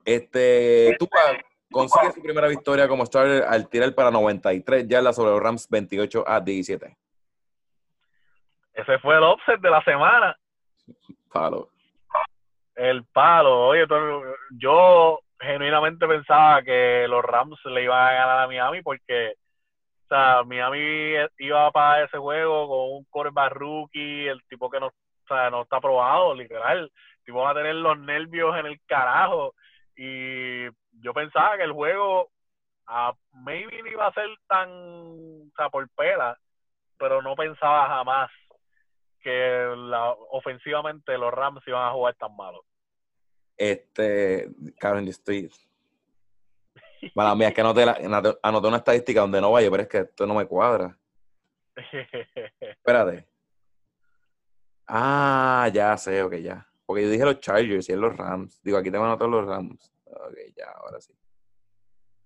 Este, 0.04 0.96
tú 0.98 1.08
consigue 1.70 2.12
su 2.12 2.22
primera 2.22 2.46
victoria 2.46 2.86
como 2.86 3.04
starter 3.04 3.42
al 3.42 3.68
tirar 3.68 3.92
para 3.94 4.10
93 4.10 4.86
yardas 4.86 5.16
sobre 5.16 5.32
los 5.32 5.42
Rams 5.42 5.68
28 5.68 6.24
a 6.26 6.40
17. 6.40 6.96
Ese 8.74 8.98
fue 8.98 9.16
el 9.16 9.22
offset 9.22 9.60
de 9.60 9.70
la 9.70 9.82
semana. 9.82 10.36
Palo. 11.32 11.70
El 12.74 13.04
palo. 13.06 13.68
Oye, 13.68 13.86
yo 14.58 15.18
genuinamente 15.40 16.06
pensaba 16.06 16.62
que 16.62 17.06
los 17.08 17.24
Rams 17.24 17.58
le 17.64 17.82
iban 17.82 18.06
a 18.06 18.12
ganar 18.12 18.40
a 18.40 18.46
Miami 18.46 18.82
porque 18.82 19.34
o 20.04 20.08
sea, 20.08 20.44
Miami 20.44 21.16
iba 21.38 21.70
para 21.72 22.04
ese 22.04 22.16
juego 22.16 22.68
con 22.68 22.98
un 22.98 23.04
quarterback 23.10 23.52
rookie, 23.54 24.28
el 24.28 24.40
tipo 24.48 24.70
que 24.70 24.78
no, 24.78 24.92
o 25.28 25.34
sea, 25.34 25.50
no 25.50 25.62
está 25.62 25.80
probado, 25.80 26.34
literal. 26.34 26.90
Tipo 27.24 27.40
va 27.40 27.50
a 27.50 27.54
tener 27.54 27.74
los 27.74 27.98
nervios 27.98 28.56
en 28.56 28.66
el 28.66 28.80
carajo. 28.86 29.54
Y 29.96 30.66
yo 31.00 31.12
pensaba 31.12 31.56
que 31.56 31.64
el 31.64 31.72
juego 31.72 32.30
a 32.86 33.12
maybe 33.32 33.82
no 33.82 33.88
iba 33.88 34.06
a 34.06 34.12
ser 34.12 34.28
tan, 34.46 34.68
o 34.70 35.50
sea, 35.56 35.68
por 35.70 35.88
pela, 35.90 36.38
pero 36.98 37.20
no 37.20 37.34
pensaba 37.34 37.88
jamás 37.88 38.30
que 39.20 39.74
la, 39.76 40.12
ofensivamente 40.30 41.18
los 41.18 41.34
Rams 41.34 41.66
iban 41.66 41.88
a 41.88 41.92
jugar 41.92 42.14
tan 42.14 42.36
malo. 42.36 42.64
Este, 43.56 44.48
Karen, 44.78 45.04
yo 45.04 45.10
estoy. 45.10 45.50
Bueno, 47.14 47.34
mía, 47.34 47.48
es 47.48 47.54
que 47.54 47.60
anoté, 47.60 47.84
anoté 48.42 48.68
una 48.68 48.76
estadística 48.76 49.20
donde 49.20 49.40
no 49.40 49.52
vaya, 49.52 49.70
pero 49.70 49.82
es 49.82 49.88
que 49.88 49.98
esto 49.98 50.26
no 50.26 50.34
me 50.34 50.46
cuadra. 50.46 50.96
Espérate. 52.60 53.26
Ah, 54.86 55.68
ya 55.72 55.96
sé, 55.96 56.22
ok, 56.22 56.34
ya. 56.36 56.66
Porque 56.86 57.02
yo 57.02 57.10
dije 57.10 57.24
los 57.24 57.40
Chargers 57.40 57.88
y 57.88 57.92
es 57.92 57.98
los 57.98 58.16
Rams. 58.16 58.62
Digo, 58.62 58.78
aquí 58.78 58.90
tengo 58.90 59.04
anotados 59.04 59.30
los 59.30 59.46
Rams. 59.46 59.92
Ok, 60.04 60.36
ya, 60.56 60.70
ahora 60.70 61.00
sí. 61.00 61.12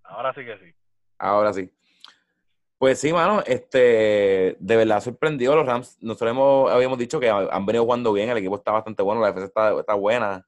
Ahora 0.04 0.34
sí 0.34 0.44
que 0.44 0.58
sí. 0.58 0.74
Ahora 1.18 1.52
sí. 1.52 1.72
Pues 2.78 2.98
sí, 2.98 3.12
mano, 3.12 3.42
este, 3.46 4.56
de 4.58 4.76
verdad 4.76 5.00
sorprendido 5.00 5.54
los 5.54 5.66
Rams. 5.66 5.98
Nosotros 6.02 6.30
hemos, 6.30 6.70
habíamos 6.70 6.98
dicho 6.98 7.20
que 7.20 7.28
han 7.28 7.66
venido 7.66 7.84
jugando 7.84 8.12
bien, 8.12 8.30
el 8.30 8.38
equipo 8.38 8.56
está 8.56 8.72
bastante 8.72 9.02
bueno, 9.02 9.20
la 9.20 9.28
defensa 9.28 9.46
está, 9.48 9.80
está 9.80 9.94
buena. 9.94 10.46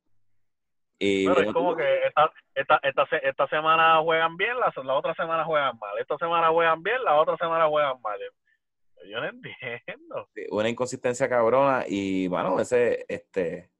Y 0.99 1.27
Pero 1.27 1.41
es 1.41 1.53
como 1.53 1.75
que 1.77 2.07
esta, 2.07 2.33
esta, 2.55 2.81
esta, 2.83 3.17
esta, 3.19 3.49
semana 3.49 4.01
juegan 4.03 4.37
bien, 4.37 4.59
la, 4.59 4.73
la 4.85 4.95
otra 4.95 5.15
semana 5.15 5.45
juegan 5.45 5.79
mal. 5.79 5.99
Esta 5.99 6.17
semana 6.17 6.49
juegan 6.49 6.83
bien, 6.83 7.03
la 7.03 7.21
otra 7.21 7.37
semana 7.37 7.67
juegan 7.67 8.01
mal. 8.01 8.19
Yo 9.09 9.21
no 9.21 9.29
entiendo. 9.29 10.29
Una 10.51 10.69
inconsistencia 10.69 11.29
cabrona 11.29 11.85
y, 11.87 12.29
bueno, 12.29 12.59
ese, 12.61 13.05
este, 13.09 13.73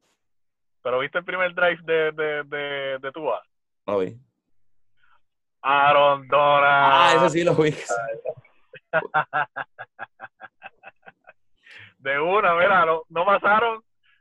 pero 0.83 0.99
viste 0.99 1.19
el 1.19 1.25
primer 1.25 1.55
drive 1.55 1.79
de, 1.85 2.11
de, 2.13 2.43
de, 2.45 2.99
de 2.99 3.13
Tua. 3.13 3.41
No 3.87 4.01
vi. 4.01 4.19
Aaron 5.63 6.27
Donald. 6.27 6.93
Ah, 6.93 7.15
ese 7.17 7.31
sí 7.31 7.45
lo 7.45 7.55
vi. 7.55 7.71
de 11.99 12.21
una, 12.21 12.55
mira, 12.57 12.85
no, 12.85 13.05
no 13.09 13.25
pasaron. 13.25 13.81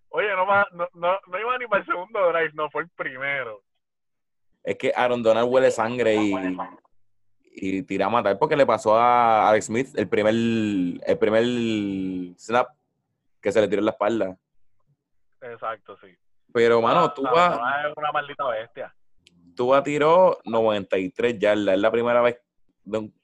Oye, 0.10 0.30
no, 0.36 0.46
no, 0.46 0.88
no, 0.94 1.20
no 1.26 1.40
iba 1.40 1.58
ni 1.58 1.66
para 1.66 1.82
el 1.82 1.88
segundo 1.88 2.32
drive, 2.32 2.52
no, 2.54 2.70
fue 2.70 2.84
el 2.84 2.90
primero. 2.90 3.64
Es 4.64 4.78
que 4.78 4.94
Aaron 4.96 5.24
Donald 5.24 5.50
huele 5.50 5.72
sangre 5.72 6.14
y, 6.16 6.32
y 7.54 7.84
tira 7.84 8.06
a 8.06 8.10
matar 8.10 8.40
porque 8.40 8.56
le 8.56 8.66
pasó 8.66 8.98
a 8.98 9.50
Alex 9.50 9.66
Smith 9.66 9.90
el 9.96 10.08
primer, 10.08 10.34
el 10.34 11.18
primer 11.20 11.44
snap 12.38 12.70
que 13.42 13.52
se 13.52 13.62
le 13.62 13.68
tiró 13.68 13.80
en 13.80 13.86
la 13.86 13.92
espalda. 13.92 14.38
Exacto, 15.42 15.98
sí. 15.98 16.08
Pero, 16.54 16.82
mano, 16.82 17.12
tú 17.14 17.24
vas. 17.24 17.60
Es 17.88 17.98
una 17.98 18.12
maldita 18.12 18.48
bestia. 18.48 18.96
Tú 19.56 19.68
vas 19.68 19.82
a 19.82 19.84
tiro 19.84 20.40
93 20.46 21.40
yardas. 21.40 21.76
Es 21.76 21.82
la 21.82 21.92
primera 21.92 22.22
vez, 22.22 22.38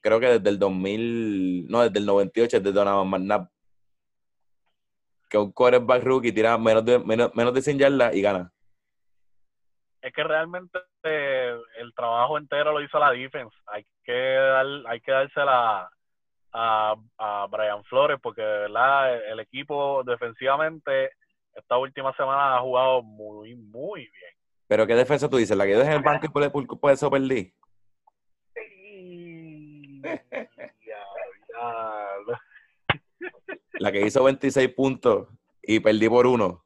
creo 0.00 0.20
que 0.20 0.26
desde 0.26 0.48
el 0.48 0.58
2000, 0.58 1.68
no, 1.68 1.82
desde 1.82 1.98
el 1.98 2.06
98, 2.06 2.60
desde 2.60 2.72
Donovan 2.72 3.08
McNabb, 3.08 3.48
que 5.28 5.38
un 5.38 5.52
quarterback 5.52 6.02
rookie 6.02 6.32
tira 6.32 6.56
menos 6.58 6.84
de, 6.84 6.98
menos, 6.98 7.34
menos 7.34 7.54
de 7.54 7.62
100 7.62 7.78
yardas 7.78 8.14
y 8.14 8.22
gana. 8.22 8.52
Es 10.00 10.12
que 10.12 10.22
realmente 10.22 10.78
el 11.02 11.92
trabajo 11.94 12.38
entero 12.38 12.72
lo 12.72 12.80
hizo 12.80 12.98
la 12.98 13.10
defense. 13.10 13.56
Hay 13.66 13.84
que, 14.04 14.12
dar, 14.12 14.66
hay 14.86 15.00
que 15.00 15.12
dársela 15.12 15.90
a, 16.52 16.94
a 17.18 17.46
Brian 17.50 17.82
Flores 17.84 18.18
porque, 18.22 18.42
de 18.42 18.58
verdad, 18.58 19.16
el 19.32 19.40
equipo 19.40 20.02
defensivamente 20.04 21.10
esta 21.54 21.76
última 21.76 22.14
semana 22.14 22.56
ha 22.56 22.60
jugado 22.60 23.02
muy, 23.02 23.54
muy 23.56 24.00
bien. 24.00 24.32
¿Pero 24.68 24.86
qué 24.86 24.94
defensa 24.94 25.28
tú 25.28 25.38
dices? 25.38 25.56
¿La 25.56 25.64
que 25.64 25.72
dejas 25.72 25.88
en 25.88 25.94
el 25.94 26.02
banco 26.02 26.26
y 26.26 26.28
por, 26.28 26.78
por, 26.78 26.92
eso 26.92 27.10
perdí? 27.10 27.52
La 33.80 33.90
que 33.90 34.06
hizo 34.06 34.22
26 34.22 34.68
puntos 34.74 35.28
y 35.62 35.80
perdí 35.80 36.08
por 36.08 36.26
uno. 36.26 36.64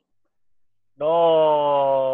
No, 0.97 2.12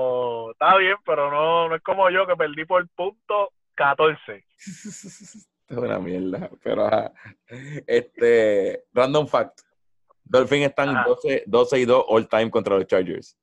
está 0.61 0.77
bien, 0.77 0.97
pero 1.07 1.31
no, 1.31 1.69
no 1.69 1.77
es 1.77 1.83
como 1.83 2.11
yo 2.11 2.27
que 2.27 2.35
perdí 2.35 2.65
por 2.65 2.87
punto 2.89 3.53
14. 3.77 4.45
es 4.57 5.49
una 5.69 6.01
mierda, 6.01 6.51
pero 6.63 6.91
este, 7.87 8.85
random 8.93 9.29
fact. 9.29 9.61
Dolphins 10.25 10.67
están 10.67 11.05
12, 11.05 11.45
12, 11.47 11.79
y 11.79 11.85
2 11.85 12.05
all 12.09 12.29
time 12.29 12.51
contra 12.51 12.77
los 12.77 12.87
Chargers. 12.87 13.39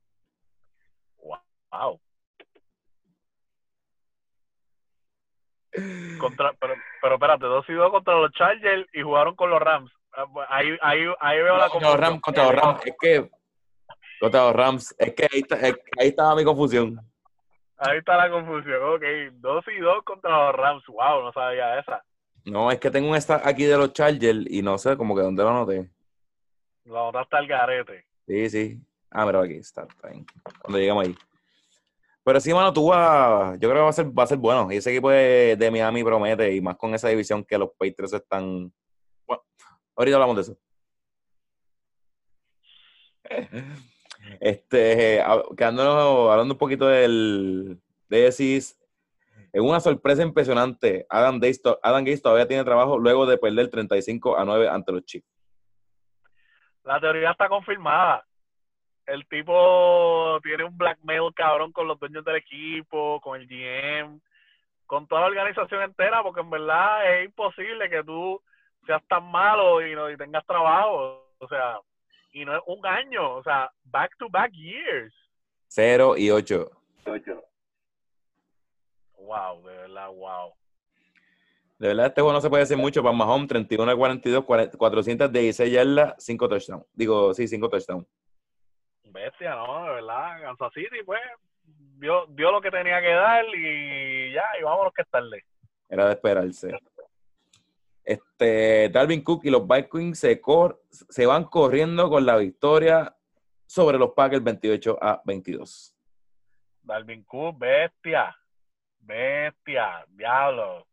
Wow. 1.18 2.00
Contra, 6.20 6.54
pero, 6.54 6.76
pero 7.02 7.16
espérate, 7.16 7.46
2 7.46 7.66
y 7.70 7.74
2 7.74 7.92
contra 7.92 8.16
los 8.16 8.32
Chargers 8.34 8.88
y 8.94 9.02
jugaron 9.02 9.36
con 9.36 9.50
los 9.50 9.60
Rams. 9.60 9.92
Ah, 10.12 10.26
pues, 10.32 10.48
ahí, 10.50 10.78
ahí, 10.82 11.06
ahí 11.20 11.38
veo 11.42 11.58
la 11.58 11.70
confusión. 11.70 11.92
Contra 11.92 11.92
los 11.92 12.00
Rams, 12.00 12.22
contra 12.22 12.44
los 12.44 12.56
Rams. 12.56 12.86
Es 12.86 12.96
que 13.00 13.30
contra 14.20 14.44
los 14.46 14.54
Rams. 14.54 14.96
Es 14.98 15.14
que 15.14 15.28
ahí, 15.32 15.40
está, 15.40 15.56
ahí 15.56 16.08
estaba 16.08 16.36
mi 16.36 16.44
confusión. 16.44 17.00
Ahí 17.78 17.98
está 17.98 18.18
la 18.18 18.30
confusión. 18.30 18.82
Ok, 18.84 19.04
2 19.34 19.66
y 19.78 19.80
2 19.80 20.04
contra 20.04 20.46
los 20.48 20.56
Rams. 20.56 20.84
Wow, 20.88 21.24
no 21.24 21.34
sabía 21.34 21.80
esa. 21.80 22.04
No, 22.46 22.72
es 22.72 22.80
que 22.80 22.92
tengo 22.92 23.10
un 23.10 23.20
stack 23.20 23.46
aquí 23.46 23.66
de 23.66 23.78
los 23.78 23.92
Chargers 23.94 24.46
y 24.48 24.62
no 24.62 24.78
sé 24.78 24.96
como 24.96 25.16
que 25.16 25.22
dónde 25.22 25.44
lo 25.44 25.50
anoté. 25.50 25.90
La 26.86 27.04
otra 27.04 27.24
está 27.24 27.40
el 27.40 27.48
garete. 27.48 28.06
Sí, 28.28 28.50
sí. 28.50 28.80
Ah, 29.10 29.26
pero 29.26 29.42
aquí 29.42 29.56
está. 29.56 29.88
Cuando 30.62 30.78
llegamos 30.78 31.08
ahí. 31.08 31.16
Pero 32.24 32.40
sí, 32.40 32.54
mano, 32.54 32.74
tú 32.74 32.88
vas, 32.88 33.54
yo 33.60 33.70
creo 33.70 33.76
que 33.76 33.82
va 33.82 33.90
a 33.90 33.94
ser, 33.94 34.18
va 34.18 34.24
a 34.24 34.28
ser 34.28 34.38
bueno. 34.38 34.72
Y 34.72 34.78
ese 34.78 34.92
equipo 34.92 35.10
de, 35.10 35.56
de 35.58 35.72
Miami 35.72 36.04
promete, 36.04 36.54
y 36.54 36.62
más 36.62 36.76
con 36.76 36.94
esa 36.94 37.10
división 37.10 37.44
que 37.44 37.58
los 37.58 37.70
Patriots 37.78 38.14
están. 38.14 38.72
Bueno, 39.28 39.44
ahorita 39.96 40.16
hablamos 40.16 40.36
de 40.36 40.42
eso. 40.42 40.58
Este, 44.40 45.24
quedándonos, 45.58 46.32
hablando 46.32 46.54
un 46.54 46.58
poquito 46.58 46.88
del 46.88 47.80
de 48.10 48.28
ESIS, 48.28 48.80
es 49.54 49.62
una 49.62 49.80
sorpresa 49.80 50.22
impresionante. 50.22 51.06
Adam 51.10 51.36
Gates, 51.40 51.62
Adam 51.82 52.04
Gates 52.04 52.22
todavía 52.22 52.48
tiene 52.48 52.64
trabajo 52.64 52.98
luego 52.98 53.26
de 53.26 53.38
perder 53.38 53.70
35 53.70 54.38
a 54.38 54.46
9 54.46 54.70
ante 54.70 54.92
los 54.92 55.06
Chiefs 55.06 55.36
la 56.86 57.00
teoría 57.00 57.32
está 57.32 57.50
confirmada. 57.50 58.24
El 59.06 59.28
tipo 59.28 60.40
tiene 60.42 60.64
un 60.64 60.78
blackmail 60.78 61.34
cabrón 61.36 61.72
con 61.72 61.88
los 61.88 62.00
dueños 62.00 62.24
del 62.24 62.38
equipo, 62.38 63.20
con 63.22 63.40
el 63.40 63.48
GM, 63.48 64.20
con 64.86 65.08
toda 65.08 65.22
la 65.22 65.28
organización 65.28 65.82
entera, 65.84 66.24
porque 66.24 66.42
en 66.42 66.50
verdad 66.50 67.14
es 67.14 67.26
imposible 67.26 67.90
que 67.90 68.04
tú 68.04 68.42
seas 68.86 69.04
tan 69.08 69.30
malo 69.30 69.82
y 69.82 69.94
y 70.14 70.18
tengas 70.18 70.46
trabajo. 70.46 71.28
O 71.40 71.48
sea, 71.48 71.80
y 72.36 72.44
no 72.44 72.54
es 72.54 72.62
un 72.68 72.86
año, 72.86 73.36
o 73.36 73.44
sea, 73.44 73.72
back 73.86 74.12
to 74.18 74.30
back 74.30 74.52
years. 74.52 75.14
Cero 75.68 76.18
y 76.18 76.30
ocho. 76.30 76.70
wow, 79.18 79.64
de 79.64 79.78
verdad, 79.78 80.10
wow. 80.10 80.54
De 81.80 81.88
verdad, 81.88 82.08
este 82.08 82.20
juego 82.20 82.34
no 82.34 82.42
se 82.42 82.50
puede 82.50 82.64
decir 82.64 82.76
mucho 82.76 83.02
para 83.02 83.16
Mahomes, 83.16 83.48
31 83.48 83.90
a 83.90 83.96
42, 83.96 84.44
416 84.44 85.72
yardas, 85.72 86.16
5 86.18 86.50
touchdowns. 86.50 86.86
Digo, 86.94 87.34
sí, 87.34 87.48
5 87.48 87.70
touchdowns. 87.70 88.06
Bestia, 89.06 89.56
¿no? 89.56 89.86
De 89.86 89.92
verdad, 89.94 90.42
Kansas 90.42 90.74
City, 90.74 91.04
pues, 91.06 91.22
dio, 91.64 92.26
dio 92.28 92.52
lo 92.52 92.60
que 92.60 92.70
tenía 92.70 93.00
que 93.00 93.14
dar 93.14 93.46
y 93.56 94.34
ya, 94.34 94.44
y 94.60 94.64
vámonos 94.64 94.94
que 94.94 95.04
es 95.04 95.10
tarde. 95.10 95.46
Era 95.88 96.08
de 96.08 96.14
esperarse. 96.14 96.78
Este, 98.06 98.90
Dalvin 98.90 99.24
Cook 99.24 99.46
y 99.46 99.50
los 99.50 99.68
Vikings 99.68 100.20
se, 100.20 100.40
cor 100.40 100.80
se 100.90 101.26
van 101.26 101.46
corriendo 101.46 102.08
con 102.08 102.24
la 102.24 102.38
victoria 102.38 103.16
sobre 103.66 103.98
los 103.98 104.12
Packers 104.12 104.44
28 104.44 105.00
a 105.02 105.22
22. 105.26 105.96
Dalvin 106.84 107.24
Cook, 107.24 107.58
bestia, 107.58 108.38
bestia, 109.00 110.06
diablo. 110.10 110.86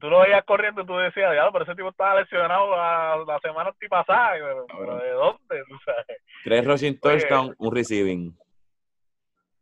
Tú, 0.00 0.10
lo 0.10 0.22
veías 0.22 0.44
corriendo 0.44 0.82
y 0.82 0.86
tú 0.86 0.96
decías, 0.96 1.30
diablo, 1.30 1.52
pero 1.52 1.64
ese 1.64 1.76
tipo 1.76 1.90
estaba 1.90 2.20
lesionado 2.20 2.68
la, 2.76 3.24
la 3.24 3.38
semana 3.38 3.70
antipasada. 3.70 4.32
Pero, 4.32 4.98
¿de 4.98 5.10
dónde? 5.10 5.64
Tres 6.44 6.66
rushing 6.66 6.98
touchdown, 6.98 7.54
un 7.58 7.72
receiving. 7.72 8.36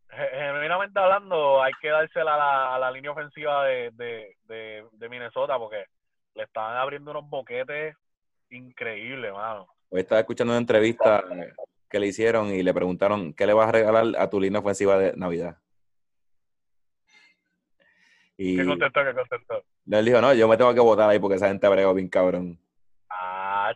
Genuinamente 0.09 0.99
hablando, 0.99 1.61
hay 1.61 1.71
que 1.79 1.89
dársela 1.89 2.33
a 2.33 2.37
la, 2.37 2.75
a 2.75 2.79
la 2.79 2.89
línea 2.89 3.11
ofensiva 3.11 3.65
de, 3.65 3.91
de, 3.91 4.35
de, 4.45 4.85
de 4.91 5.09
Minnesota 5.09 5.59
porque 5.59 5.85
le 6.37 6.43
estaban 6.43 6.77
abriendo 6.77 7.11
unos 7.11 7.27
boquetes 7.29 7.95
increíbles, 8.49 9.33
mano. 9.33 9.67
Hoy 9.89 10.01
estaba 10.01 10.21
escuchando 10.21 10.53
una 10.53 10.59
entrevista 10.59 11.23
que 11.89 11.99
le 11.99 12.07
hicieron 12.07 12.53
y 12.53 12.61
le 12.61 12.73
preguntaron, 12.73 13.33
¿qué 13.33 13.47
le 13.47 13.53
vas 13.53 13.69
a 13.69 13.71
regalar 13.71 14.05
a 14.17 14.29
tu 14.29 14.39
línea 14.39 14.59
ofensiva 14.59 14.97
de 14.97 15.13
Navidad? 15.17 15.57
Y 18.37 18.55
¿Qué 18.55 18.65
contestó? 18.65 19.03
¿Qué 19.03 19.13
contestó? 19.13 19.63
Él 19.89 20.05
dijo, 20.05 20.21
no, 20.21 20.33
yo 20.33 20.47
me 20.47 20.57
tengo 20.57 20.73
que 20.73 20.79
votar 20.79 21.09
ahí 21.09 21.17
porque 21.17 21.37
esa 21.37 21.47
gente 21.47 21.67
bregó 21.67 21.93
bien 21.93 22.07
cabrón. 22.07 22.59
Ah, 23.09 23.73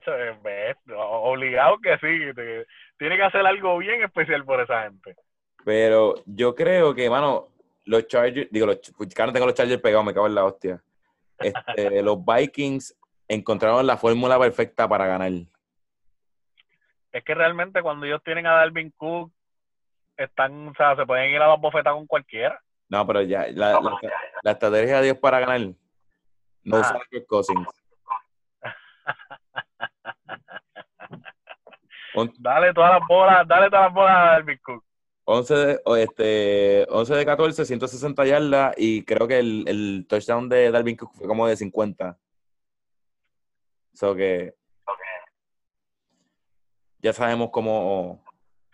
obligado 0.97 1.79
que 1.79 1.97
sí. 1.97 2.67
Tiene 2.99 3.17
que 3.17 3.23
hacer 3.23 3.45
algo 3.45 3.77
bien 3.79 4.03
especial 4.03 4.45
por 4.45 4.61
esa 4.61 4.83
gente. 4.83 5.15
Pero 5.65 6.15
yo 6.25 6.53
creo 6.53 6.93
que, 6.93 7.09
mano, 7.09 7.47
los 7.85 8.07
Chargers, 8.07 8.51
digo, 8.51 8.67
los, 8.67 8.79
no 8.99 9.33
tengo 9.33 9.45
los 9.47 9.55
Chargers 9.55 9.81
pegados, 9.81 10.05
me 10.05 10.13
cago 10.13 10.27
en 10.27 10.35
la 10.35 10.45
hostia. 10.45 10.81
Este, 11.43 12.01
los 12.01 12.17
Vikings 12.25 12.97
encontraron 13.27 13.85
la 13.87 13.97
fórmula 13.97 14.39
perfecta 14.39 14.87
para 14.87 15.05
ganar. 15.05 15.31
Es 17.11 17.23
que 17.23 17.35
realmente 17.35 17.81
cuando 17.81 18.05
ellos 18.05 18.21
tienen 18.23 18.47
a 18.47 18.53
Dalvin 18.53 18.93
Cook, 18.97 19.31
están, 20.17 20.69
o 20.69 20.73
sea, 20.75 20.95
se 20.95 21.05
pueden 21.05 21.31
ir 21.31 21.41
a 21.41 21.47
la 21.47 21.55
bofeta 21.55 21.91
con 21.91 22.07
cualquiera. 22.07 22.61
No, 22.89 23.05
pero 23.07 23.21
ya, 23.21 23.47
la, 23.51 23.79
la, 24.43 24.51
estrategia 24.51 24.97
de 24.97 25.05
Dios 25.05 25.17
para 25.17 25.39
ganar, 25.39 25.61
no 26.63 26.77
ah. 26.77 26.79
usar 26.79 27.01
Cousins. 27.27 27.67
dale 32.39 32.73
todas 32.73 32.99
las 32.99 33.07
bolas, 33.07 33.47
dale 33.47 33.69
todas 33.69 33.85
las 33.85 33.93
bolas 33.93 34.15
a 34.15 34.31
Dalvin 34.31 34.59
Cook. 34.63 34.83
11 35.25 35.55
de, 35.55 35.81
este, 35.99 36.85
11 36.89 37.15
de 37.15 37.25
14, 37.25 37.65
160 37.65 38.25
yardas 38.25 38.75
y 38.77 39.03
creo 39.05 39.27
que 39.27 39.39
el, 39.39 39.65
el 39.67 40.05
touchdown 40.07 40.49
de 40.49 40.71
Dalvin 40.71 40.97
Cook 40.97 41.13
fue 41.13 41.27
como 41.27 41.47
de 41.47 41.55
50. 41.55 42.17
So 43.93 44.15
que 44.15 44.55
ya 47.01 47.13
sabemos 47.13 47.49
cómo, 47.51 48.23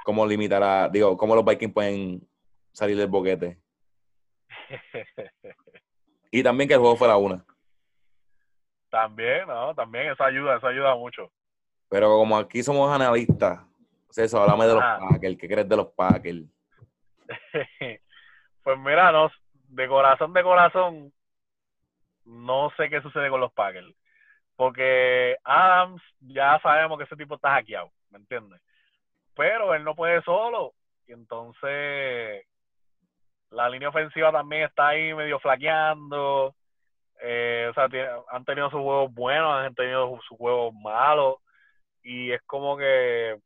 cómo 0.04 0.26
limitar 0.26 0.62
a, 0.62 0.90
digo, 0.90 1.18
cómo 1.18 1.36
los 1.36 1.46
Vikings 1.46 1.74
pueden 1.74 2.28
salir 2.72 2.98
del 2.98 3.08
boquete. 3.08 3.58
y 6.32 6.44
también 6.44 6.68
que 6.68 6.74
el 6.74 6.80
juego 6.80 6.98
fuera 6.98 7.18
una. 7.18 7.46
También, 8.90 9.48
¿no? 9.48 9.74
También 9.76 10.12
eso 10.12 10.24
ayuda, 10.24 10.58
eso 10.58 10.68
ayuda 10.68 10.96
mucho. 10.96 11.32
Pero 11.90 12.10
como 12.18 12.38
aquí 12.38 12.64
somos 12.64 12.92
analistas, 12.92 13.62
eso, 14.17 14.41
háblame 14.41 14.67
de 14.67 14.73
los 14.73 14.84
Packers. 14.84 15.38
¿Qué 15.38 15.47
crees 15.47 15.69
de 15.69 15.77
los 15.77 15.88
Packers? 15.88 16.43
pues 18.63 18.80
mira, 18.80 19.12
no, 19.12 19.30
de 19.69 19.88
corazón, 19.88 20.34
de 20.34 20.43
corazón, 20.43 21.13
no 22.25 22.71
sé 22.77 22.89
qué 22.89 23.01
sucede 23.01 23.30
con 23.30 23.41
los 23.41 23.53
Packers. 23.53 23.93
Porque 24.56 25.38
Adams, 25.43 26.01
ya 26.19 26.60
sabemos 26.62 26.97
que 26.97 27.03
ese 27.03 27.15
tipo 27.15 27.36
está 27.36 27.51
hackeado, 27.51 27.91
¿me 28.10 28.17
entiendes? 28.17 28.60
Pero 29.36 29.73
él 29.75 29.84
no 29.84 29.95
puede 29.95 30.21
solo. 30.23 30.73
Y 31.08 31.13
entonces 31.13 32.45
la 33.51 33.69
línea 33.69 33.89
ofensiva 33.89 34.32
también 34.32 34.63
está 34.63 34.89
ahí 34.89 35.13
medio 35.13 35.39
flaqueando. 35.39 36.56
Eh, 37.21 37.67
o 37.69 37.73
sea, 37.73 37.88
han 38.30 38.45
tenido 38.45 38.69
sus 38.69 38.82
juegos 38.82 39.13
buenos, 39.13 39.53
han 39.53 39.75
tenido 39.75 40.19
sus 40.27 40.38
juegos 40.38 40.73
malos. 40.73 41.38
Y 42.03 42.32
es 42.32 42.41
como 42.43 42.77
que 42.77 43.39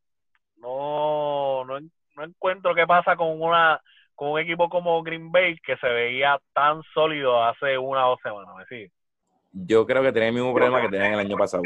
no, 0.61 1.65
no, 1.65 1.79
no 2.15 2.23
encuentro 2.23 2.73
qué 2.75 2.85
pasa 2.85 3.15
con 3.15 3.41
una 3.41 3.81
con 4.15 4.29
un 4.29 4.39
equipo 4.39 4.69
como 4.69 5.01
Green 5.01 5.31
Bay 5.31 5.57
que 5.65 5.75
se 5.77 5.87
veía 5.87 6.39
tan 6.53 6.83
sólido 6.93 7.43
hace 7.43 7.77
una 7.77 8.05
o 8.05 8.11
dos 8.11 8.19
semanas, 8.21 8.53
¿me 8.69 8.91
Yo 9.51 9.85
creo 9.87 10.03
que 10.03 10.11
tiene 10.11 10.27
el 10.27 10.33
mismo 10.35 10.53
problema 10.53 10.81
que 10.81 10.89
tenían 10.89 11.13
el 11.13 11.19
año 11.19 11.35
pasado. 11.35 11.63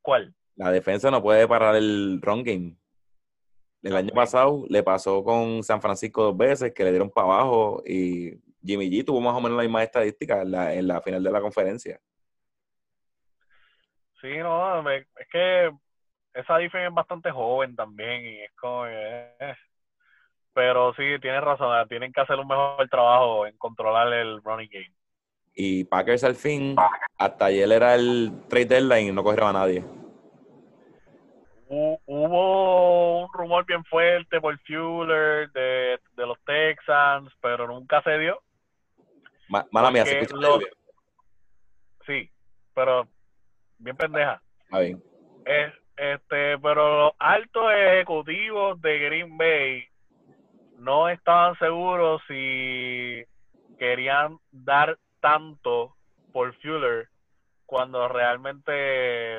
¿Cuál? 0.00 0.32
La 0.54 0.70
defensa 0.70 1.10
no 1.10 1.20
puede 1.20 1.48
parar 1.48 1.74
el 1.74 2.20
run 2.22 2.44
game. 2.44 2.76
El 3.82 3.96
año 3.96 4.14
pasado 4.14 4.64
le 4.68 4.82
pasó 4.84 5.24
con 5.24 5.64
San 5.64 5.82
Francisco 5.82 6.22
dos 6.22 6.36
veces, 6.36 6.72
que 6.72 6.84
le 6.84 6.90
dieron 6.90 7.10
para 7.10 7.26
abajo 7.26 7.82
y 7.84 8.38
Jimmy 8.64 8.88
G 8.88 9.04
tuvo 9.04 9.20
más 9.20 9.34
o 9.34 9.40
menos 9.40 9.56
la 9.56 9.64
misma 9.64 9.82
estadística 9.82 10.42
en 10.42 10.52
la, 10.52 10.74
en 10.74 10.86
la 10.86 11.00
final 11.02 11.22
de 11.22 11.30
la 11.30 11.40
conferencia. 11.40 12.00
Sí, 14.20 14.38
no, 14.38 14.88
es 14.90 15.06
que 15.30 15.70
esa 16.34 16.58
defensa 16.58 16.88
es 16.88 16.94
bastante 16.94 17.30
joven 17.30 17.76
también 17.76 18.24
y 18.26 18.40
es 18.40 18.52
como 18.56 18.86
eh, 18.86 19.56
pero 20.52 20.94
sí, 20.94 21.02
tienes 21.20 21.42
razón, 21.42 21.88
tienen 21.88 22.12
que 22.12 22.20
hacer 22.20 22.38
un 22.38 22.46
mejor 22.46 22.88
trabajo 22.88 23.46
en 23.46 23.56
controlar 23.58 24.12
el 24.12 24.40
running 24.42 24.70
game. 24.70 24.92
Y 25.54 25.84
Packers 25.84 26.24
al 26.24 26.36
fin, 26.36 26.76
hasta 27.18 27.46
ayer 27.46 27.70
era 27.70 27.94
el 27.94 28.32
trade 28.48 28.66
deadline 28.66 29.08
y 29.08 29.12
no 29.12 29.22
cogieron 29.22 29.50
a 29.50 29.60
nadie. 29.60 29.84
Hubo 31.66 33.20
un 33.22 33.28
rumor 33.32 33.64
bien 33.66 33.84
fuerte 33.84 34.40
por 34.40 34.56
Fuller 34.60 35.50
de, 35.52 35.98
los 36.16 36.38
Texans, 36.44 37.32
pero 37.40 37.66
nunca 37.66 38.00
se 38.02 38.18
dio. 38.18 38.40
mala 39.48 39.90
mía, 39.90 40.04
se 40.04 40.24
Sí, 42.06 42.30
pero 42.74 43.08
bien 43.78 43.96
pendeja. 43.96 44.40
Ah, 44.70 44.80
bien. 44.80 45.02
Es, 45.46 45.72
este, 45.96 46.58
pero 46.58 47.04
los 47.04 47.12
altos 47.18 47.64
ejecutivos 47.72 48.80
de 48.80 48.98
Green 48.98 49.36
Bay 49.36 49.84
no 50.78 51.08
estaban 51.08 51.56
seguros 51.58 52.20
si 52.28 53.24
querían 53.78 54.38
dar 54.50 54.98
tanto 55.20 55.94
por 56.32 56.54
Fuller 56.56 57.08
cuando 57.66 58.08
realmente 58.08 59.38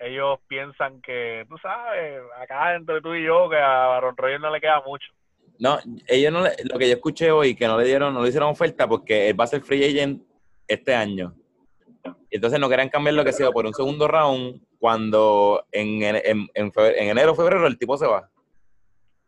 ellos 0.00 0.38
piensan 0.46 1.00
que, 1.00 1.46
tú 1.48 1.56
sabes, 1.58 2.20
acá 2.40 2.74
entre 2.74 3.00
tú 3.00 3.14
y 3.14 3.24
yo, 3.24 3.48
que 3.48 3.56
a 3.56 3.96
Aaron 3.96 4.16
Rodgers 4.16 4.40
no 4.40 4.50
le 4.50 4.60
queda 4.60 4.82
mucho. 4.86 5.06
No, 5.58 5.78
ellos 6.06 6.32
no 6.32 6.40
lo 6.40 6.78
que 6.78 6.88
yo 6.88 6.94
escuché 6.94 7.30
hoy, 7.30 7.54
que 7.54 7.66
no 7.66 7.78
le 7.78 7.84
dieron, 7.84 8.12
no 8.12 8.22
le 8.22 8.28
hicieron 8.28 8.50
oferta 8.50 8.86
porque 8.86 9.32
va 9.32 9.44
a 9.44 9.48
ser 9.48 9.62
free 9.62 9.84
agent 9.84 10.22
este 10.68 10.94
año. 10.94 11.34
Entonces 12.30 12.60
no 12.60 12.68
querían 12.68 12.88
cambiar 12.88 13.14
lo 13.14 13.24
que 13.24 13.32
sea 13.32 13.50
por 13.50 13.66
un 13.66 13.74
segundo 13.74 14.08
round 14.08 14.60
cuando 14.78 15.66
en, 15.72 16.02
en, 16.02 16.48
en, 16.54 16.72
enero 16.76 17.32
o 17.32 17.34
febrero 17.34 17.66
el 17.66 17.78
tipo 17.78 17.96
se 17.96 18.06
va. 18.06 18.28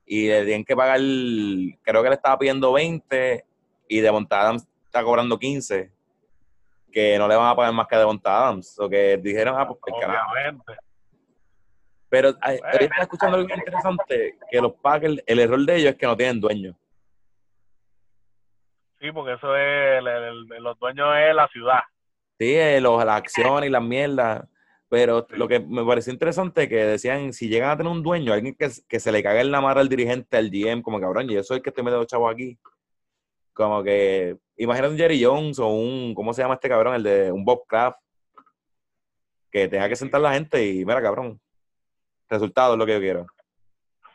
Y 0.06 0.28
le 0.28 0.44
tienen 0.44 0.64
que 0.64 0.76
pagar, 0.76 1.00
creo 1.00 2.02
que 2.02 2.08
le 2.08 2.14
estaba 2.14 2.38
pidiendo 2.38 2.72
20 2.72 3.44
y 3.88 4.00
de 4.00 4.08
Adams 4.08 4.66
está 4.84 5.02
cobrando 5.02 5.38
15. 5.38 5.90
Que 6.90 7.18
no 7.18 7.28
le 7.28 7.36
van 7.36 7.48
a 7.48 7.56
pagar 7.56 7.72
más 7.72 7.86
que 7.86 7.96
de 7.96 8.02
Adams. 8.24 8.78
O 8.78 8.88
que 8.88 9.18
dijeron, 9.18 9.56
ah, 9.58 9.68
pues, 9.68 9.80
Pero 12.08 12.34
ahí 12.40 12.58
está 12.80 13.02
escuchando 13.02 13.36
algo 13.36 13.54
interesante, 13.54 14.38
que 14.50 14.60
los 14.60 14.72
Packers, 14.74 15.22
el 15.26 15.38
error 15.40 15.60
de 15.60 15.76
ellos 15.76 15.92
es 15.92 15.96
que 15.96 16.06
no 16.06 16.16
tienen 16.16 16.40
dueño. 16.40 16.74
Sí, 19.00 19.12
porque 19.12 19.34
eso 19.34 19.54
es, 19.54 20.02
los 20.60 20.78
dueños 20.78 21.08
es 21.18 21.34
la 21.34 21.48
ciudad. 21.48 21.80
Sí, 22.38 22.54
eh, 22.54 22.80
los, 22.80 23.04
las 23.04 23.16
acciones 23.16 23.68
y 23.68 23.72
las 23.72 23.82
mierdas. 23.82 24.48
Pero 24.88 25.26
lo 25.30 25.48
que 25.48 25.60
me 25.60 25.84
pareció 25.84 26.12
interesante 26.12 26.68
que 26.68 26.76
decían, 26.76 27.32
si 27.32 27.48
llegan 27.48 27.70
a 27.70 27.76
tener 27.76 27.92
un 27.92 28.02
dueño, 28.02 28.32
alguien 28.32 28.54
que, 28.56 28.70
se 28.70 29.12
le 29.12 29.22
cague 29.22 29.40
en 29.40 29.50
la 29.50 29.60
mar 29.60 29.78
al 29.78 29.88
dirigente, 29.88 30.36
al 30.38 30.50
GM, 30.50 30.82
como 30.82 31.00
cabrón, 31.00 31.28
y 31.28 31.34
yo 31.34 31.42
soy 31.42 31.58
el 31.58 31.62
que 31.62 31.70
estoy 31.70 31.84
metiendo 31.84 32.06
chavos 32.06 32.32
aquí. 32.32 32.58
Como 33.52 33.82
que, 33.82 34.36
imagínate 34.56 34.92
un 34.92 34.98
Jerry 34.98 35.22
Jones 35.22 35.58
o 35.58 35.68
un, 35.68 36.14
¿cómo 36.14 36.32
se 36.32 36.42
llama 36.42 36.54
este 36.54 36.68
cabrón? 36.68 36.94
El 36.94 37.02
de 37.02 37.32
un 37.32 37.44
Bob 37.44 37.66
Kraft. 37.66 37.98
Que 39.50 39.68
tenga 39.68 39.88
que 39.88 39.96
sentar 39.96 40.20
la 40.20 40.34
gente 40.34 40.64
y, 40.64 40.84
mira, 40.84 41.02
cabrón, 41.02 41.40
resultado 42.28 42.74
es 42.74 42.78
lo 42.78 42.86
que 42.86 42.92
yo 42.92 43.00
quiero. 43.00 43.26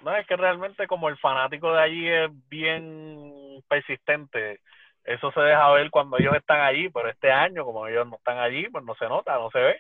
No, 0.02 0.16
es 0.16 0.28
que 0.28 0.36
realmente 0.36 0.88
como 0.88 1.08
el 1.10 1.18
fanático 1.18 1.74
de 1.74 1.82
allí 1.82 2.08
es 2.08 2.30
bien 2.50 3.64
persistente, 3.68 4.60
eso 5.04 5.32
se 5.32 5.42
deja 5.42 5.72
ver 5.72 5.90
cuando 5.92 6.18
ellos 6.18 6.36
están 6.36 6.62
allí, 6.62 6.90
pero 6.90 7.10
este 7.10 7.32
año, 7.32 7.66
como 7.66 7.88
ellos 7.88 8.08
no 8.08 8.16
están 8.16 8.38
allí, 8.38 8.70
pues 8.70 8.84
no 8.86 8.96
se 8.96 9.06
nota, 9.06 9.36
no 9.36 9.50
se 9.52 9.60
ve. 9.60 9.76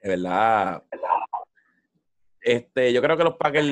Es 0.00 0.10
verdad. 0.10 0.82
Este, 2.40 2.92
yo 2.92 3.00
creo 3.00 3.16
que 3.16 3.24
los 3.24 3.36
Packers 3.36 3.68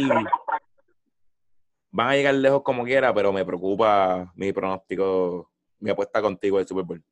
van 1.91 2.09
a 2.09 2.15
llegar 2.15 2.35
lejos 2.35 2.63
como 2.63 2.85
quiera, 2.85 3.13
pero 3.13 3.33
me 3.33 3.45
preocupa 3.45 4.31
mi 4.37 4.53
pronóstico, 4.53 5.51
mi 5.81 5.91
apuesta 5.91 6.23
contigo 6.23 6.59
del 6.59 6.69
Super 6.69 6.85
Bowl. 6.85 7.03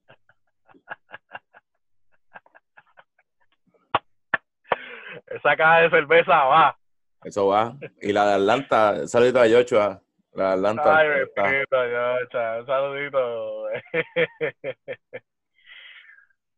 Esa 5.27 5.57
caja 5.57 5.81
de 5.81 5.91
cerveza 5.91 6.45
va. 6.45 6.79
Eso 7.25 7.49
va. 7.49 7.77
Y 8.01 8.13
la 8.13 8.27
de 8.27 8.35
Atlanta, 8.35 9.07
saludito 9.09 9.41
a 9.41 9.49
Joshua. 9.49 10.01
La 10.33 10.53
Atlanta. 10.53 10.97
Ay, 10.97 11.09
bendito, 11.09 11.77
Joshua. 11.77 12.61
Un 12.61 12.67
saludito. 12.67 13.65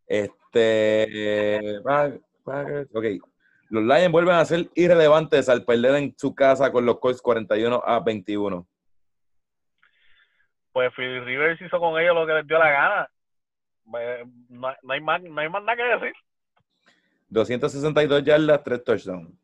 Este. 0.06 1.78
Ok. 2.92 3.04
Los 3.70 3.85
Lions 3.85 4.11
vuelven 4.11 4.35
a 4.35 4.44
ser 4.44 4.68
irrelevantes 4.74 5.48
al 5.48 5.64
perder 5.64 5.94
en 5.94 6.14
su 6.18 6.35
casa 6.35 6.72
con 6.72 6.85
los 6.85 6.98
Colts 6.98 7.22
41 7.22 7.80
a 7.87 8.00
21. 8.00 8.66
Pues 10.72 10.92
Philly 10.96 11.20
Rivers 11.20 11.62
hizo 11.62 11.78
con 11.78 12.00
ellos 12.00 12.16
lo 12.16 12.26
que 12.26 12.33
les 12.35 12.46
dio 12.48 12.59
la 12.59 12.70
gana. 12.70 13.11
No, 13.85 13.98
hay, 14.88 15.00
más, 15.00 15.22
no 15.22 15.40
hay 15.40 15.48
más 15.48 15.62
nada 15.62 15.76
que 15.76 15.83
decir. 15.85 16.12
262 17.28 18.24
yardas, 18.24 18.64
3 18.64 18.85
touchdowns. 18.85 19.39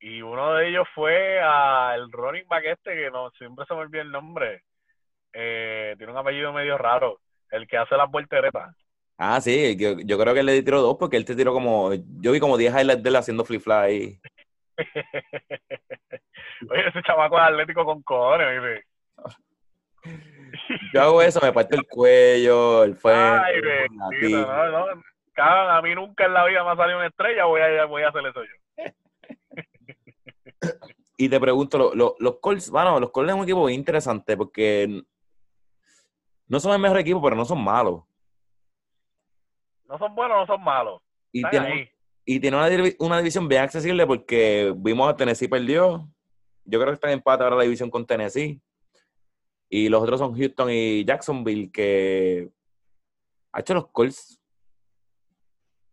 Y 0.00 0.22
uno 0.22 0.54
de 0.54 0.68
ellos 0.68 0.86
fue 0.94 1.40
al 1.40 2.10
running 2.12 2.46
back 2.48 2.64
este, 2.64 2.94
que 2.94 3.10
no 3.10 3.30
siempre 3.32 3.64
se 3.66 3.74
me 3.74 3.80
olvida 3.80 4.02
el 4.02 4.12
nombre. 4.12 4.62
Eh, 5.32 5.94
tiene 5.96 6.12
un 6.12 6.18
apellido 6.18 6.52
medio 6.52 6.78
raro. 6.78 7.20
El 7.50 7.66
que 7.66 7.78
hace 7.78 7.96
las 7.96 8.10
volteretas. 8.10 8.74
Ah, 9.16 9.40
sí, 9.40 9.76
yo, 9.76 9.98
yo, 9.98 10.18
creo 10.18 10.32
que 10.32 10.40
él 10.40 10.46
le 10.46 10.62
tiró 10.62 10.80
dos 10.80 10.96
porque 10.96 11.16
él 11.16 11.24
te 11.24 11.34
tiró 11.34 11.52
como. 11.52 11.92
Yo 12.20 12.30
vi 12.30 12.38
como 12.38 12.56
10 12.56 12.72
highlights 12.72 13.02
de 13.02 13.08
él 13.08 13.16
haciendo 13.16 13.44
flip 13.44 13.62
fly. 13.62 14.20
Oye, 16.70 16.88
ese 16.88 17.02
chamaco 17.02 17.36
es 17.36 17.44
atlético 17.44 17.84
con 17.84 18.02
cojones, 18.02 18.84
Yo 20.92 21.02
hago 21.02 21.22
eso, 21.22 21.40
me 21.42 21.52
parto 21.52 21.76
el 21.76 21.86
cuello, 21.86 22.84
el 22.84 22.94
fuego. 22.94 23.18
Ay, 23.44 23.60
bendito, 23.60 24.46
no, 24.46 24.86
no. 24.86 25.70
a 25.70 25.82
mí 25.82 25.94
nunca 25.94 26.26
en 26.26 26.34
la 26.34 26.44
vida 26.46 26.62
me 26.62 26.70
ha 26.70 26.76
salido 26.76 26.98
una 26.98 27.08
estrella, 27.08 27.44
voy 27.46 27.60
a, 27.60 27.84
voy 27.86 28.02
a 28.02 28.08
hacer 28.08 28.26
eso 28.26 28.44
yo. 28.44 28.84
y 31.16 31.28
te 31.28 31.40
pregunto, 31.40 31.92
los 31.94 32.36
Colts, 32.40 32.70
bueno, 32.70 32.98
los 33.00 33.10
Colts 33.10 33.30
es 33.30 33.36
un 33.36 33.42
equipo 33.42 33.68
interesante 33.68 34.36
porque 34.36 35.02
no 36.46 36.60
son 36.60 36.72
el 36.72 36.80
mejor 36.80 36.98
equipo, 36.98 37.20
pero 37.22 37.36
no 37.36 37.44
son 37.44 37.62
malos. 37.62 38.02
No 39.84 39.98
son 39.98 40.14
buenos, 40.14 40.38
no 40.38 40.46
son 40.46 40.62
malos. 40.62 41.02
Y 41.32 41.42
tiene, 41.48 41.92
y 42.24 42.40
tiene 42.40 42.56
una, 42.98 43.18
división 43.18 43.48
bien 43.48 43.62
accesible 43.62 44.06
porque 44.06 44.74
vimos 44.76 45.08
a 45.08 45.16
Tennessee 45.16 45.48
perdió. 45.48 46.08
Yo 46.64 46.78
creo 46.78 46.90
que 46.90 46.94
están 46.94 47.10
en 47.10 47.18
empate 47.18 47.42
ahora 47.42 47.56
la 47.56 47.62
división 47.62 47.90
con 47.90 48.06
Tennessee. 48.06 48.60
Y 49.70 49.88
los 49.88 50.02
otros 50.02 50.20
son 50.20 50.36
Houston 50.36 50.68
y 50.70 51.04
Jacksonville, 51.04 51.70
que 51.70 52.50
ha 53.52 53.60
hecho 53.60 53.74
los 53.74 53.88
Colts. 53.88 54.37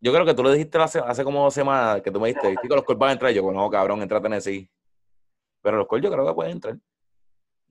Yo 0.05 0.13
creo 0.13 0.23
que 0.23 0.35
tú 0.35 0.43
lo 0.43 0.51
dijiste 0.51 0.77
hace, 0.77 0.99
hace 0.99 1.23
como 1.23 1.43
dos 1.43 1.55
semanas 1.55 1.99
que 2.03 2.11
tú 2.11 2.19
me 2.19 2.27
dijiste, 2.27 2.55
que 2.61 2.67
los 2.67 2.83
Colts 2.83 2.99
van 2.99 3.09
a 3.09 3.13
entrar. 3.13 3.31
Yo, 3.31 3.51
no, 3.51 3.71
cabrón, 3.71 4.03
entra 4.03 4.21
Tennessee. 4.21 4.69
Pero 5.63 5.77
los 5.77 5.87
Colts 5.87 6.05
yo 6.05 6.11
creo 6.11 6.27
que 6.27 6.33
pueden 6.35 6.51
entrar. 6.51 6.75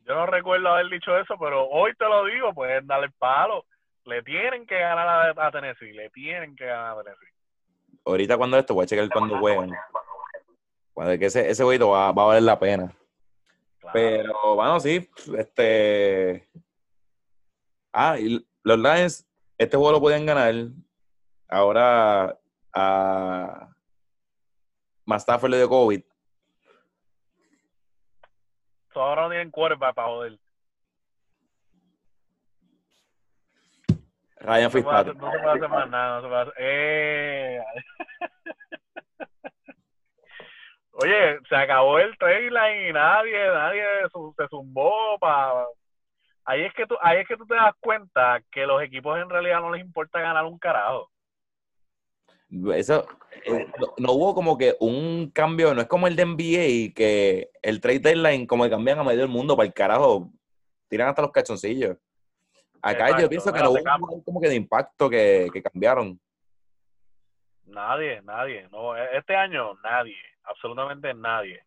Yo 0.04 0.14
no 0.16 0.26
recuerdo 0.26 0.68
haber 0.68 0.88
dicho 0.88 1.16
eso, 1.16 1.36
pero 1.38 1.68
hoy 1.68 1.92
te 1.96 2.04
lo 2.06 2.24
digo, 2.24 2.52
pueden 2.52 2.88
darle 2.88 3.06
el 3.06 3.12
palo. 3.12 3.64
Le 4.04 4.20
tienen 4.24 4.66
que 4.66 4.76
ganar 4.76 5.38
a, 5.38 5.50
Tennessee, 5.52 5.92
le 5.92 6.10
tienen 6.10 6.56
que 6.56 6.66
ganar 6.66 6.98
a 6.98 7.04
Tennessee. 7.04 7.28
Ahorita 8.04 8.36
cuando 8.36 8.58
esto, 8.58 8.74
voy 8.74 8.82
a 8.82 8.88
checar 8.88 9.08
cuando 9.10 9.38
jueguen. 9.38 9.72
Cuando 10.92 11.16
que 11.16 11.26
ese, 11.26 11.48
ese 11.48 11.62
jueguito 11.62 11.90
va, 11.90 12.10
va, 12.10 12.24
a 12.24 12.26
valer 12.26 12.42
la 12.42 12.58
pena. 12.58 12.92
Pero, 13.92 14.56
bueno, 14.56 14.80
sí, 14.80 15.08
este... 15.38 16.48
Ah, 17.92 18.18
y 18.18 18.44
los 18.64 18.76
Lions, 18.76 19.24
este 19.56 19.76
juego 19.76 19.92
lo 19.92 20.00
pueden 20.00 20.26
ganar. 20.26 20.52
Ahora 21.48 22.36
a 22.74 23.68
Stafford 25.06 25.50
le 25.50 25.58
dio 25.58 25.68
COVID. 25.68 26.02
ahora 28.94 29.22
no 29.22 29.30
tienen 29.30 29.50
quarterback 29.50 29.94
para 29.94 30.08
joder. 30.08 30.38
Ryan 34.36 34.70
Fitzpatrick. 34.70 35.16
No, 35.16 35.32
se 35.32 35.38
puede 35.38 35.56
hacer 35.56 35.68
más 35.68 35.88
nada. 35.88 36.16
No 36.16 36.22
se 36.22 36.28
puede 36.28 36.42
hacer. 36.42 36.54
Eh. 36.58 37.64
Oye, 40.92 41.40
se 41.48 41.56
acabó 41.56 41.98
el 41.98 42.16
trailer 42.18 42.88
y 42.88 42.92
nadie, 42.92 43.48
nadie 43.48 43.84
se 44.36 44.48
zumbó 44.48 45.18
para. 45.18 45.66
Ahí 46.44 46.62
es 46.62 46.74
que 46.74 46.86
tú, 46.86 46.96
ahí 47.00 47.18
es 47.20 47.26
que 47.26 47.36
tú 47.36 47.46
te 47.46 47.54
das 47.54 47.74
cuenta 47.80 48.40
que 48.52 48.66
los 48.66 48.82
equipos 48.82 49.18
en 49.18 49.30
realidad 49.30 49.60
no 49.60 49.72
les 49.72 49.80
importa 49.80 50.20
ganar 50.20 50.44
un 50.44 50.58
carajo. 50.58 51.10
Eso 52.74 53.06
eh, 53.46 53.66
no, 53.98 54.12
hubo 54.12 54.34
como 54.34 54.56
que 54.56 54.76
un 54.80 55.30
cambio, 55.30 55.74
no 55.74 55.82
es 55.82 55.86
como 55.86 56.06
el 56.06 56.16
de 56.16 56.24
NBA 56.24 56.94
que 56.94 57.50
el 57.62 57.80
trade 57.80 57.98
deadline 57.98 58.46
como 58.46 58.64
que 58.64 58.70
cambian 58.70 58.98
a 58.98 59.04
medio 59.04 59.20
del 59.20 59.28
mundo 59.28 59.56
para 59.56 59.66
el 59.66 59.74
carajo, 59.74 60.30
tiran 60.88 61.08
hasta 61.08 61.22
los 61.22 61.32
cachoncillos. 61.32 61.96
Acá 62.80 63.18
yo 63.18 63.28
pienso 63.28 63.52
que 63.52 63.60
no 63.60 63.70
hubo 63.70 64.22
como 64.24 64.40
que 64.40 64.48
de 64.48 64.54
impacto 64.54 65.08
que, 65.08 65.50
cambiaron. 65.62 66.20
Nadie, 67.66 68.20
nadie. 68.22 68.68
No, 68.70 68.96
e, 68.96 69.16
este 69.16 69.34
año 69.34 69.74
nadie, 69.82 70.16
absolutamente 70.44 71.12
nadie. 71.14 71.62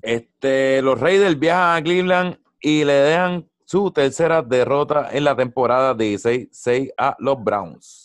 Este, 0.00 0.80
los 0.82 1.00
Raiders 1.00 1.38
viajan 1.38 1.76
a 1.76 1.82
Cleveland 1.82 2.38
y 2.60 2.84
le 2.84 2.92
dejan 2.92 3.48
su 3.64 3.90
tercera 3.90 4.42
derrota 4.42 5.08
en 5.12 5.24
la 5.24 5.36
temporada 5.36 5.94
16-6 5.94 6.92
a 6.96 7.16
los 7.18 7.42
Browns. 7.42 8.03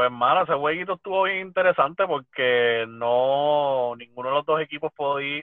Pues, 0.00 0.10
mano, 0.10 0.44
ese 0.44 0.54
jueguito 0.54 0.94
estuvo 0.94 1.24
bien 1.24 1.48
interesante 1.48 2.06
porque 2.06 2.86
no 2.88 3.94
ninguno 3.98 4.30
de 4.30 4.34
los 4.36 4.46
dos 4.46 4.58
equipos 4.62 4.90
podía, 4.94 5.42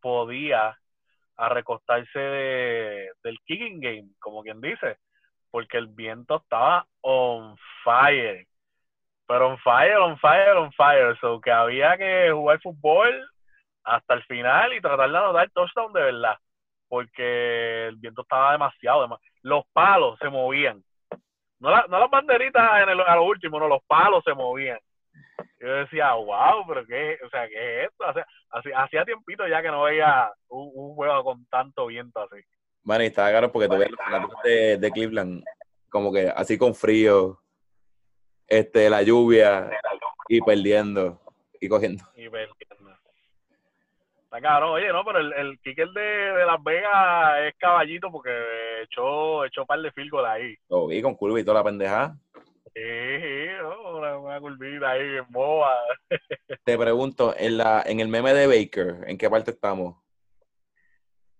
podía 0.00 0.78
a 1.36 1.48
recostarse 1.48 2.16
de, 2.16 3.10
del 3.24 3.40
kicking 3.44 3.80
game, 3.80 4.08
como 4.20 4.44
quien 4.44 4.60
dice, 4.60 4.98
porque 5.50 5.78
el 5.78 5.88
viento 5.88 6.36
estaba 6.36 6.86
on 7.00 7.56
fire. 7.82 8.46
Pero 9.26 9.48
on 9.48 9.58
fire, 9.58 9.96
on 9.96 10.16
fire, 10.20 10.56
on 10.56 10.72
fire. 10.74 11.18
So 11.20 11.40
que 11.40 11.50
había 11.50 11.96
que 11.98 12.30
jugar 12.30 12.60
fútbol 12.62 13.28
hasta 13.82 14.14
el 14.14 14.22
final 14.26 14.74
y 14.74 14.80
tratar 14.80 15.10
de 15.10 15.18
anotar 15.18 15.50
touchdown 15.50 15.92
de 15.92 16.02
verdad. 16.02 16.38
Porque 16.88 17.88
el 17.88 17.96
viento 17.96 18.22
estaba 18.22 18.52
demasiado. 18.52 19.18
Los 19.42 19.64
palos 19.72 20.16
se 20.20 20.28
movían. 20.28 20.84
No, 21.60 21.70
no 21.86 21.98
las 21.98 22.10
banderitas 22.10 22.82
en 22.82 22.88
el, 22.90 23.00
a 23.00 23.16
lo 23.16 23.24
último, 23.24 23.58
no, 23.58 23.68
los 23.68 23.82
palos 23.86 24.22
se 24.24 24.34
movían. 24.34 24.78
Yo 25.60 25.72
decía, 25.72 26.14
wow, 26.14 26.64
pero 26.68 26.86
qué, 26.86 27.18
o 27.24 27.28
sea, 27.30 27.48
¿qué 27.48 27.82
es 27.82 27.90
esto? 27.90 28.04
hacía, 28.50 28.80
hacía 28.80 29.04
tiempito 29.04 29.46
ya 29.48 29.60
que 29.60 29.68
no 29.68 29.82
veía 29.82 30.30
un, 30.48 30.70
un, 30.72 30.94
juego 30.94 31.24
con 31.24 31.46
tanto 31.46 31.86
viento 31.86 32.20
así. 32.20 32.40
Bueno, 32.82 33.02
y 33.02 33.08
estaba 33.08 33.30
claro 33.30 33.50
porque 33.50 33.68
tú 33.68 33.76
ves 33.76 33.90
los 33.90 34.42
de, 34.44 34.76
de 34.78 34.90
Cleveland 34.90 35.44
como 35.88 36.12
que 36.12 36.28
así 36.28 36.58
con 36.58 36.74
frío, 36.74 37.40
este, 38.46 38.88
la 38.88 39.02
lluvia 39.02 39.70
y 40.28 40.40
perdiendo 40.40 41.20
y 41.60 41.68
cogiendo. 41.68 42.04
Y 42.14 42.28
perdiendo. 42.28 42.77
Está 44.28 44.40
claro, 44.40 44.72
oye, 44.72 44.92
no, 44.92 45.02
pero 45.06 45.20
el, 45.20 45.32
el 45.32 45.58
kicker 45.60 45.88
de, 45.88 46.02
de, 46.02 46.44
Las 46.44 46.62
Vegas 46.62 47.46
es 47.46 47.54
caballito 47.56 48.12
porque 48.12 48.30
echó, 48.82 49.42
echó 49.46 49.64
par 49.64 49.80
de 49.80 49.90
field 49.92 50.12
ahí. 50.26 50.54
Lo 50.68 50.86
vi 50.86 51.00
con 51.00 51.14
curva 51.14 51.40
y 51.40 51.44
toda 51.44 51.60
la 51.60 51.64
pendejada. 51.64 52.14
Sí, 52.74 53.50
una, 53.94 54.18
una 54.18 54.38
curvita 54.38 54.90
ahí 54.90 55.16
en 55.16 55.24
boba. 55.30 55.72
Te 56.64 56.76
pregunto, 56.76 57.34
en, 57.38 57.56
la, 57.56 57.82
en 57.86 58.00
el 58.00 58.08
meme 58.08 58.34
de 58.34 58.46
Baker, 58.46 59.08
¿en 59.08 59.16
qué 59.16 59.30
parte 59.30 59.52
estamos? 59.52 59.96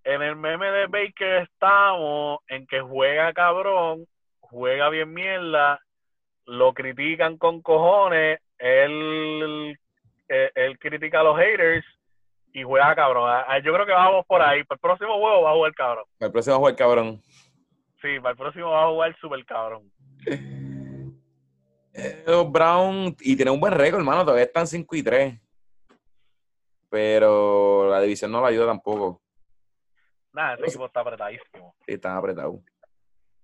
En 0.05 0.23
el 0.23 0.37
meme 0.37 0.71
de 0.71 0.87
Baker 0.87 1.43
estamos 1.43 2.39
en 2.49 2.67
que 2.67 2.81
juega 2.81 3.35
cabrón, 3.35 4.07
juega 4.41 4.89
bien 4.89 5.13
mierda, 5.13 5.79
lo 6.47 6.73
critican 6.73 7.37
con 7.37 7.61
cojones, 7.61 8.41
él, 8.57 9.79
él, 10.29 10.79
critica 10.79 11.21
a 11.21 11.25
los 11.25 11.37
haters 11.37 11.85
y 12.59 12.63
juega 12.63 12.95
cabrón. 12.95 13.31
Ah, 13.31 13.45
ah, 13.47 13.59
yo 13.59 13.73
creo 13.73 13.87
que 13.87 13.93
vamos 13.93 14.27
por 14.27 14.43
ahí. 14.43 14.65
Para 14.65 14.77
el 14.77 14.81
próximo 14.81 15.19
juego 15.19 15.43
va 15.43 15.51
a 15.51 15.55
jugar 15.55 15.75
cabrón. 15.75 16.05
Para 16.19 16.27
el 16.27 16.33
próximo 16.33 16.53
va 16.53 16.57
a 16.57 16.61
jugar 16.61 16.77
cabrón. 16.77 17.23
Sí, 18.01 18.21
para 18.21 18.31
el 18.31 18.37
próximo 18.37 18.71
va 18.71 18.85
a 18.85 18.89
jugar 18.89 19.17
super 19.21 19.45
cabrón. 19.45 19.93
los 22.27 22.53
Brown, 22.53 23.17
y 23.21 23.37
tiene 23.37 23.51
un 23.51 23.61
buen 23.61 23.73
récord, 23.73 24.01
hermano, 24.01 24.25
todavía 24.25 24.45
están 24.45 24.67
5 24.67 24.97
y 24.97 25.03
3. 25.03 25.41
Pero 26.91 27.91
la 27.91 28.01
división 28.01 28.33
no 28.33 28.41
la 28.41 28.49
ayuda 28.49 28.67
tampoco. 28.67 29.21
Nada, 30.33 30.55
ese 30.55 30.67
equipo 30.67 30.87
está 30.87 31.01
apretadísimo. 31.01 31.75
Sí, 31.87 31.95
están 31.95 32.17
apretados. 32.17 32.61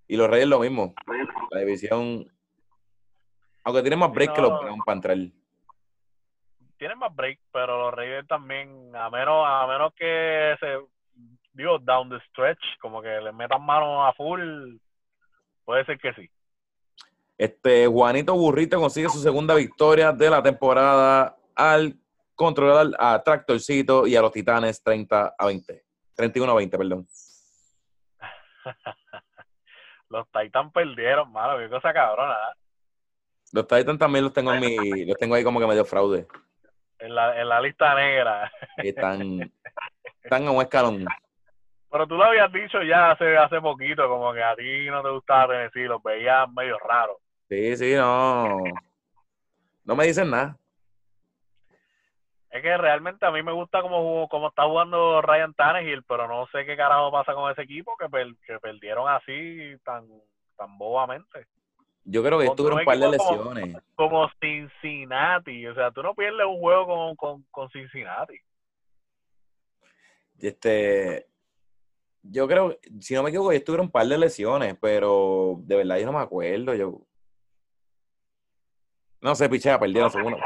Y 0.07 0.17
los 0.17 0.29
Reyes 0.29 0.47
lo 0.47 0.59
mismo. 0.59 0.93
La 1.51 1.59
división. 1.59 2.25
Aunque 3.63 3.81
tienen 3.81 3.99
más 3.99 4.11
break 4.11 4.33
que 4.33 4.41
los 4.41 4.59
Browns 4.59 4.83
para 4.85 4.95
entrar. 4.95 5.17
Tienen 6.77 6.99
más 6.99 7.15
break, 7.15 7.39
pero 7.51 7.79
los 7.79 7.93
Reyes 7.93 8.27
también, 8.27 8.95
a 8.95 9.09
menos, 9.09 9.45
a 9.47 9.65
menos 9.67 9.93
que 9.95 10.55
se, 10.59 10.77
digo, 11.53 11.79
down 11.79 12.09
the 12.09 12.19
stretch, 12.29 12.61
como 12.81 13.01
que 13.01 13.09
le 13.09 13.31
metan 13.31 13.65
mano 13.65 14.05
a 14.05 14.13
full, 14.13 14.75
puede 15.63 15.85
ser 15.85 15.97
que 15.97 16.13
sí. 16.13 16.29
Este 17.37 17.87
Juanito 17.87 18.33
Burrito 18.33 18.79
consigue 18.79 19.09
su 19.09 19.19
segunda 19.19 19.55
victoria 19.55 20.11
de 20.11 20.29
la 20.29 20.41
temporada 20.41 21.35
al 21.55 21.97
controlar 22.33 22.87
a 22.97 23.21
Tractorcito 23.23 24.07
y 24.07 24.15
a 24.15 24.21
los 24.21 24.31
Titanes 24.31 24.81
30 24.83 25.35
a 25.37 25.45
20. 25.45 25.83
31 26.15 26.51
a 26.51 26.55
20, 26.55 26.77
perdón. 26.77 27.07
los 30.09 30.27
Titans 30.31 30.71
perdieron, 30.73 31.31
malo, 31.31 31.59
qué 31.59 31.69
cosa 31.69 31.93
cabrona. 31.93 32.33
¿eh? 32.33 32.57
Los 33.51 33.67
Titans 33.67 33.99
también 33.99 34.23
los 34.25 34.33
tengo 34.33 34.53
en 34.53 34.59
mi, 34.59 35.05
los 35.05 35.17
tengo 35.17 35.35
ahí 35.35 35.43
como 35.43 35.59
que 35.59 35.67
medio 35.67 35.85
fraude. 35.85 36.27
En 36.99 37.13
la, 37.13 37.39
en 37.39 37.49
la 37.49 37.61
lista 37.61 37.93
negra. 37.95 38.51
están, 38.77 39.51
están 40.23 40.43
en 40.43 40.49
un 40.49 40.61
escalón. 40.61 41.05
Pero 41.91 42.07
tú 42.07 42.15
lo 42.15 42.25
habías 42.25 42.51
dicho 42.51 42.81
ya 42.83 43.11
hace, 43.11 43.37
hace 43.37 43.61
poquito, 43.61 44.07
como 44.09 44.33
que 44.33 44.43
a 44.43 44.55
ti 44.55 44.87
no 44.87 45.01
te 45.01 45.09
gustaba 45.09 45.53
Tennessee, 45.53 45.87
los 45.87 46.03
veías 46.03 46.49
medio 46.51 46.77
raros. 46.79 47.17
Sí, 47.47 47.77
sí, 47.77 47.93
no. 47.95 48.63
No 49.83 49.95
me 49.95 50.05
dicen 50.05 50.29
nada. 50.29 50.57
Es 52.49 52.61
que 52.61 52.77
realmente 52.77 53.25
a 53.25 53.31
mí 53.31 53.43
me 53.43 53.51
gusta 53.51 53.81
cómo, 53.81 54.27
cómo 54.29 54.47
está 54.47 54.63
jugando 54.63 55.21
Ryan 55.21 55.53
Tannehill, 55.53 56.03
pero 56.03 56.27
no 56.27 56.47
sé 56.47 56.65
qué 56.65 56.77
carajo 56.77 57.11
pasa 57.11 57.33
con 57.33 57.51
ese 57.51 57.63
equipo 57.63 57.95
que, 57.97 58.07
que 58.47 58.59
perdieron 58.59 59.09
así 59.09 59.75
tan, 59.83 60.07
tan 60.57 60.77
bobamente. 60.77 61.47
Yo 62.05 62.23
creo 62.23 62.39
que 62.39 62.49
tuvieron 62.55 62.79
un 62.79 62.85
par 62.85 62.97
de 62.97 63.09
lesiones. 63.09 63.77
Como, 63.95 64.29
Cincinnati. 64.39 65.65
O 65.67 65.73
sea, 65.73 65.91
tú 65.91 66.03
no 66.03 66.13
pierdes 66.13 66.45
un 66.45 66.59
juego 66.59 66.85
con, 66.85 67.15
con, 67.15 67.43
con 67.49 67.69
Cincinnati. 67.71 68.39
Este, 70.39 71.27
yo 72.21 72.47
creo, 72.47 72.77
si 72.99 73.15
no 73.15 73.23
me 73.23 73.29
equivoco, 73.29 73.51
ellos 73.51 73.63
tuvieron 73.63 73.87
un 73.87 73.91
par 73.91 74.05
de 74.05 74.17
lesiones, 74.17 74.77
pero 74.79 75.55
de 75.59 75.77
verdad 75.77 75.97
yo 75.97 76.05
no 76.05 76.13
me 76.13 76.19
acuerdo. 76.19 76.75
Yo 76.75 77.01
no 79.21 79.33
sé, 79.33 79.49
pichea, 79.49 79.79
perdieron 79.79 80.11
seguro. 80.11 80.37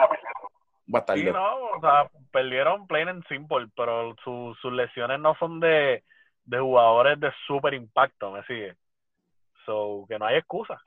Sí, 1.14 1.24
no, 1.26 1.56
o 1.56 1.82
sea, 1.82 2.10
perdieron 2.32 2.88
plain 2.88 3.10
and 3.10 3.28
simple, 3.28 3.68
pero 3.76 4.16
sus 4.24 4.72
lesiones 4.72 5.20
no 5.20 5.36
son 5.36 5.60
de, 5.60 6.04
de 6.46 6.60
jugadores 6.60 7.20
de 7.20 7.32
super 7.46 7.74
impacto, 7.74 8.32
¿me 8.32 8.44
sigue? 8.46 8.76
So, 9.66 10.06
que 10.08 10.18
no 10.18 10.26
hay 10.26 10.38
excusa. 10.38 10.82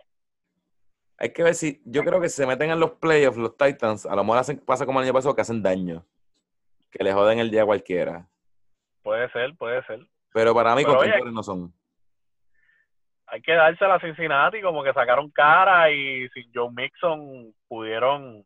Hay 1.23 1.33
que 1.33 1.45
ver 1.45 1.55
si, 1.55 1.81
yo 1.85 2.03
creo 2.03 2.20
que 2.20 2.29
si 2.29 2.35
se 2.35 2.47
meten 2.49 2.73
en 2.73 2.81
los 2.81 2.95
playoffs, 2.95 3.39
los 3.39 3.57
Titans, 3.57 4.07
a 4.07 4.16
lo 4.16 4.25
mejor 4.25 4.39
hacen, 4.39 4.59
pasa 4.59 4.85
como 4.85 4.99
el 4.99 5.05
año 5.05 5.12
pasado, 5.12 5.37
que 5.37 5.43
hacen 5.43 5.62
daño. 5.62 6.05
Que 6.91 7.05
le 7.05 7.12
joden 7.12 7.39
el 7.39 7.49
día 7.49 7.62
a 7.62 7.64
cualquiera. 7.64 8.27
Puede 9.05 9.31
ser, 9.31 9.57
puede 9.57 9.85
ser. 9.85 10.01
Pero 10.33 10.53
para 10.53 10.75
mí, 10.75 10.85
competidores 10.85 11.33
no 11.33 11.45
son. 11.45 11.73
Hay 13.29 13.41
que 13.41 13.53
darse 13.53 13.85
a 13.85 13.89
la 13.89 14.01
Cincinnati, 14.01 14.61
como 14.61 14.83
que 14.83 14.93
sacaron 14.93 15.31
cara 15.31 15.93
y 15.93 16.29
sin 16.31 16.51
Joe 16.53 16.73
Mixon 16.73 17.55
pudieron 17.68 18.45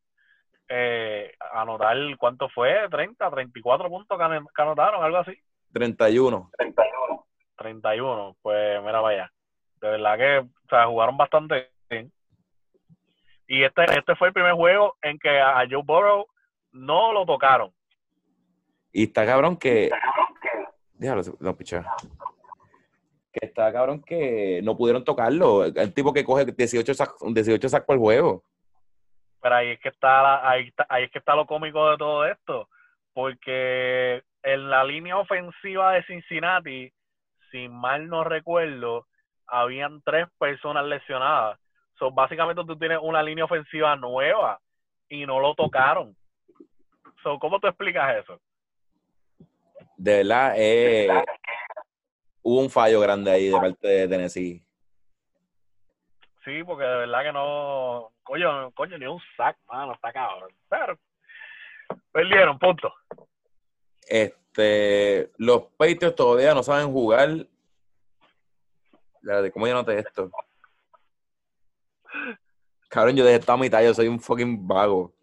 eh, 0.68 1.32
anotar, 1.54 1.96
¿cuánto 2.18 2.50
fue? 2.50 2.90
¿30, 2.90 3.30
34 3.30 3.88
puntos 3.88 4.18
que 4.18 4.62
anotaron, 4.62 5.02
algo 5.02 5.16
así? 5.16 5.32
31. 5.72 6.50
31. 6.58 7.26
31, 7.56 8.36
pues 8.42 8.82
mira, 8.82 9.00
vaya. 9.00 9.32
De 9.80 9.88
verdad 9.88 10.18
que, 10.18 10.38
o 10.40 10.68
sea, 10.68 10.84
jugaron 10.84 11.16
bastante 11.16 11.70
bien. 11.88 12.12
Y 13.48 13.62
este, 13.62 13.84
este 13.84 14.16
fue 14.16 14.28
el 14.28 14.34
primer 14.34 14.54
juego 14.54 14.96
en 15.02 15.18
que 15.18 15.40
a 15.40 15.64
Joe 15.70 15.82
Burrow 15.84 16.26
no 16.72 17.12
lo 17.12 17.24
tocaron. 17.24 17.72
Y 18.92 19.04
está 19.04 19.26
cabrón 19.26 19.56
que. 19.56 19.90
Déjalo, 20.94 21.22
no, 21.40 21.56
picha. 21.56 21.84
Que 23.30 23.46
está 23.46 23.70
cabrón 23.72 24.02
que 24.02 24.60
no 24.62 24.76
pudieron 24.76 25.04
tocarlo. 25.04 25.64
El 25.64 25.92
tipo 25.92 26.12
que 26.12 26.24
coge 26.24 26.46
18 26.46 26.94
sacos 26.94 27.34
18 27.34 27.68
sac 27.68 27.84
por 27.84 27.98
juego. 27.98 28.42
Pero 29.42 29.54
ahí 29.54 29.72
es 29.72 29.80
que 29.80 29.90
está, 29.90 30.48
ahí 30.48 30.68
está, 30.68 30.86
ahí 30.88 31.04
es 31.04 31.10
que 31.10 31.18
está 31.18 31.36
lo 31.36 31.46
cómico 31.46 31.90
de 31.90 31.98
todo 31.98 32.26
esto. 32.26 32.68
Porque 33.12 34.22
en 34.42 34.70
la 34.70 34.82
línea 34.84 35.18
ofensiva 35.18 35.92
de 35.92 36.04
Cincinnati, 36.04 36.90
si 37.50 37.68
mal 37.68 38.08
no 38.08 38.24
recuerdo, 38.24 39.06
habían 39.46 40.00
tres 40.02 40.26
personas 40.38 40.86
lesionadas. 40.86 41.58
So, 41.98 42.10
básicamente 42.10 42.62
tú 42.64 42.78
tienes 42.78 42.98
una 43.02 43.22
línea 43.22 43.44
ofensiva 43.44 43.96
nueva 43.96 44.60
y 45.08 45.24
no 45.24 45.40
lo 45.40 45.54
tocaron. 45.54 46.16
So, 47.22 47.38
¿Cómo 47.38 47.58
tú 47.58 47.66
explicas 47.66 48.22
eso? 48.22 48.40
De 49.96 50.18
verdad, 50.18 50.54
eh, 50.56 51.08
hubo 52.42 52.60
un 52.60 52.70
fallo 52.70 53.00
grande 53.00 53.30
ahí 53.30 53.48
de 53.48 53.58
parte 53.58 53.88
de 53.88 54.08
Tennessee. 54.08 54.62
Sí, 56.44 56.62
porque 56.64 56.84
de 56.84 56.96
verdad 56.98 57.22
que 57.24 57.32
no. 57.32 58.12
Coño, 58.22 58.70
coño 58.72 58.98
ni 58.98 59.06
un 59.06 59.20
sack, 59.36 59.56
mano, 59.66 59.94
está 59.94 60.12
cabrón. 60.12 60.50
Pero 60.68 60.98
perdieron, 62.12 62.58
punto. 62.58 62.92
Este, 64.06 65.32
los 65.38 65.64
Patriots 65.76 66.14
todavía 66.14 66.54
no 66.54 66.62
saben 66.62 66.92
jugar. 66.92 67.28
¿Cómo 69.52 69.66
yo 69.66 69.74
noté 69.74 69.98
esto? 69.98 70.30
Cabrón, 72.88 73.16
yo 73.16 73.24
dejé 73.24 73.38
esta 73.38 73.56
mitad, 73.56 73.82
yo 73.82 73.94
soy 73.94 74.08
un 74.08 74.20
fucking 74.20 74.66
vago. 74.66 75.14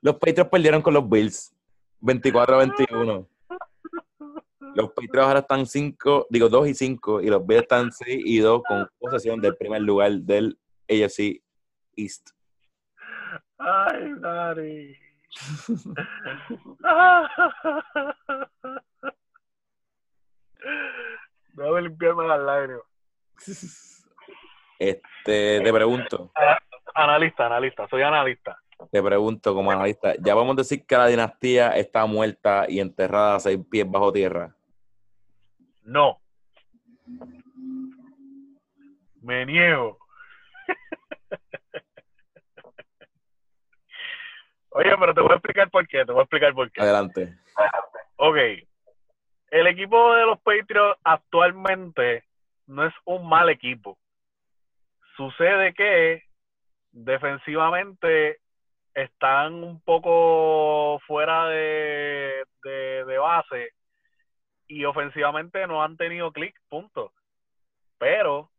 Los 0.00 0.14
Patriots 0.16 0.50
perdieron 0.50 0.80
con 0.82 0.94
los 0.94 1.08
Bills. 1.08 1.54
24 2.00 2.54
a 2.54 2.58
21. 2.58 3.28
Los 4.74 4.92
Patriots 4.92 5.26
ahora 5.26 5.40
están 5.40 5.66
5, 5.66 6.26
digo 6.28 6.48
2 6.48 6.68
y 6.68 6.74
5, 6.74 7.22
y 7.22 7.26
los 7.28 7.44
Bills 7.46 7.62
están 7.62 7.92
6 7.92 8.22
y 8.24 8.38
2 8.38 8.62
con 8.66 8.88
posesión 8.98 9.40
del 9.40 9.56
primer 9.56 9.82
lugar 9.82 10.10
del 10.12 10.58
AFC 10.90 11.40
East. 11.96 12.30
Ay, 13.56 14.14
Dari. 14.20 14.98
Voy 21.54 21.78
a 21.78 21.80
limpiarme 21.80 22.26
las 22.26 22.40
lágrimas. 22.40 22.82
Este, 24.78 25.60
te 25.60 25.72
pregunto. 25.72 26.32
Analista, 26.94 27.46
analista, 27.46 27.88
soy 27.88 28.02
analista. 28.02 28.58
Te 28.90 29.02
pregunto 29.02 29.54
como 29.54 29.70
analista, 29.70 30.14
¿ya 30.18 30.34
vamos 30.34 30.54
a 30.54 30.56
decir 30.62 30.84
que 30.86 30.96
la 30.96 31.06
dinastía 31.06 31.70
está 31.76 32.06
muerta 32.06 32.66
y 32.68 32.80
enterrada 32.80 33.36
a 33.36 33.40
seis 33.40 33.58
pies 33.70 33.88
bajo 33.88 34.12
tierra? 34.12 34.54
No. 35.82 36.20
Me 39.22 39.46
niego. 39.46 39.98
Oye, 44.70 44.90
pero 44.98 45.14
te 45.14 45.20
voy 45.20 45.30
a 45.30 45.34
explicar 45.34 45.70
por 45.70 45.86
qué, 45.86 46.04
te 46.04 46.12
voy 46.12 46.20
a 46.20 46.24
explicar 46.24 46.52
por 46.52 46.70
qué. 46.70 46.82
Adelante. 46.82 47.38
Ok. 48.16 48.36
El 49.50 49.66
equipo 49.68 50.14
de 50.14 50.26
los 50.26 50.40
Patriots 50.40 50.98
actualmente 51.04 52.24
no 52.66 52.84
es 52.86 52.92
un 53.04 53.28
mal 53.28 53.50
equipo. 53.50 53.96
Sucede 55.16 55.74
que 55.74 56.22
defensivamente 56.92 58.38
están 58.94 59.54
un 59.54 59.80
poco 59.82 61.00
fuera 61.06 61.48
de, 61.48 62.44
base 63.18 63.70
y 64.66 64.84
ofensivamente 64.84 65.66
no 65.66 65.82
han 65.82 65.96
tenido 65.96 66.32
clic, 66.32 66.54
punto. 66.68 67.12
Pero 67.98 68.50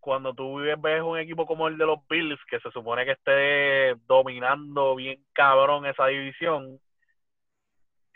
cuando 0.00 0.34
tú 0.34 0.56
ves 0.56 1.02
un 1.02 1.18
equipo 1.18 1.46
como 1.46 1.68
el 1.68 1.78
de 1.78 1.86
los 1.86 2.06
Bills, 2.08 2.40
que 2.48 2.60
se 2.60 2.70
supone 2.70 3.04
que 3.04 3.12
esté 3.12 3.94
dominando 4.06 4.94
bien 4.94 5.24
cabrón 5.32 5.86
esa 5.86 6.06
división, 6.06 6.80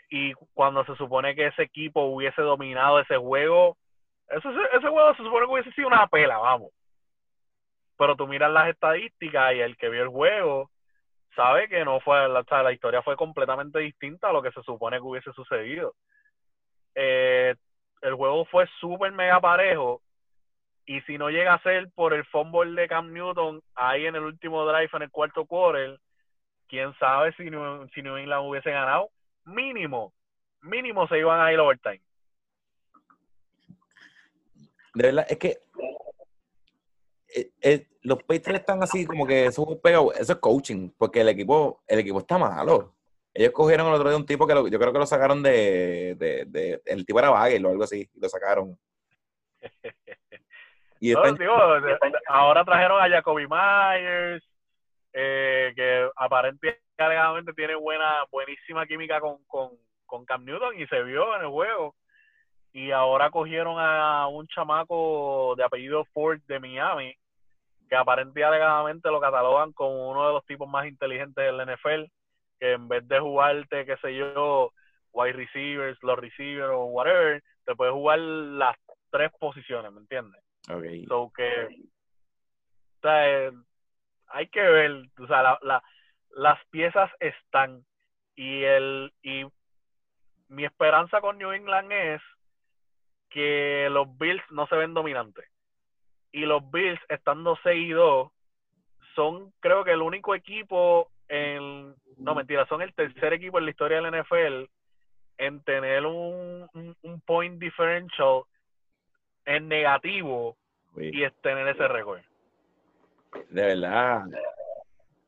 y 0.09 0.33
cuando 0.53 0.83
se 0.85 0.95
supone 0.95 1.35
que 1.35 1.47
ese 1.47 1.63
equipo 1.63 2.03
hubiese 2.03 2.41
dominado 2.41 2.99
ese 2.99 3.17
juego, 3.17 3.77
ese, 4.27 4.49
ese 4.73 4.87
juego 4.87 5.15
se 5.15 5.23
supone 5.23 5.45
que 5.45 5.53
hubiese 5.53 5.71
sido 5.71 5.87
una 5.87 6.07
pela, 6.07 6.37
vamos. 6.37 6.71
Pero 8.01 8.15
tú 8.15 8.25
miras 8.25 8.51
las 8.51 8.67
estadísticas 8.67 9.53
y 9.53 9.59
el 9.59 9.77
que 9.77 9.87
vio 9.87 10.01
el 10.01 10.09
juego 10.09 10.71
sabe 11.35 11.69
que 11.69 11.85
no 11.85 11.99
fue, 11.99 12.27
la, 12.27 12.43
la 12.63 12.71
historia 12.71 13.03
fue 13.03 13.15
completamente 13.15 13.77
distinta 13.77 14.29
a 14.29 14.33
lo 14.33 14.41
que 14.41 14.51
se 14.51 14.63
supone 14.63 14.97
que 14.97 15.03
hubiese 15.03 15.31
sucedido. 15.33 15.93
Eh, 16.95 17.53
el 18.01 18.15
juego 18.15 18.45
fue 18.45 18.67
súper 18.79 19.11
mega 19.11 19.39
parejo 19.39 20.01
y 20.87 21.01
si 21.01 21.19
no 21.19 21.29
llega 21.29 21.53
a 21.53 21.61
ser 21.61 21.91
por 21.93 22.15
el 22.15 22.25
fumble 22.25 22.81
de 22.81 22.87
Cam 22.87 23.13
Newton 23.13 23.61
ahí 23.75 24.07
en 24.07 24.15
el 24.15 24.23
último 24.23 24.65
drive 24.65 24.89
en 24.93 25.03
el 25.03 25.11
cuarto 25.11 25.45
quarter, 25.45 25.99
quién 26.67 26.95
sabe 26.97 27.33
si 27.33 27.51
New, 27.51 27.87
England 27.93 28.49
hubiese 28.49 28.71
ganado, 28.71 29.11
mínimo, 29.45 30.11
mínimo 30.61 31.07
se 31.07 31.19
iban 31.19 31.39
a 31.39 31.53
ir 31.53 31.59
overtime. 31.59 32.01
de 34.95 35.03
verdad, 35.03 35.27
es 35.29 35.37
que 35.37 35.59
eh, 37.33 37.51
eh, 37.61 37.87
los 38.01 38.19
Patriots 38.23 38.59
están 38.61 38.83
así 38.83 39.05
como 39.05 39.25
que 39.25 39.45
eso, 39.45 39.79
eso 39.83 40.33
es 40.33 40.39
coaching, 40.39 40.89
porque 40.97 41.21
el 41.21 41.29
equipo, 41.29 41.81
el 41.87 41.99
equipo 41.99 42.19
está 42.19 42.37
malo. 42.37 42.93
Ellos 43.33 43.53
cogieron 43.53 43.87
el 43.87 43.93
otro 43.93 44.09
día 44.09 44.17
un 44.17 44.25
tipo 44.25 44.45
que 44.45 44.53
yo 44.53 44.79
creo 44.79 44.91
que 44.91 44.99
lo 44.99 45.05
sacaron 45.05 45.41
de, 45.41 46.15
de, 46.17 46.81
el 46.85 47.05
tipo 47.05 47.19
era 47.19 47.29
Bagel 47.29 47.65
o 47.65 47.69
algo 47.69 47.83
así, 47.83 48.09
y 48.13 48.19
lo 48.19 48.27
sacaron. 48.27 48.77
Y 50.99 51.13
ahora 52.27 52.63
trajeron 52.63 53.01
a 53.01 53.09
Jacoby 53.09 53.47
Myers, 53.47 54.43
eh, 55.13 55.73
que 55.75 56.09
aparentemente 56.15 57.53
tiene 57.55 57.73
buena, 57.73 58.23
buenísima 58.31 58.85
química 58.85 59.19
con, 59.19 59.43
con, 59.45 59.71
con 60.05 60.25
Cam 60.25 60.45
Newton 60.45 60.79
y 60.79 60.85
se 60.87 61.01
vio 61.01 61.35
en 61.35 61.41
el 61.41 61.47
juego. 61.47 61.95
Y 62.73 62.91
ahora 62.91 63.31
cogieron 63.31 63.77
a 63.79 64.27
un 64.27 64.47
chamaco 64.47 65.55
de 65.57 65.63
apellido 65.63 66.05
Ford 66.13 66.39
de 66.47 66.59
Miami, 66.59 67.15
que 67.91 67.97
aparentemente 67.97 69.11
lo 69.11 69.19
catalogan 69.19 69.73
como 69.73 70.09
uno 70.09 70.25
de 70.25 70.33
los 70.33 70.45
tipos 70.45 70.67
más 70.69 70.87
inteligentes 70.87 71.43
del 71.43 71.57
NFL, 71.57 72.09
que 72.57 72.71
en 72.71 72.87
vez 72.87 73.05
de 73.05 73.19
jugarte, 73.19 73.85
qué 73.85 73.97
sé 73.97 74.15
yo, 74.15 74.71
wide 75.11 75.33
receivers, 75.33 76.01
los 76.01 76.17
receivers 76.17 76.71
o 76.71 76.85
whatever, 76.85 77.43
te 77.65 77.75
puede 77.75 77.91
jugar 77.91 78.17
las 78.19 78.77
tres 79.09 79.29
posiciones, 79.37 79.91
¿me 79.91 79.99
entiendes? 79.99 80.41
Okay. 80.69 81.05
So 81.07 81.33
que, 81.35 81.65
o 81.65 83.01
sea, 83.01 83.29
eh, 83.29 83.51
hay 84.27 84.47
que 84.47 84.61
ver, 84.61 84.91
o 85.19 85.27
sea, 85.27 85.43
la, 85.43 85.59
la, 85.61 85.83
las 86.29 86.65
piezas 86.67 87.11
están 87.19 87.83
y 88.37 88.63
el 88.63 89.11
y 89.21 89.43
mi 90.47 90.63
esperanza 90.63 91.19
con 91.19 91.37
New 91.37 91.51
England 91.51 91.91
es 91.91 92.21
que 93.29 93.89
los 93.91 94.17
Bills 94.17 94.43
no 94.49 94.65
se 94.67 94.77
ven 94.77 94.93
dominantes. 94.93 95.45
Y 96.31 96.41
los 96.41 96.69
Bills, 96.71 96.99
estando 97.09 97.57
6 97.63 97.89
y 97.89 97.91
2, 97.91 98.31
son 99.15 99.51
creo 99.59 99.83
que 99.83 99.91
el 99.91 100.01
único 100.01 100.33
equipo 100.35 101.09
en, 101.27 101.95
no 102.17 102.35
mentira, 102.35 102.65
son 102.67 102.81
el 102.81 102.93
tercer 102.93 103.33
equipo 103.33 103.57
en 103.57 103.65
la 103.65 103.71
historia 103.71 104.01
del 104.01 104.21
NFL 104.21 104.69
en 105.37 105.63
tener 105.63 106.05
un, 106.05 106.67
un 107.01 107.21
point 107.21 107.59
differential 107.59 108.43
en 109.45 109.67
negativo 109.67 110.55
y 110.97 111.23
es 111.23 111.33
tener 111.41 111.67
ese 111.67 111.87
récord. 111.87 112.21
De 113.49 113.61
verdad. 113.61 114.25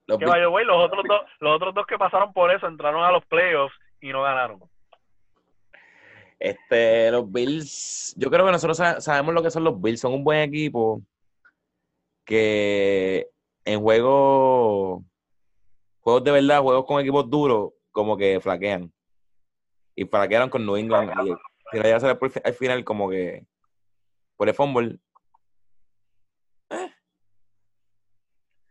Los 0.05 0.19
que 0.19 0.25
otros 0.25 1.05
dos, 1.07 1.21
los 1.39 1.55
otros 1.55 1.73
dos 1.73 1.87
que 1.87 1.97
pasaron 1.97 2.33
por 2.33 2.51
eso 2.51 2.67
entraron 2.67 3.03
a 3.03 3.11
los 3.11 3.25
playoffs 3.25 3.75
y 4.01 4.11
no 4.11 4.21
ganaron. 4.21 4.59
Este, 6.43 7.09
los 7.09 7.31
Bills, 7.31 8.13
yo 8.17 8.29
creo 8.29 8.45
que 8.45 8.51
nosotros 8.51 8.77
sabemos 9.01 9.33
lo 9.33 9.41
que 9.41 9.49
son 9.49 9.63
los 9.63 9.81
Bills, 9.81 10.01
son 10.01 10.11
un 10.11 10.25
buen 10.25 10.39
equipo 10.39 11.01
que 12.25 13.29
en 13.63 13.79
juegos, 13.79 15.01
juegos 16.01 16.23
de 16.25 16.31
verdad, 16.31 16.61
juegos 16.61 16.85
con 16.85 16.99
equipos 16.99 17.29
duros, 17.29 17.71
como 17.93 18.17
que 18.17 18.41
flaquean. 18.41 18.91
Y 19.95 20.03
flaquearon 20.03 20.49
con 20.49 20.65
New 20.65 20.75
England. 20.75 21.13
Y, 21.71 21.81
ya 21.81 21.95
al 21.95 22.53
final 22.55 22.83
como 22.83 23.09
que 23.09 23.45
por 24.35 24.49
el 24.49 24.53
fumble. 24.53 24.97
Eh, 26.71 26.93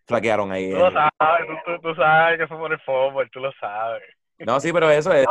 flaquearon 0.06 0.52
ahí. 0.52 0.72
Tú 0.72 0.76
lo 0.76 0.90
sabes, 0.90 1.80
tú, 1.80 1.94
sabes 1.94 2.38
que 2.38 2.46
fue 2.46 2.58
por 2.58 2.70
el 2.70 2.80
fumble, 2.80 3.30
tú 3.32 3.40
lo 3.40 3.50
sabes. 3.52 4.02
No, 4.40 4.60
sí, 4.60 4.74
pero 4.74 4.90
eso 4.90 5.10
es, 5.14 5.26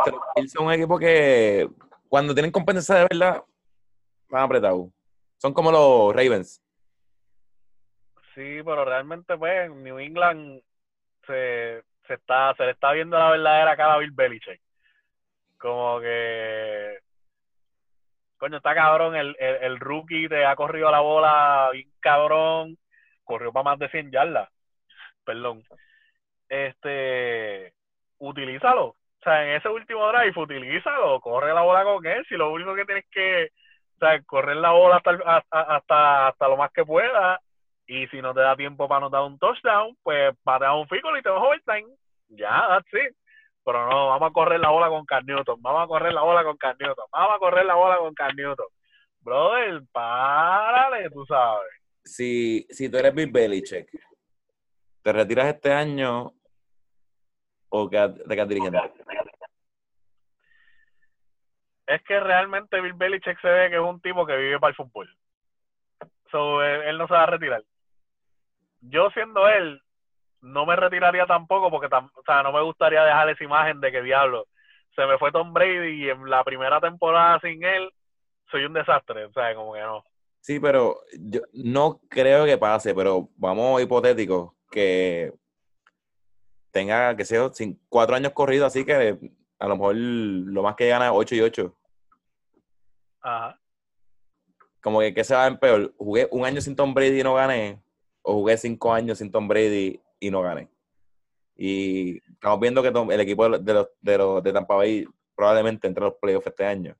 son 0.52 0.66
un 0.66 0.72
equipo 0.72 0.98
que 0.98 1.68
cuando 2.12 2.34
tienen 2.34 2.52
competencia 2.52 2.94
de 2.96 3.06
verdad, 3.10 3.42
van 4.28 4.42
apretados. 4.42 4.90
Son 5.38 5.54
como 5.54 5.72
los 5.72 6.14
Ravens. 6.14 6.62
Sí, 8.34 8.60
pero 8.62 8.84
realmente, 8.84 9.34
pues, 9.38 9.70
New 9.70 9.98
England 9.98 10.60
se, 11.26 11.82
se, 12.06 12.12
está, 12.12 12.54
se 12.54 12.64
le 12.64 12.72
está 12.72 12.92
viendo 12.92 13.18
la 13.18 13.30
verdadera 13.30 13.78
cara 13.78 13.94
a 13.94 13.96
Bill 13.96 14.10
Belichick. 14.10 14.60
Como 15.56 16.00
que 16.00 16.98
coño, 18.36 18.58
está 18.58 18.74
cabrón, 18.74 19.16
el, 19.16 19.34
el, 19.38 19.80
rookie 19.80 20.28
te 20.28 20.44
ha 20.44 20.54
corrido 20.54 20.90
la 20.90 21.00
bola 21.00 21.70
bien 21.72 21.90
cabrón, 22.00 22.76
corrió 23.24 23.54
para 23.54 23.64
más 23.64 23.78
de 23.78 23.88
100 23.88 24.10
yardas, 24.10 24.50
perdón. 25.24 25.64
Este, 26.50 27.72
utilízalo. 28.18 28.96
O 29.22 29.24
sea, 29.24 29.44
en 29.44 29.56
ese 29.56 29.68
último 29.68 30.08
drive, 30.08 30.32
utilízalo, 30.36 31.20
corre 31.20 31.54
la 31.54 31.62
bola 31.62 31.84
con 31.84 32.04
él. 32.04 32.26
Si 32.28 32.34
lo 32.34 32.52
único 32.52 32.74
que 32.74 32.84
tienes 32.84 33.04
que, 33.08 33.50
o 33.96 33.98
sea, 34.00 34.20
correr 34.24 34.56
la 34.56 34.72
bola 34.72 34.96
hasta, 34.96 35.12
hasta, 35.76 36.26
hasta, 36.26 36.48
lo 36.48 36.56
más 36.56 36.72
que 36.72 36.84
pueda. 36.84 37.40
Y 37.86 38.06
si 38.08 38.20
no 38.20 38.34
te 38.34 38.40
da 38.40 38.56
tiempo 38.56 38.88
para 38.88 38.98
anotar 38.98 39.22
un 39.22 39.38
touchdown, 39.38 39.96
pues 40.02 40.34
patea 40.42 40.74
un 40.74 40.88
fico 40.88 41.16
y 41.16 41.22
te 41.22 41.28
vas 41.28 41.40
a 41.40 41.44
overtime. 41.44 41.86
Ya, 42.28 42.66
that's 42.68 42.92
it 42.94 43.16
pero 43.64 43.88
no, 43.88 44.08
vamos 44.08 44.30
a 44.30 44.32
correr 44.32 44.60
la 44.60 44.70
bola 44.70 44.88
con 44.88 45.04
Cam 45.06 45.24
vamos 45.58 45.84
a 45.84 45.86
correr 45.86 46.12
la 46.12 46.22
bola 46.22 46.42
con 46.42 46.56
Cam 46.56 46.76
vamos 47.12 47.36
a 47.36 47.38
correr 47.38 47.64
la 47.64 47.74
bola 47.74 47.98
con 47.98 48.14
Cam 48.14 48.34
Brother, 49.20 49.82
párale, 49.92 51.08
tú 51.10 51.24
sabes. 51.26 51.70
Si, 52.04 52.66
si 52.68 52.88
tú 52.88 52.98
eres 52.98 53.14
Bill 53.14 53.30
Belichick, 53.30 53.88
¿te 55.00 55.12
retiras 55.12 55.46
este 55.46 55.72
año 55.72 56.32
o 57.74 57.88
te 57.88 57.96
quedas 58.28 58.48
dirigiendo? 58.48 58.80
Es 61.86 62.02
que 62.02 62.20
realmente 62.20 62.80
Bill 62.80 62.92
Belichick 62.92 63.40
se 63.40 63.48
ve 63.48 63.70
que 63.70 63.76
es 63.76 63.82
un 63.82 64.00
tipo 64.00 64.26
que 64.26 64.36
vive 64.36 64.60
para 64.60 64.70
el 64.70 64.76
fútbol. 64.76 65.08
So, 66.30 66.62
él 66.62 66.96
no 66.98 67.06
se 67.06 67.14
va 67.14 67.24
a 67.24 67.26
retirar. 67.26 67.62
Yo 68.80 69.10
siendo 69.10 69.48
él, 69.48 69.80
no 70.42 70.66
me 70.66 70.76
retiraría 70.76 71.26
tampoco 71.26 71.70
porque 71.70 71.86
o 71.94 72.22
sea, 72.26 72.42
no 72.42 72.52
me 72.52 72.62
gustaría 72.62 73.04
dejar 73.04 73.30
esa 73.30 73.44
imagen 73.44 73.80
de 73.80 73.90
que 73.90 74.02
diablo, 74.02 74.46
se 74.94 75.06
me 75.06 75.16
fue 75.18 75.32
Tom 75.32 75.52
Brady 75.52 76.04
y 76.04 76.10
en 76.10 76.28
la 76.28 76.44
primera 76.44 76.80
temporada 76.80 77.40
sin 77.40 77.62
él 77.64 77.90
soy 78.50 78.64
un 78.64 78.74
desastre, 78.74 79.24
o 79.26 79.32
sea, 79.32 79.54
como 79.54 79.72
que 79.72 79.80
no. 79.80 80.04
Sí, 80.40 80.60
pero 80.60 80.96
yo 81.18 81.40
no 81.54 82.00
creo 82.10 82.44
que 82.44 82.58
pase, 82.58 82.94
pero 82.94 83.28
vamos 83.36 83.80
hipotético 83.80 84.56
que 84.70 85.32
tenga, 86.72 87.16
que 87.16 87.24
sea, 87.24 87.50
sin 87.52 87.80
cuatro 87.88 88.16
años 88.16 88.32
corridos, 88.32 88.66
así 88.66 88.84
que 88.84 89.18
a 89.58 89.68
lo 89.68 89.76
mejor 89.76 89.94
lo 89.94 90.62
más 90.62 90.74
que 90.74 90.88
gana 90.88 91.06
es 91.06 91.12
8 91.14 91.34
y 91.36 91.40
8. 91.40 91.76
Ajá. 93.20 93.58
Como 94.80 94.98
que, 94.98 95.14
¿qué 95.14 95.22
se 95.22 95.36
va 95.36 95.46
en 95.46 95.58
peor? 95.58 95.94
¿Jugué 95.96 96.28
un 96.32 96.44
año 96.44 96.60
sin 96.60 96.74
Tom 96.74 96.92
Brady 96.92 97.20
y 97.20 97.22
no 97.22 97.34
gané? 97.34 97.80
¿O 98.22 98.34
jugué 98.34 98.56
cinco 98.56 98.92
años 98.92 99.18
sin 99.18 99.30
Tom 99.30 99.46
Brady 99.46 100.00
y 100.22 100.30
no 100.30 100.40
gané. 100.40 100.68
Y 101.56 102.18
estamos 102.32 102.60
viendo 102.60 102.82
que 102.82 102.88
el 102.88 103.20
equipo 103.20 103.44
de 103.44 103.74
los, 103.74 103.88
de 104.00 104.18
los 104.18 104.42
de 104.42 104.52
Tampa 104.52 104.76
Bay 104.76 105.04
probablemente 105.34 105.88
entre 105.88 106.04
los 106.04 106.14
playoffs 106.14 106.46
este 106.46 106.64
año. 106.64 106.96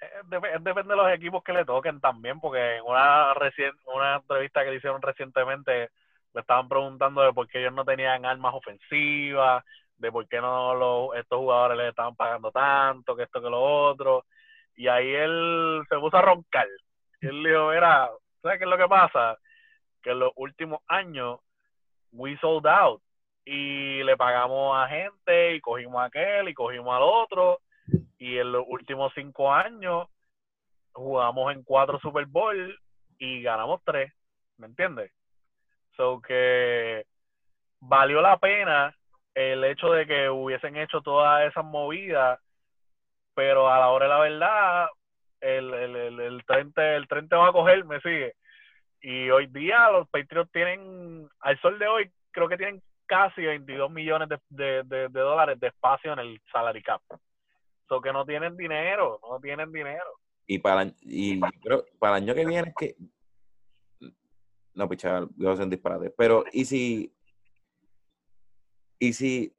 Eh, 0.00 0.06
depende 0.60 0.90
de 0.90 0.96
los 0.96 1.12
equipos 1.12 1.42
que 1.44 1.52
le 1.52 1.64
toquen 1.64 2.00
también, 2.00 2.40
porque 2.40 2.76
en 2.76 2.84
una, 2.84 3.32
una 3.94 4.16
entrevista 4.16 4.64
que 4.64 4.70
le 4.70 4.76
hicieron 4.76 5.00
recientemente 5.00 5.90
le 6.34 6.40
estaban 6.40 6.68
preguntando 6.68 7.22
de 7.22 7.32
por 7.32 7.48
qué 7.48 7.60
ellos 7.60 7.72
no 7.72 7.84
tenían 7.84 8.26
armas 8.26 8.54
ofensivas, 8.54 9.64
de 9.96 10.10
por 10.10 10.28
qué 10.28 10.40
no 10.40 10.74
los, 10.74 11.16
estos 11.16 11.38
jugadores 11.38 11.78
les 11.78 11.88
estaban 11.90 12.16
pagando 12.16 12.50
tanto, 12.50 13.14
que 13.16 13.22
esto, 13.22 13.40
que 13.40 13.48
lo 13.48 13.62
otro. 13.62 14.24
Y 14.76 14.88
ahí 14.88 15.14
él 15.14 15.82
se 15.88 15.96
puso 15.98 16.16
a 16.16 16.22
roncar. 16.22 16.66
Y 17.20 17.26
él 17.28 17.42
dijo, 17.44 17.70
mira, 17.70 18.10
¿sabes 18.42 18.58
qué 18.58 18.64
es 18.64 18.70
lo 18.70 18.76
que 18.76 18.88
pasa? 18.88 19.38
Que 20.02 20.10
en 20.10 20.18
los 20.18 20.32
últimos 20.34 20.80
años 20.88 21.38
we 22.12 22.36
sold 22.38 22.66
out. 22.66 23.00
Y 23.44 24.02
le 24.02 24.16
pagamos 24.16 24.76
a 24.76 24.88
gente 24.88 25.54
y 25.54 25.60
cogimos 25.60 26.00
a 26.00 26.06
aquel 26.06 26.48
y 26.48 26.54
cogimos 26.54 26.94
al 26.96 27.02
otro. 27.02 27.60
Y 28.18 28.38
en 28.38 28.50
los 28.52 28.64
últimos 28.66 29.12
cinco 29.14 29.52
años 29.52 30.08
jugamos 30.92 31.52
en 31.52 31.62
cuatro 31.62 32.00
Super 32.00 32.26
Bowl 32.26 32.78
y 33.18 33.42
ganamos 33.42 33.80
tres. 33.84 34.12
¿Me 34.56 34.66
entiendes? 34.66 35.12
So 35.96 36.20
que 36.20 37.04
valió 37.80 38.20
la 38.20 38.38
pena 38.38 38.94
el 39.34 39.64
hecho 39.64 39.90
de 39.90 40.06
que 40.06 40.28
hubiesen 40.28 40.76
hecho 40.76 41.00
todas 41.00 41.48
esas 41.48 41.64
movidas, 41.64 42.38
pero 43.34 43.68
a 43.68 43.78
la 43.80 43.88
hora 43.88 44.04
de 44.06 44.10
la 44.10 44.18
verdad, 44.20 44.88
el, 45.40 45.74
el, 45.74 45.96
el, 45.96 46.20
el, 46.20 46.44
tren, 46.46 46.72
el 46.76 47.08
tren 47.08 47.28
te 47.28 47.36
va 47.36 47.48
a 47.48 47.52
coger, 47.52 47.84
me 47.84 48.00
sigue. 48.00 48.34
Y 49.00 49.28
hoy 49.30 49.46
día 49.48 49.90
los 49.90 50.08
Patriots 50.08 50.50
tienen, 50.52 51.28
al 51.40 51.60
sol 51.60 51.78
de 51.78 51.86
hoy, 51.86 52.10
creo 52.30 52.48
que 52.48 52.56
tienen 52.56 52.80
casi 53.06 53.42
22 53.42 53.90
millones 53.90 54.28
de, 54.48 54.82
de, 54.84 55.08
dólares 55.08 55.60
de 55.60 55.66
espacio 55.66 56.12
en 56.12 56.20
el 56.20 56.40
salary 56.50 56.82
cap. 56.82 57.02
So 57.88 58.00
que 58.00 58.12
no 58.12 58.24
tienen 58.24 58.56
dinero, 58.56 59.20
no 59.28 59.40
tienen 59.40 59.70
dinero. 59.72 60.20
Y 60.46 60.58
para, 60.58 60.86
y 61.00 61.38
para 61.98 62.16
el 62.16 62.22
año 62.22 62.34
que 62.34 62.46
viene 62.46 62.68
es 62.68 62.74
que 62.74 62.94
no, 64.74 64.88
pues, 64.88 64.98
pichar, 64.98 65.28
voy 65.36 65.46
a 65.46 65.62
un 65.62 65.70
disparate. 65.70 66.10
Pero, 66.10 66.44
¿y 66.52 66.64
si. 66.64 67.12
¿Y 68.98 69.12
si. 69.12 69.52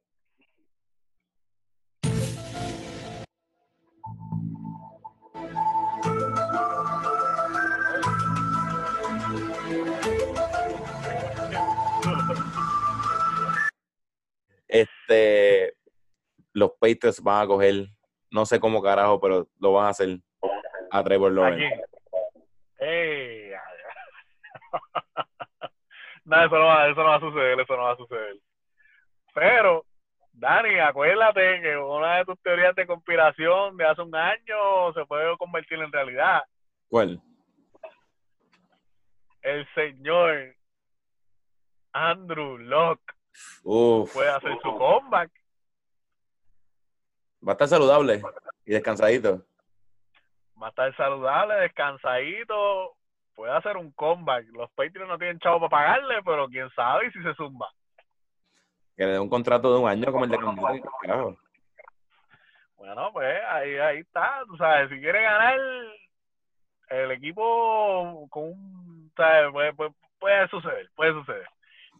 Este. 14.68 15.74
Los 16.52 16.72
Patriots 16.80 17.22
van 17.22 17.44
a 17.44 17.46
coger, 17.46 17.86
no 18.30 18.46
sé 18.46 18.58
cómo 18.58 18.82
carajo, 18.82 19.20
pero 19.20 19.46
lo 19.58 19.72
van 19.74 19.86
a 19.86 19.90
hacer 19.90 20.20
a 20.90 21.04
Trevor 21.04 21.32
Lawrence. 21.32 21.95
No, 26.26 26.44
eso 26.44 26.58
no, 26.58 26.64
va, 26.64 26.88
eso 26.88 27.00
no 27.04 27.08
va 27.08 27.14
a 27.14 27.20
suceder, 27.20 27.60
eso 27.60 27.76
no 27.76 27.84
va 27.84 27.92
a 27.92 27.96
suceder. 27.96 28.36
Pero, 29.32 29.86
Dani, 30.32 30.76
acuérdate 30.80 31.60
que 31.62 31.76
una 31.76 32.16
de 32.16 32.24
tus 32.24 32.40
teorías 32.42 32.74
de 32.74 32.84
conspiración 32.84 33.76
de 33.76 33.84
hace 33.86 34.02
un 34.02 34.12
año 34.12 34.92
se 34.92 35.06
puede 35.06 35.36
convertir 35.38 35.78
en 35.78 35.92
realidad. 35.92 36.42
¿Cuál? 36.88 37.22
El 39.40 39.68
señor 39.72 40.56
Andrew 41.92 42.58
Locke 42.58 43.14
puede 43.62 44.28
hacer 44.28 44.58
su 44.62 44.76
comeback. 44.76 45.30
Va 47.46 47.52
a 47.52 47.54
estar 47.54 47.68
saludable 47.68 48.20
y 48.64 48.72
descansadito. 48.72 49.46
Va 50.60 50.66
a 50.66 50.70
estar 50.70 50.96
saludable, 50.96 51.54
descansadito. 51.54 52.96
Puede 53.36 53.52
hacer 53.52 53.76
un 53.76 53.92
comeback. 53.92 54.46
Los 54.48 54.70
Patriots 54.72 55.08
no 55.08 55.18
tienen 55.18 55.38
chavo 55.38 55.60
para 55.68 55.84
pagarle, 55.84 56.22
pero 56.24 56.48
quién 56.48 56.70
sabe 56.70 57.12
si 57.12 57.22
se 57.22 57.34
zumba. 57.34 57.70
Que 58.96 59.04
le 59.04 59.12
dé 59.12 59.18
un 59.18 59.28
contrato 59.28 59.74
de 59.74 59.80
un 59.80 59.88
año 59.88 60.10
como 60.10 60.24
el 60.24 60.30
de 60.30 60.38
Cambio. 60.38 61.38
Bueno, 62.76 63.12
pues 63.12 63.38
ahí, 63.48 63.76
ahí 63.76 63.98
está. 63.98 64.42
Tú 64.46 64.56
sabes, 64.56 64.88
si 64.88 64.98
quiere 65.00 65.22
ganar 65.22 65.60
el 66.88 67.10
equipo 67.10 68.26
con 68.30 68.44
un. 68.44 69.12
Puede, 69.14 69.72
puede 70.18 70.48
suceder, 70.48 70.90
puede 70.94 71.12
suceder. 71.12 71.46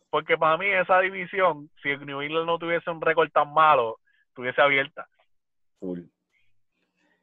Porque 0.09 0.39
para 0.39 0.57
mí 0.57 0.66
esa 0.66 1.01
división, 1.01 1.70
si 1.82 1.91
el 1.91 2.07
New 2.07 2.22
England 2.22 2.47
no 2.47 2.59
tuviese 2.59 2.91
un 2.91 3.03
récord 3.03 3.30
tan 3.30 3.53
malo, 3.53 3.99
estuviese 4.28 4.62
abierta. 4.62 5.07
Full. 5.80 6.01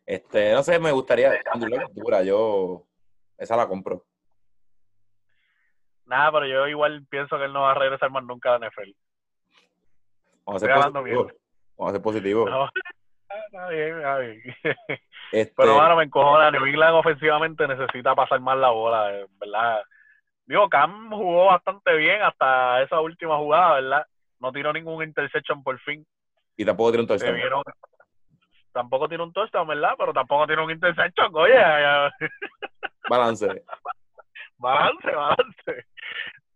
Este, 0.05 0.53
no 0.53 0.61
sé, 0.61 0.77
me 0.77 0.91
gustaría, 0.91 1.31
yo 2.23 2.85
esa 3.37 3.55
la 3.55 3.67
compro. 3.67 4.05
Nada, 6.05 6.31
pero 6.31 6.45
yo 6.45 6.67
igual 6.67 7.05
pienso 7.09 7.37
que 7.37 7.45
él 7.45 7.53
no 7.53 7.61
va 7.61 7.71
a 7.71 7.75
regresar 7.75 8.11
más 8.11 8.23
nunca 8.23 8.53
a 8.53 8.59
la 8.59 8.67
NFL. 8.67 8.91
Vamos 10.45 10.61
a 10.61 10.65
ser 10.65 10.75
positivo. 10.75 11.31
Vamos 11.77 11.89
a 11.89 11.95
ser 11.95 12.01
positivo. 12.01 12.47
está 13.45 13.69
bien, 13.69 13.97
está 13.97 14.17
bien. 14.19 14.41
Este 15.31 15.51
pero 15.57 15.73
bueno, 15.73 15.95
me 15.95 16.03
encojona. 16.03 16.51
New 16.51 16.63
England 16.63 16.93
ofensivamente 16.93 17.67
necesita 17.67 18.13
pasar 18.13 18.39
más 18.39 18.55
la 18.55 18.69
bola, 18.69 19.25
¿verdad? 19.39 19.81
Digo, 20.45 20.69
Cam 20.69 21.09
jugó 21.09 21.45
bastante 21.47 21.95
bien 21.95 22.21
hasta 22.21 22.83
esa 22.83 23.01
última 23.01 23.37
jugada, 23.37 23.81
¿verdad? 23.81 24.05
No 24.39 24.51
tiró 24.51 24.71
ningún 24.71 25.03
interception 25.03 25.63
por 25.63 25.79
fin. 25.79 26.05
Y 26.55 26.65
tampoco 26.65 26.91
tiró 26.91 27.01
un 27.01 27.07
touchdown. 27.07 27.63
tampoco 28.71 29.09
tiró 29.09 29.23
un 29.23 29.33
touchdown, 29.33 29.67
¿verdad? 29.67 29.95
Pero 29.97 30.13
tampoco 30.13 30.45
tiró 30.45 30.65
un 30.65 30.71
interception, 30.71 31.31
oye. 31.33 31.55
balance. 33.09 33.47
balance, 34.57 35.11
balance. 35.11 35.85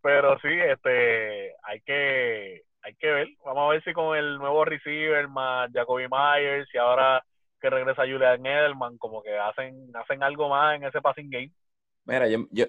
Pero 0.01 0.39
sí, 0.39 0.49
este, 0.49 1.53
hay 1.63 1.81
que, 1.81 2.63
hay 2.81 2.95
que 2.95 3.07
ver. 3.07 3.27
Vamos 3.43 3.69
a 3.69 3.73
ver 3.73 3.83
si 3.83 3.93
con 3.93 4.17
el 4.17 4.37
nuevo 4.37 4.65
receiver 4.65 5.27
más 5.27 5.69
Jacoby 5.73 6.07
Myers 6.09 6.69
y 6.73 6.77
ahora 6.77 7.23
que 7.59 7.69
regresa 7.69 8.03
Julian 8.03 8.45
Edelman, 8.45 8.97
como 8.97 9.21
que 9.23 9.37
hacen, 9.37 9.89
hacen 9.95 10.23
algo 10.23 10.49
más 10.49 10.75
en 10.75 10.83
ese 10.83 11.01
passing 11.01 11.29
game. 11.29 11.51
Mira, 12.05 12.27
yo, 12.27 12.45
yo, 12.51 12.65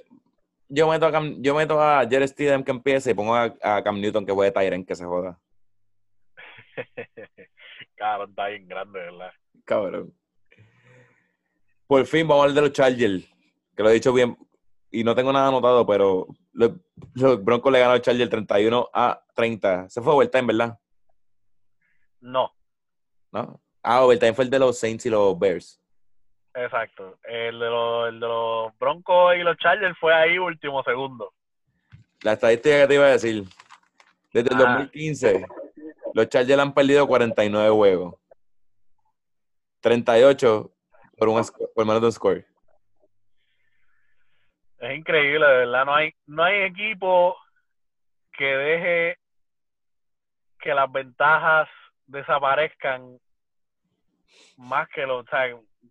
yo 0.69 0.89
meto 0.89 1.07
a 1.07 1.13
Cam, 1.13 1.41
yo 1.43 1.55
meto 1.55 1.81
a 1.81 2.07
Jerry 2.09 2.29
Steedham 2.29 2.65
que 2.65 2.71
empiece 2.71 3.11
y 3.11 3.15
pongo 3.15 3.35
a, 3.35 3.83
Cam 3.83 4.01
Newton 4.01 4.27
que 4.27 4.33
juegue 4.33 4.53
Tyren 4.53 4.85
que 4.85 4.95
se 4.95 5.05
joda. 5.05 5.39
Cabrón, 7.97 8.31
está 8.31 8.49
bien 8.49 8.67
grande, 8.67 8.99
¿verdad? 8.99 9.33
Cabrón. 9.65 10.13
Por 11.87 12.05
fin 12.07 12.27
vamos 12.27 12.43
a 12.43 12.45
hablar 12.45 12.55
de 12.57 12.69
los 12.69 12.73
Chargers, 12.73 13.35
que 13.79 13.85
lo 13.85 13.91
he 13.91 13.95
dicho 13.95 14.13
bien 14.13 14.37
y 14.91 15.05
no 15.05 15.15
tengo 15.15 15.33
nada 15.33 15.47
anotado, 15.47 15.87
pero 15.87 16.27
los, 16.53 16.73
Broncos 17.45 17.71
le 17.73 17.79
ganaron 17.79 17.95
al 17.95 18.03
Chargers 18.03 18.29
31 18.29 18.91
a 18.93 19.23
30. 19.37 19.89
Se 19.89 20.03
fue 20.03 20.15
overtime, 20.15 20.49
¿verdad? 20.49 20.77
No. 22.21 22.53
¿No? 23.31 23.61
Ah, 23.81 24.03
overtime 24.03 24.35
fue 24.35 24.47
el 24.47 24.51
de 24.51 24.59
los 24.59 24.81
Saints 24.81 25.07
y 25.07 25.11
los 25.11 25.39
Bears. 25.39 25.81
Exacto. 26.55 27.21
El 27.23 27.61
de, 27.61 27.67
los, 27.67 28.09
el 28.09 28.19
de 28.19 28.27
los 28.27 28.77
Broncos 28.81 29.37
y 29.37 29.45
los 29.45 29.57
Chargers 29.59 29.97
fue 30.01 30.13
ahí 30.13 30.39
último 30.39 30.83
segundo. 30.83 31.33
La 32.23 32.33
estadística 32.33 32.81
que 32.81 32.87
te 32.89 32.95
iba 32.95 33.05
a 33.05 33.11
decir. 33.11 33.45
Desde 34.33 34.53
el 34.55 34.59
2015, 34.59 35.45
ah. 35.45 35.55
los 36.15 36.29
Chargers 36.29 36.61
han 36.61 36.75
perdido 36.75 37.07
49 37.07 37.71
juegos. 37.71 38.17
38 39.83 40.73
por, 41.17 41.29
un, 41.29 41.47
por 41.77 41.87
menos 41.87 42.01
de 42.01 42.07
un 42.07 42.13
score. 42.13 42.58
Es 44.79 44.97
increíble, 44.97 45.47
de 45.47 45.57
verdad. 45.59 45.85
No 45.85 45.95
hay, 45.95 46.15
no 46.27 46.45
hay 46.45 46.63
equipo 46.63 47.37
que 48.33 48.45
deje 48.45 49.19
que 50.61 50.75
las 50.75 50.91
ventajas 50.91 51.69
desaparezcan 52.07 53.19
más 54.57 54.89
que 54.89 55.07
los, 55.07 55.25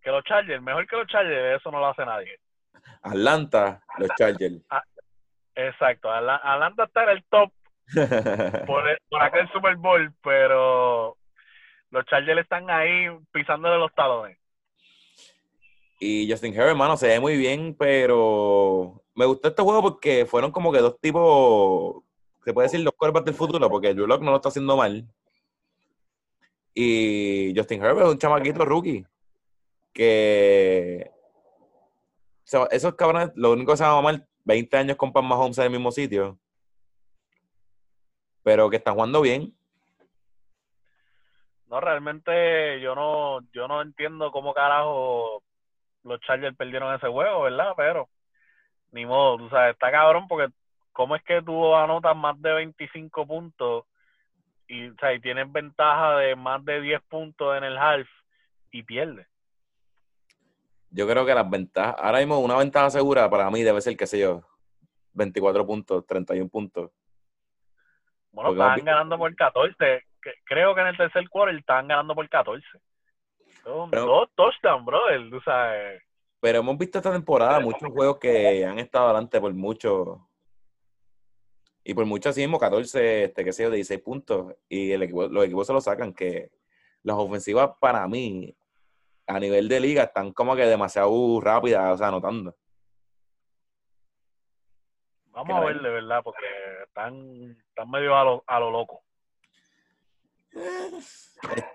que 0.02 0.10
los 0.10 0.24
Chargers, 0.24 0.62
mejor 0.62 0.86
que 0.86 0.96
los 0.96 1.06
Chargers, 1.06 1.60
eso 1.60 1.70
no 1.70 1.80
lo 1.80 1.88
hace 1.88 2.04
nadie. 2.04 2.38
Atlanta, 3.02 3.82
los 3.98 4.08
Chargers. 4.18 4.62
Exacto, 5.54 6.10
Atlanta 6.10 6.84
está 6.84 7.04
en 7.04 7.08
el 7.10 7.24
top 7.24 7.52
por, 8.66 8.98
por 9.08 9.22
aquel 9.22 9.50
Super 9.50 9.76
Bowl, 9.76 10.12
pero 10.22 11.16
los 11.90 12.04
Chargers 12.06 12.40
están 12.40 12.70
ahí 12.70 13.08
pisándole 13.32 13.78
los 13.78 13.92
talones. 13.94 14.38
Y 15.98 16.30
Justin 16.30 16.52
Herbert, 16.52 16.70
hermano, 16.70 16.96
se 16.96 17.08
ve 17.08 17.20
muy 17.20 17.36
bien, 17.36 17.74
pero 17.76 19.02
me 19.14 19.26
gustó 19.26 19.48
este 19.48 19.62
juego 19.62 19.82
porque 19.82 20.26
fueron 20.26 20.52
como 20.52 20.72
que 20.72 20.78
dos 20.78 21.00
tipos, 21.00 22.02
se 22.44 22.52
puede 22.52 22.66
decir, 22.68 22.80
los 22.80 22.94
cuerpos 22.94 23.24
del 23.24 23.34
futuro, 23.34 23.68
porque 23.68 23.94
Drew 23.94 24.06
Locke 24.06 24.22
no 24.22 24.30
lo 24.30 24.36
está 24.36 24.48
haciendo 24.48 24.76
mal. 24.76 25.08
Y 26.72 27.52
Justin 27.56 27.82
Herbert 27.82 28.06
es 28.06 28.12
un 28.12 28.18
chamaquito 28.18 28.64
rookie 28.64 29.04
que 29.92 31.10
esos 32.70 32.94
cabrones, 32.94 33.32
lo 33.34 33.52
único 33.52 33.72
que 33.72 33.78
se 33.78 33.82
va 33.82 33.98
a 33.98 34.02
mal, 34.02 34.26
20 34.44 34.76
años 34.76 34.96
con 34.96 35.12
Pan 35.12 35.26
Mahomes 35.26 35.58
en 35.58 35.64
el 35.64 35.70
mismo 35.70 35.90
sitio, 35.90 36.38
pero 38.44 38.70
que 38.70 38.76
están 38.76 38.94
jugando 38.94 39.20
bien. 39.20 39.52
No, 41.66 41.80
realmente 41.80 42.80
yo 42.80 42.94
no, 42.94 43.40
yo 43.52 43.66
no 43.66 43.82
entiendo 43.82 44.30
cómo 44.30 44.54
carajo 44.54 45.42
los 46.04 46.20
Chargers 46.20 46.56
perdieron 46.56 46.94
ese 46.94 47.08
juego, 47.08 47.42
¿verdad? 47.42 47.72
Pero 47.76 48.08
ni 48.92 49.04
modo, 49.04 49.38
tú 49.38 49.48
sabes, 49.50 49.74
está 49.74 49.90
cabrón 49.90 50.26
porque 50.28 50.52
cómo 50.92 51.16
es 51.16 51.22
que 51.22 51.42
tú 51.42 51.74
anotas 51.74 52.16
más 52.16 52.40
de 52.40 52.52
25 52.52 53.26
puntos 53.26 53.84
y, 54.66 54.88
o 54.88 54.94
sea, 54.96 55.12
y 55.14 55.20
tienes 55.20 55.50
ventaja 55.50 56.16
de 56.16 56.36
más 56.36 56.64
de 56.64 56.80
10 56.80 57.02
puntos 57.02 57.56
en 57.56 57.64
el 57.64 57.76
half 57.76 58.08
y 58.70 58.82
pierdes 58.82 59.26
yo 60.90 61.06
creo 61.06 61.26
que 61.26 61.34
las 61.34 61.48
ventajas, 61.48 61.96
ahora 61.98 62.18
mismo 62.18 62.38
una 62.38 62.56
ventaja 62.56 62.90
segura 62.90 63.28
para 63.28 63.50
mí 63.50 63.62
debe 63.62 63.80
ser, 63.80 63.96
qué 63.96 64.06
sé 64.06 64.18
yo, 64.18 64.42
24 65.12 65.66
puntos, 65.66 66.06
31 66.06 66.48
puntos. 66.48 66.90
Bueno, 68.32 68.52
estaban 68.52 68.84
ganando 68.84 69.18
por 69.18 69.34
14. 69.34 70.04
Creo 70.44 70.74
que 70.74 70.80
en 70.80 70.86
el 70.88 70.96
tercer 70.96 71.28
quarter 71.28 71.56
estaban 71.56 71.88
ganando 71.88 72.14
por 72.14 72.28
14. 72.28 72.64
Dos 73.68 74.28
touchdowns, 74.34 74.84
brother, 74.84 75.30
tú 75.30 75.40
sabes. 75.40 76.02
Pero 76.40 76.60
hemos 76.60 76.78
visto 76.78 76.98
esta 76.98 77.12
temporada 77.12 77.60
muchos 77.60 77.90
juegos 77.90 78.18
que 78.18 78.64
han 78.64 78.78
estado 78.78 79.06
adelante 79.06 79.40
por 79.40 79.52
mucho. 79.54 80.28
Y 81.82 81.94
por 81.94 82.04
mucho 82.04 82.28
así 82.28 82.42
mismo, 82.42 82.58
14, 82.58 83.24
este, 83.24 83.44
qué 83.44 83.52
sé 83.52 83.64
yo, 83.64 83.70
16 83.70 84.00
puntos. 84.02 84.54
Y 84.68 84.92
el 84.92 85.02
equipo, 85.02 85.26
los 85.26 85.44
equipos 85.44 85.66
se 85.66 85.72
lo 85.72 85.80
sacan, 85.80 86.12
que 86.12 86.50
las 87.02 87.16
ofensivas 87.16 87.70
para 87.80 88.06
mí 88.06 88.54
a 89.26 89.40
nivel 89.40 89.68
de 89.68 89.80
liga 89.80 90.04
están 90.04 90.32
como 90.32 90.54
que 90.54 90.66
demasiado 90.66 91.40
rápidas, 91.40 91.94
o 91.94 91.98
sea, 91.98 92.08
anotando. 92.08 92.54
Vamos 95.26 95.56
a 95.56 95.64
ver 95.66 95.80
de 95.80 95.90
verdad, 95.90 96.22
porque 96.22 96.46
están, 96.84 97.56
están 97.68 97.90
medio 97.90 98.16
a 98.16 98.24
lo, 98.24 98.44
a 98.46 98.60
lo 98.60 98.70
loco. 98.70 99.02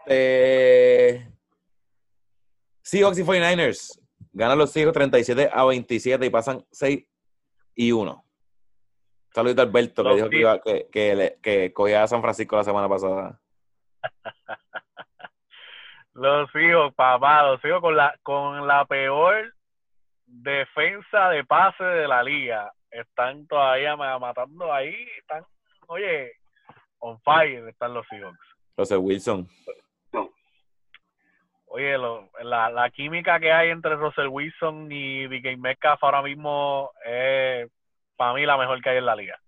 Este. 0.05 1.27
Seahawks 2.84 3.17
y 3.17 3.23
49ers. 3.23 3.99
Ganan 4.34 4.57
los 4.57 4.71
Seahawks 4.71 4.93
37 4.93 5.49
a 5.51 5.63
27 5.63 6.25
y 6.25 6.29
pasan 6.29 6.65
6 6.71 7.05
y 7.75 7.91
1. 7.91 8.25
Saludito 9.34 9.61
a 9.61 9.65
Alberto, 9.65 10.03
que 10.03 10.15
dijo 10.15 10.29
que, 10.29 10.39
iba, 10.39 10.61
que, 10.61 10.88
que, 10.91 11.38
que 11.41 11.73
cogía 11.73 12.03
a 12.03 12.07
San 12.07 12.21
Francisco 12.21 12.55
la 12.55 12.63
semana 12.63 12.88
pasada. 12.88 13.39
Los 16.13 16.51
sigo, 16.51 16.91
papá, 16.91 17.41
los 17.41 17.59
sigo 17.61 17.81
con 17.81 17.95
la, 17.95 18.15
con 18.21 18.67
la 18.67 18.86
peor 18.86 19.51
defensa 20.27 21.29
de 21.29 21.43
pase 21.43 21.84
de 21.84 22.07
la 22.07 22.21
liga. 22.21 22.71
Están 22.91 23.47
todavía 23.47 23.95
matando 23.95 24.71
ahí, 24.71 24.95
están, 25.17 25.43
oye, 25.88 26.34
on 26.99 27.19
fire 27.21 27.67
están 27.67 27.95
los 27.95 28.05
Seahawks. 28.07 28.38
Russell 28.77 28.99
Wilson. 28.99 29.47
Oye, 31.76 31.97
lo, 31.97 32.30
la, 32.43 32.69
la 32.69 32.91
química 32.91 33.39
que 33.39 33.51
hay 33.51 33.71
entre 33.71 33.95
Russell 33.95 34.28
Wilson 34.28 34.91
y 34.91 35.26
DK 35.26 35.57
Metcalf 35.57 36.03
ahora 36.03 36.21
mismo 36.21 36.91
es 37.03 37.67
para 38.15 38.34
mí 38.36 38.45
la 38.45 38.57
mejor 38.57 38.80
que 38.80 38.91
hay 38.91 38.97
en 38.97 39.07
la 39.07 39.15
liga. 39.15 39.41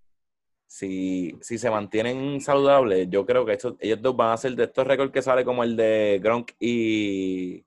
Si, 0.66 1.38
si 1.42 1.60
se 1.60 1.70
mantienen 1.70 2.42
saludables, 2.42 3.08
yo 3.12 3.28
creo 3.28 3.46
que 3.46 3.54
estos, 3.54 3.76
ellos 3.80 4.02
dos 4.02 4.18
van 4.18 4.32
a 4.32 4.38
ser 4.38 4.54
de 4.54 4.64
estos 4.64 4.88
récords 4.88 5.12
que 5.12 5.22
sale 5.22 5.46
como 5.46 5.64
el 5.64 5.76
de 5.76 6.20
Gronk 6.20 6.54
y, 6.60 7.64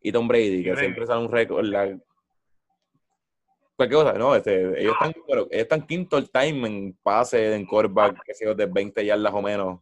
y 0.00 0.12
Tom 0.12 0.28
Brady, 0.28 0.62
que 0.62 0.76
siempre 0.76 1.04
sale 1.04 1.24
un 1.24 1.32
récord. 1.32 1.64
La, 1.64 1.98
cualquier 3.74 4.00
cosa, 4.00 4.16
¿no? 4.16 4.36
Este, 4.36 4.80
ellos, 4.80 4.92
están, 4.92 5.12
pero 5.26 5.48
ellos 5.50 5.62
están 5.62 5.84
quinto 5.84 6.18
el 6.18 6.30
time 6.30 6.68
en 6.68 6.96
pase, 7.02 7.52
en 7.52 7.66
quarterback, 7.66 8.22
que 8.24 8.32
yo, 8.40 8.54
de 8.54 8.66
20 8.66 9.04
yardas 9.04 9.34
o 9.34 9.42
menos. 9.42 9.80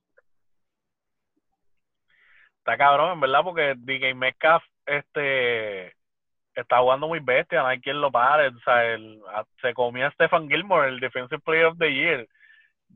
Está 2.65 2.79
cabrón, 2.79 3.12
en 3.12 3.21
verdad, 3.21 3.43
porque 3.45 3.75
DK 3.77 4.15
Metcalf 4.15 4.65
este, 4.87 5.89
está 6.55 6.79
jugando 6.79 7.07
muy 7.07 7.21
bestia, 7.21 7.61
no 7.61 7.69
hay 7.69 7.79
quien 7.79 8.01
lo 8.01 8.11
pare. 8.11 8.49
O 8.49 8.59
sea, 8.65 8.87
el- 8.87 9.21
a- 9.35 9.45
se 9.61 9.75
comió 9.75 10.07
a 10.07 10.11
Stephen 10.12 10.49
Gilmore, 10.49 10.89
el 10.89 10.99
Defensive 10.99 11.41
Player 11.41 11.67
of 11.67 11.77
the 11.79 11.93
Year. 11.93 12.27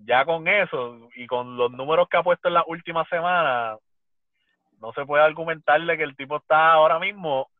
Ya 0.06 0.24
con 0.24 0.48
eso 0.48 1.10
y 1.14 1.26
con 1.26 1.58
los 1.58 1.70
números 1.70 2.08
que 2.08 2.16
ha 2.16 2.22
puesto 2.22 2.48
en 2.48 2.54
las 2.54 2.64
últimas 2.66 3.06
semanas, 3.10 3.78
no 4.80 4.90
se 4.94 5.04
puede 5.04 5.22
argumentarle 5.22 5.98
que 5.98 6.04
el 6.04 6.16
tipo 6.16 6.36
está 6.38 6.72
ahora 6.72 6.98
mismo 6.98 7.50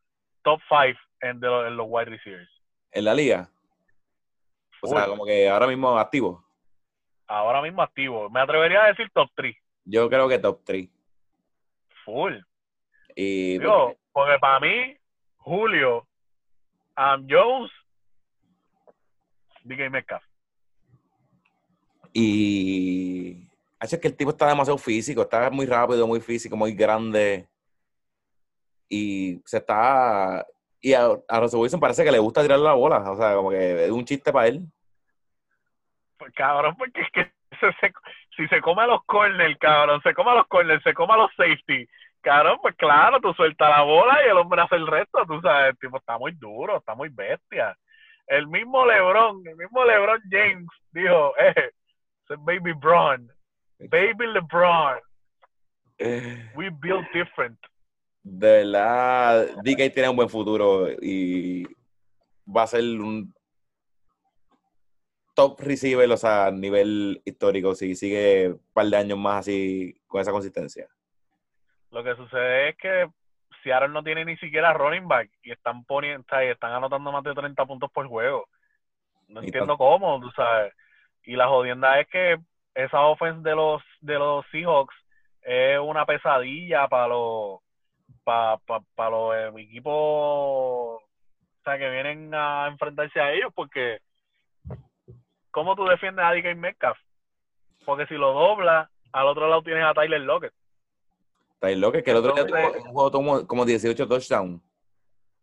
top 0.41 0.59
5 0.67 0.99
en, 1.21 1.39
de 1.39 1.47
los- 1.47 1.67
en 1.67 1.77
los 1.77 1.85
wide 1.89 2.05
receivers. 2.09 2.49
En 2.91 3.05
la 3.05 3.13
liga. 3.13 3.49
O 4.81 4.87
sea, 4.87 5.05
como 5.05 5.25
que 5.25 5.47
ahora 5.47 5.67
mismo 5.67 5.95
activo. 5.99 6.43
Ahora 7.27 7.61
mismo 7.61 7.83
activo. 7.83 8.31
Me 8.31 8.39
atrevería 8.39 8.85
a 8.85 8.87
decir 8.87 9.11
top 9.13 9.29
3. 9.35 9.55
Yo 9.85 10.09
creo 10.09 10.27
que 10.27 10.39
top 10.39 10.61
3. 10.65 10.89
Full. 12.05 12.35
Y 13.15 13.57
Digo, 13.59 13.95
porque 14.11 14.37
para 14.39 14.59
mí, 14.59 14.97
Julio, 15.37 16.07
um, 16.97 17.27
Jones, 17.29 17.71
DK 19.63 19.89
Metcalf. 19.89 20.23
Y 22.13 23.47
hace 23.79 23.95
es 23.95 24.01
que 24.01 24.07
el 24.07 24.15
tipo 24.17 24.31
está 24.31 24.47
demasiado 24.47 24.77
físico, 24.77 25.21
está 25.21 25.49
muy 25.49 25.65
rápido, 25.65 26.07
muy 26.07 26.21
físico, 26.21 26.55
muy 26.55 26.73
grande. 26.73 27.47
Y 28.89 29.41
se 29.45 29.57
está. 29.57 30.45
Y 30.81 30.93
a, 30.93 31.09
a 31.27 31.39
Russell 31.39 31.59
Wilson 31.59 31.79
parece 31.79 32.03
que 32.03 32.11
le 32.11 32.19
gusta 32.19 32.41
tirar 32.41 32.59
la 32.59 32.73
bola. 32.73 32.99
O 33.11 33.17
sea, 33.17 33.35
como 33.35 33.51
que 33.51 33.85
es 33.85 33.91
un 33.91 34.05
chiste 34.05 34.31
para 34.31 34.47
él. 34.47 34.61
Pues, 36.17 36.33
cabrón, 36.33 36.75
porque 36.77 37.01
es 37.01 37.07
que 37.11 37.23
se- 37.59 37.73
se- 37.79 37.93
si 38.39 38.47
se 38.47 38.61
come 38.61 38.83
a 38.83 38.87
los 38.87 39.03
corners, 39.03 39.57
cabrón, 39.59 40.01
se 40.01 40.13
come 40.13 40.31
a 40.31 40.35
los 40.35 40.47
corners, 40.47 40.81
se 40.81 40.93
come 40.93 41.13
a 41.13 41.17
los 41.17 41.31
safety, 41.35 41.85
cabrón, 42.21 42.57
pues 42.61 42.73
claro, 42.77 43.19
tú 43.19 43.33
sueltas 43.33 43.69
la 43.69 43.81
bola 43.81 44.17
y 44.25 44.29
el 44.29 44.37
hombre 44.37 44.61
hace 44.61 44.75
el 44.77 44.87
resto, 44.87 45.25
tú 45.27 45.41
sabes, 45.41 45.71
el 45.71 45.77
tipo 45.77 45.97
está 45.97 46.17
muy 46.17 46.31
duro, 46.31 46.77
está 46.77 46.95
muy 46.95 47.09
bestia. 47.09 47.77
El 48.27 48.47
mismo 48.47 48.85
LeBron, 48.85 49.45
el 49.45 49.57
mismo 49.57 49.83
LeBron 49.83 50.21
James 50.31 50.67
dijo, 50.93 51.33
eh, 51.37 51.71
Baby 52.29 52.71
Bron, 52.71 53.29
Baby 53.77 54.27
LeBron, 54.27 54.99
Eh, 55.97 56.49
we 56.55 56.69
build 56.69 57.05
different. 57.13 57.59
De 58.23 58.63
verdad, 58.63 59.47
DK 59.63 59.93
tiene 59.93 60.07
un 60.07 60.15
buen 60.15 60.29
futuro 60.29 60.87
y 61.01 61.65
va 62.47 62.63
a 62.63 62.67
ser 62.67 62.83
un 62.83 63.33
top 65.39 65.57
receiver, 65.61 66.11
o 66.11 66.17
sea, 66.17 66.47
a 66.47 66.51
nivel 66.51 67.21
histórico, 67.23 67.73
si 67.73 67.95
sigue 67.95 68.49
un 68.49 68.61
par 68.73 68.87
de 68.87 68.97
años 68.97 69.17
más 69.17 69.39
así 69.39 69.95
con 70.05 70.19
esa 70.19 70.33
consistencia. 70.33 70.85
Lo 71.91 72.03
que 72.03 72.13
sucede 72.15 72.69
es 72.69 72.75
que 72.75 73.07
Seattle 73.63 73.87
no 73.87 74.03
tiene 74.03 74.25
ni 74.25 74.35
siquiera 74.35 74.73
running 74.73 75.07
back 75.07 75.29
y 75.41 75.51
están 75.51 75.85
poniendo, 75.85 76.25
o 76.27 76.29
sea, 76.29 76.43
y 76.43 76.49
están 76.49 76.73
anotando 76.73 77.09
más 77.13 77.23
de 77.23 77.33
30 77.33 77.65
puntos 77.65 77.89
por 77.89 78.05
juego. 78.07 78.49
No 79.29 79.41
Y 79.41 79.45
entiendo 79.45 79.77
cómo, 79.77 80.19
tú 80.19 80.29
sabes. 80.31 80.73
Y 81.23 81.37
la 81.37 81.47
jodienda 81.47 82.01
es 82.01 82.07
que 82.09 82.37
esa 82.75 82.99
offense 83.05 83.41
de 83.41 83.55
los 83.55 83.81
de 84.01 84.15
los 84.15 84.45
Seahawks 84.51 84.95
es 85.43 85.79
una 85.79 86.05
pesadilla 86.05 86.89
para 86.89 87.07
los 87.07 87.61
para 88.25 88.57
pa, 88.57 88.81
pa 88.93 89.09
los 89.09 89.35
eh, 89.35 89.51
equipos 89.61 89.93
o 89.93 91.01
sea, 91.63 91.77
que 91.77 91.89
vienen 91.89 92.33
a 92.33 92.67
enfrentarse 92.67 93.21
a 93.21 93.31
ellos 93.31 93.53
porque 93.55 93.99
¿cómo 95.51 95.75
tú 95.75 95.85
defiendes 95.85 96.23
a 96.25 96.31
DK 96.33 96.55
Metcalf? 96.55 96.97
Porque 97.85 98.05
si 98.07 98.15
lo 98.15 98.33
doblas, 98.33 98.89
al 99.11 99.27
otro 99.27 99.47
lado 99.49 99.61
tienes 99.63 99.83
a 99.83 99.93
Tyler 99.93 100.21
Lockett. 100.21 100.53
Está 101.53 101.69
loco 101.71 102.01
que 102.03 102.11
el 102.11 102.17
otro 102.17 102.33
día 102.33 102.43
Entonces- 102.43 102.71
tuvo 102.73 102.83
un 102.87 102.93
juego 102.93 103.11
tomó 103.11 103.47
como 103.47 103.65
18 103.65 104.07
touchdowns. 104.07 104.61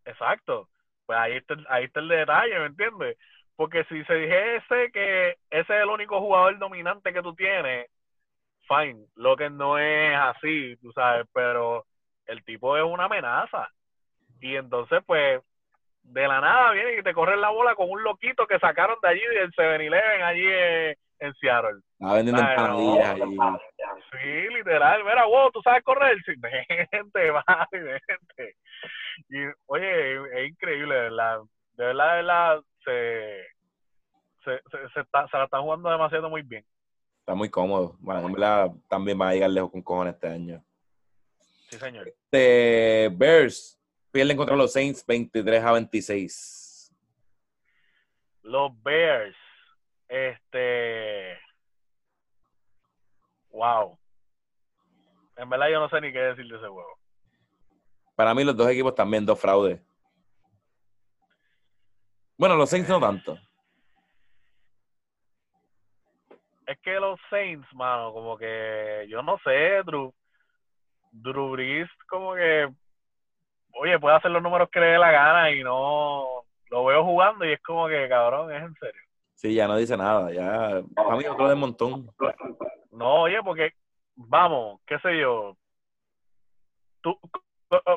Exacto. 0.05 0.69
Pues 1.05 1.19
ahí 1.19 1.37
está, 1.37 1.55
el- 1.55 1.67
ahí 1.69 1.85
está 1.85 2.01
el 2.01 2.09
detalle, 2.09 2.59
¿me 2.59 2.67
entiendes? 2.67 3.19
Porque 3.55 3.85
si 3.85 4.05
se 4.05 4.15
dijese 4.15 4.91
que 4.93 5.31
ese 5.51 5.61
es 5.61 5.71
el 5.83 5.89
único 5.89 6.21
jugador 6.21 6.59
dominante 6.59 7.13
que 7.13 7.23
tú 7.23 7.35
tienes, 7.35 7.89
fine. 8.69 9.07
Lo 9.15 9.37
que 9.37 9.49
no 9.51 9.79
es 9.79 10.17
así, 10.17 10.77
tú 10.83 10.93
sabes, 10.93 11.27
pero 11.33 11.87
el 12.27 12.45
tipo 12.45 12.77
es 12.77 12.83
una 12.85 13.05
amenaza. 13.05 13.69
Y 14.41 14.57
entonces, 14.57 15.01
pues, 15.07 15.41
de 16.13 16.29
la 16.29 16.41
nada 16.41 16.73
viene 16.73 16.99
y 16.99 17.03
te 17.03 17.13
corren 17.13 17.41
la 17.41 17.51
bola 17.51 17.75
con 17.75 17.91
un 17.91 18.03
loquito 18.03 18.47
que 18.47 18.59
sacaron 18.59 18.97
de 19.03 19.09
allí 19.09 19.21
del 19.21 19.53
7-Eleven 19.53 20.23
allí 20.23 20.47
en, 20.47 20.97
en 21.21 21.35
Seattle. 21.35 21.81
Estaba 21.93 22.15
vendiendo 22.15 22.43
empanadillas 22.43 23.19
no. 23.19 23.59
Sí, 24.13 24.55
literal. 24.55 25.03
Mira, 25.05 25.25
wow, 25.27 25.51
¿tú 25.51 25.61
sabes 25.63 25.83
correr? 25.83 26.17
Sí, 26.25 26.33
vente, 26.93 27.31
va, 27.31 27.45
vente. 27.73 28.57
Y, 29.29 29.39
oye, 29.67 30.41
es 30.43 30.49
increíble, 30.51 30.95
de 30.95 31.01
verdad. 31.03 31.41
De 31.75 31.85
verdad, 31.85 32.11
de 32.11 32.17
verdad, 32.17 32.61
se, 32.85 33.47
se, 34.45 34.61
se, 34.71 34.89
se, 34.95 35.01
está- 35.01 35.27
se 35.29 35.37
la 35.37 35.45
están 35.45 35.63
jugando 35.63 35.91
demasiado 35.91 36.31
muy 36.31 36.43
bien. 36.43 36.65
Está 37.21 37.35
muy 37.35 37.51
cómodo. 37.51 37.97
Bueno, 37.99 38.27
en 38.27 38.33
verdad 38.33 38.71
también 38.89 39.21
va 39.21 39.29
a 39.31 39.33
llegar 39.35 39.51
lejos 39.51 39.71
con 39.73 39.83
cojones 39.83 40.15
este 40.15 40.29
año. 40.29 40.63
Sí, 41.69 41.77
señor. 41.79 42.07
Este, 42.07 43.11
Bears 43.13 43.81
pierden 44.17 44.39
contra 44.39 44.57
los 44.57 44.73
Saints 44.73 45.05
23 45.07 45.63
a 45.63 45.73
26. 45.73 46.91
Los 48.45 48.83
Bears, 48.83 49.37
este... 50.09 51.39
Wow. 53.51 53.99
En 55.37 55.51
verdad 55.51 55.69
yo 55.71 55.81
no 55.81 55.91
sé 55.91 56.01
ni 56.01 56.13
qué 56.13 56.19
decir 56.19 56.49
de 56.49 56.57
ese 56.57 56.67
juego. 56.67 56.99
Para 58.15 58.33
mí 58.33 58.43
los 58.43 58.57
dos 58.57 58.71
equipos 58.71 58.95
también 58.95 59.27
dos 59.27 59.39
fraudes. 59.39 59.79
Bueno, 62.39 62.57
los 62.57 62.71
Saints 62.71 62.89
no 62.89 62.99
tanto. 62.99 63.39
Es 66.67 66.79
que 66.81 66.99
los 66.99 67.21
Saints, 67.29 67.69
mano, 67.75 68.15
como 68.15 68.39
que 68.39 69.07
yo 69.11 69.23
no 69.23 69.37
sé, 69.45 69.83
Drew. 69.85 70.15
Drew 71.13 71.51
Brees, 71.51 71.89
como 72.09 72.35
que, 72.35 72.67
oye, 73.79 73.99
puede 73.99 74.17
hacer 74.17 74.31
los 74.31 74.43
números 74.43 74.69
que 74.71 74.81
le 74.81 74.87
dé 74.87 74.99
la 74.99 75.11
gana 75.11 75.51
y 75.51 75.63
no 75.63 76.45
lo 76.71 76.85
veo 76.85 77.05
jugando 77.05 77.45
y 77.45 77.53
es 77.53 77.63
como 77.63 77.87
que, 77.89 78.09
cabrón, 78.09 78.53
es 78.53 78.63
en 78.63 78.75
serio. 78.75 79.01
Sí, 79.35 79.55
ya 79.55 79.69
no 79.69 79.77
dice 79.77 79.97
nada. 79.97 80.33
Ya, 80.33 80.83
para 80.95 81.17
mí 81.17 81.27
otro 81.27 81.49
del 81.49 81.59
montón. 81.59 82.09
No, 82.91 83.23
oye, 83.23 83.43
porque, 83.43 83.73
vamos, 84.15 84.81
qué 84.87 84.99
sé 85.01 85.19
yo. 85.19 85.57
Tú, 87.03 87.19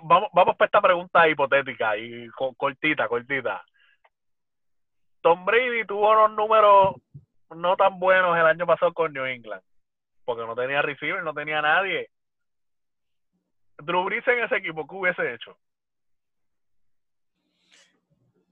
vamos, 0.03 0.29
vamos 0.33 0.55
para 0.57 0.65
esta 0.67 0.81
pregunta 0.81 1.27
hipotética 1.27 1.97
y 1.97 2.27
co- 2.29 2.53
cortita, 2.55 3.07
cortita. 3.07 3.63
Tom 5.21 5.45
Brady 5.45 5.85
tuvo 5.85 6.11
unos 6.11 6.31
números 6.31 6.95
no 7.55 7.75
tan 7.75 7.99
buenos 7.99 8.37
el 8.37 8.45
año 8.45 8.65
pasado 8.67 8.93
con 8.93 9.11
New 9.11 9.25
England, 9.25 9.61
porque 10.25 10.45
no 10.45 10.55
tenía 10.55 10.81
receiver, 10.81 11.23
no 11.23 11.33
tenía 11.33 11.61
nadie. 11.61 12.09
Drew 13.77 14.03
Brees 14.03 14.27
en 14.27 14.43
ese 14.43 14.57
equipo, 14.57 14.85
¿qué 14.87 14.95
hubiese 14.95 15.33
hecho? 15.33 15.57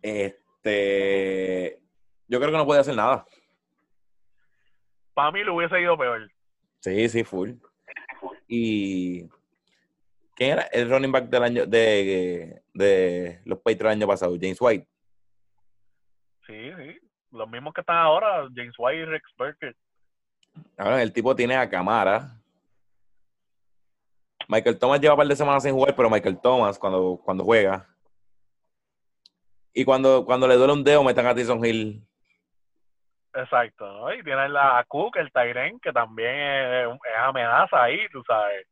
Este, 0.08 1.80
yo 2.28 2.40
creo 2.40 2.52
que 2.52 2.58
no 2.58 2.66
puede 2.66 2.80
hacer 2.80 2.96
nada. 2.96 3.26
Para 5.14 5.32
mí 5.32 5.44
le 5.44 5.52
hubiese 5.52 5.82
ido 5.82 5.98
peor. 5.98 6.32
Sí, 6.80 7.10
sí, 7.10 7.24
full. 7.24 7.54
Y 8.48 9.28
¿quién 10.36 10.52
era 10.52 10.62
el 10.72 10.90
running 10.90 11.12
back 11.12 11.26
del 11.26 11.44
año 11.44 11.66
de, 11.66 12.62
de 12.74 13.42
los 13.44 13.58
Patriots 13.58 13.80
del 13.80 13.88
año 13.88 14.08
pasado? 14.08 14.38
James 14.40 14.58
White. 14.62 14.88
Sí, 16.46 16.72
sí. 16.78 17.00
Los 17.32 17.50
mismos 17.50 17.74
que 17.74 17.82
están 17.82 17.98
ahora, 17.98 18.48
James 18.56 18.76
White 18.78 19.02
y 19.02 19.06
Rex 19.06 19.30
Burkett. 19.38 19.76
Ahora 20.78 21.04
el 21.04 21.12
tipo 21.12 21.36
tiene 21.36 21.58
a 21.58 21.70
Camara. 21.70 22.40
Michael 24.48 24.80
Thomas 24.80 25.02
lleva 25.02 25.16
un 25.16 25.18
par 25.18 25.28
de 25.28 25.36
semanas 25.36 25.64
sin 25.64 25.74
jugar, 25.74 25.94
pero 25.94 26.10
Michael 26.10 26.40
Thomas 26.40 26.80
cuando, 26.80 27.20
cuando 27.26 27.44
juega. 27.44 27.86
Y 29.74 29.86
cuando, 29.86 30.26
cuando 30.26 30.48
le 30.48 30.56
duele 30.56 30.74
un 30.74 30.84
dedo, 30.84 31.04
metan 31.04 31.28
a 31.28 31.36
Tyson 31.36 31.64
Hill. 31.64 32.08
Exacto, 33.34 33.86
¿no? 33.86 34.14
Y 34.14 34.24
tienes 34.24 34.50
la 34.50 34.84
Cook, 34.88 35.18
el 35.18 35.32
Tyren, 35.32 35.80
que 35.80 35.92
también 35.92 36.36
es, 36.36 36.88
es, 36.88 37.18
amenaza 37.20 37.84
ahí, 37.84 38.08
tú 38.10 38.24
sabes. 38.26 38.68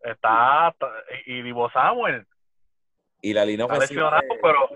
Está, 0.00 0.74
y 1.26 1.42
Divo 1.42 1.70
Samuel. 1.70 2.26
Y 3.20 3.34
la 3.34 3.44
línea 3.44 3.66
ofensiva. 3.66 4.20
pero, 4.42 4.68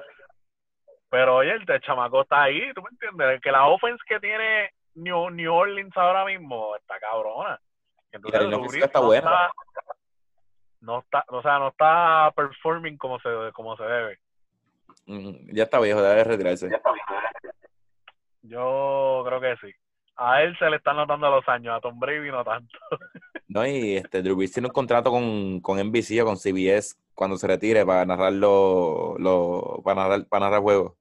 pero 1.08 1.36
oye, 1.36 1.52
el 1.52 1.80
chamaco 1.80 2.22
está 2.22 2.42
ahí, 2.44 2.72
¿tú 2.74 2.82
me 2.82 2.90
entiendes? 2.90 3.40
Que 3.40 3.50
la 3.50 3.66
offense 3.66 4.02
que 4.06 4.20
tiene 4.20 4.70
New, 4.94 5.30
New 5.30 5.54
Orleans 5.54 5.96
ahora 5.96 6.24
mismo 6.24 6.76
está 6.76 6.98
cabrona. 6.98 7.58
Entonces, 8.12 8.40
y 8.40 8.44
la 8.44 8.56
línea 8.56 8.84
está 8.84 9.00
buena. 9.00 9.50
no 10.80 11.00
está, 11.00 11.24
o 11.28 11.40
sea, 11.40 11.58
no 11.58 11.68
está 11.68 12.30
performing 12.36 12.96
como 12.98 13.18
se, 13.20 13.28
como 13.52 13.76
se 13.76 13.84
debe. 13.84 14.18
Ya 15.52 15.64
está 15.64 15.80
viejo, 15.80 16.02
debe 16.02 16.22
retirarse. 16.24 16.68
Ya 16.68 16.76
está 16.76 16.92
viejo, 16.92 17.14
Yo 18.42 19.22
creo 19.26 19.40
que 19.40 19.56
sí. 19.66 19.74
A 20.16 20.42
él 20.42 20.56
se 20.58 20.68
le 20.68 20.76
están 20.76 20.96
notando 20.96 21.30
los 21.30 21.48
años, 21.48 21.76
a 21.76 21.80
Tom 21.80 21.98
Brady 21.98 22.30
no 22.30 22.44
tanto. 22.44 22.78
No, 23.50 23.66
y 23.66 23.96
este, 23.96 24.20
Drew 24.20 24.36
Brees 24.36 24.52
tiene 24.52 24.68
un 24.68 24.74
contrato 24.74 25.10
con, 25.10 25.60
con 25.60 25.78
NBC 25.78 26.20
o 26.20 26.26
con 26.26 26.36
CBS 26.36 26.98
cuando 27.14 27.38
se 27.38 27.46
retire 27.46 27.86
para 27.86 28.04
narrar 28.04 28.34
lo, 28.34 29.16
lo 29.18 29.80
para 29.82 30.02
narrar, 30.02 30.26
para 30.26 30.44
narrar 30.44 30.60
juegos. 30.60 30.92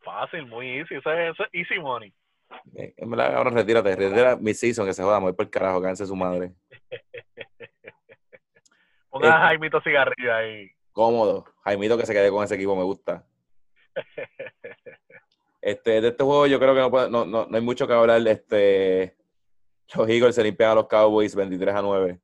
Fácil, 0.00 0.46
muy 0.46 0.80
easy, 0.80 0.96
eso 0.96 1.12
es, 1.12 1.36
easy 1.52 1.78
money. 1.78 2.12
Eh, 2.76 2.92
ahora 2.98 3.50
retírate, 3.50 3.94
retira 3.94 4.34
mi 4.34 4.52
season, 4.52 4.84
que 4.84 4.92
se 4.92 5.04
joda, 5.04 5.20
muy 5.20 5.32
por 5.32 5.44
el 5.44 5.50
carajo, 5.50 5.80
cánse 5.80 6.06
su 6.06 6.16
madre. 6.16 6.50
Ponga 9.10 9.36
a 9.36 9.46
Jaimito 9.46 9.80
Cigarrillo 9.80 10.34
ahí. 10.34 10.72
Cómodo, 10.94 11.44
Jaimito 11.64 11.98
que 11.98 12.06
se 12.06 12.14
quede 12.14 12.30
con 12.30 12.42
ese 12.42 12.54
equipo, 12.54 12.74
me 12.74 12.84
gusta. 12.84 13.26
Este, 15.60 16.02
de 16.02 16.08
este 16.08 16.22
juego 16.22 16.46
yo 16.46 16.60
creo 16.60 16.74
que 16.74 16.80
no, 16.80 17.08
no, 17.08 17.24
no, 17.24 17.46
no, 17.46 17.56
hay 17.56 17.62
mucho 17.62 17.86
que 17.86 17.94
hablar. 17.94 18.20
Este, 18.28 19.16
los 19.94 20.06
Eagles 20.06 20.34
se 20.34 20.44
limpian 20.44 20.72
a 20.72 20.74
los 20.74 20.88
Cowboys 20.88 21.34
23 21.34 21.74
a 21.74 21.80
9. 21.80 22.20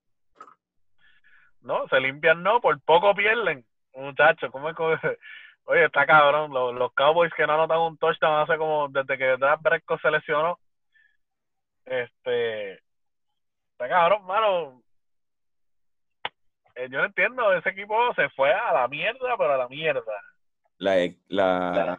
No, 1.62 1.88
se 1.88 2.00
limpian 2.00 2.42
no, 2.42 2.60
por 2.60 2.78
poco 2.82 3.14
pierden. 3.14 3.64
Muchachos, 3.94 4.50
¿cómo 4.52 4.68
es 4.68 4.76
que... 4.76 4.82
Oye, 5.64 5.86
está 5.86 6.04
cabrón. 6.04 6.52
Los, 6.52 6.92
Cowboys 6.92 7.32
que 7.34 7.46
no 7.46 7.54
anotan 7.54 7.78
un 7.78 7.96
touchdown 7.96 8.42
hace 8.42 8.58
como 8.58 8.88
desde 8.88 9.16
que 9.16 9.36
Draft 9.36 9.62
Bresco 9.62 9.98
se 9.98 10.10
lesionó. 10.10 10.58
Este. 11.86 12.74
Está 13.72 13.88
cabrón, 13.88 14.26
mano. 14.26 14.82
Eh, 16.80 16.88
yo 16.90 16.98
no 16.98 17.04
entiendo. 17.04 17.52
Ese 17.52 17.70
equipo 17.70 17.94
se 18.14 18.28
fue 18.30 18.52
a 18.52 18.72
la 18.72 18.88
mierda, 18.88 19.36
pero 19.36 19.52
a 19.52 19.58
la 19.58 19.68
mierda. 19.68 20.02
La, 20.78 20.96
la, 21.28 21.98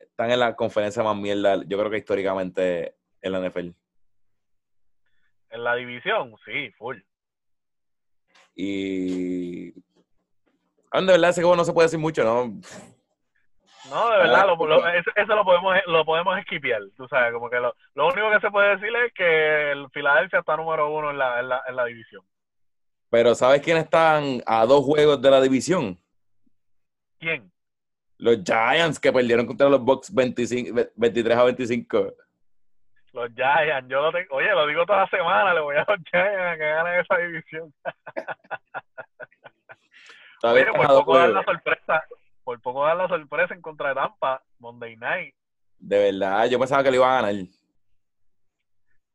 están 0.00 0.30
en 0.30 0.40
la 0.40 0.56
conferencia 0.56 1.02
más 1.02 1.16
mierda, 1.16 1.62
yo 1.66 1.78
creo 1.78 1.90
que 1.90 1.98
históricamente 1.98 2.94
en 3.20 3.32
la 3.32 3.40
NFL. 3.46 3.68
En 5.50 5.64
la 5.64 5.74
división, 5.74 6.34
sí, 6.46 6.70
full. 6.78 6.98
Y. 8.54 9.74
Ah, 10.90 11.00
de 11.02 11.06
verdad, 11.06 11.30
ese 11.30 11.42
juego 11.42 11.56
no 11.56 11.64
se 11.64 11.72
puede 11.74 11.86
decir 11.86 11.98
mucho, 11.98 12.24
¿no? 12.24 12.60
No, 13.90 14.10
de 14.10 14.18
verdad, 14.18 14.46
lo, 14.46 14.86
eso, 14.86 15.34
lo 15.34 15.44
podemos 15.44 15.76
lo 15.86 16.04
podemos 16.04 16.38
esquipear, 16.38 16.80
tú 16.96 17.06
sabes, 17.08 17.32
como 17.32 17.50
que 17.50 17.56
lo, 17.56 17.74
lo, 17.94 18.06
único 18.06 18.30
que 18.30 18.40
se 18.40 18.50
puede 18.50 18.76
decir 18.76 18.94
es 18.96 19.12
que 19.12 19.72
el 19.72 19.90
Filadelfia 19.90 20.38
está 20.38 20.56
número 20.56 20.90
uno 20.90 21.10
en 21.10 21.18
la, 21.18 21.40
en 21.40 21.48
la, 21.48 21.62
en 21.66 21.76
la 21.76 21.84
división. 21.84 22.24
Pero 23.12 23.34
¿sabes 23.34 23.60
quiénes 23.60 23.84
están 23.84 24.42
a 24.46 24.64
dos 24.64 24.86
juegos 24.86 25.20
de 25.20 25.30
la 25.30 25.38
división? 25.38 25.98
¿Quién? 27.20 27.52
Los 28.16 28.38
Giants 28.42 28.98
que 28.98 29.12
perdieron 29.12 29.46
contra 29.46 29.68
los 29.68 29.82
Bucks 29.82 30.14
25, 30.14 30.80
23 30.96 31.36
a 31.36 31.44
25. 31.44 32.14
Los 33.12 33.30
Giants, 33.34 33.86
yo 33.90 34.00
lo 34.00 34.12
tengo, 34.12 34.34
oye, 34.34 34.50
lo 34.54 34.66
digo 34.66 34.86
toda 34.86 35.00
la 35.00 35.08
semana, 35.08 35.52
le 35.52 35.60
voy 35.60 35.76
a 35.76 35.84
los 35.86 35.98
Giants 36.10 36.40
a 36.40 36.56
que 36.56 36.64
ganen 36.64 37.00
esa 37.00 37.18
división. 37.18 37.74
oye, 40.44 40.64
por 40.74 40.86
poco 40.86 41.18
dar 41.18 41.28
la 41.28 41.44
sorpresa, 41.44 42.04
por 42.42 42.62
poco 42.62 42.86
dar 42.86 42.96
la 42.96 43.08
sorpresa 43.08 43.52
en 43.52 43.60
contra 43.60 43.90
de 43.90 43.96
Tampa, 43.96 44.42
Monday 44.58 44.96
Night. 44.96 45.34
De 45.78 46.10
verdad, 46.10 46.46
yo 46.46 46.58
pensaba 46.58 46.82
que 46.82 46.90
le 46.90 46.96
iba 46.96 47.18
a 47.18 47.20
ganar. 47.20 47.34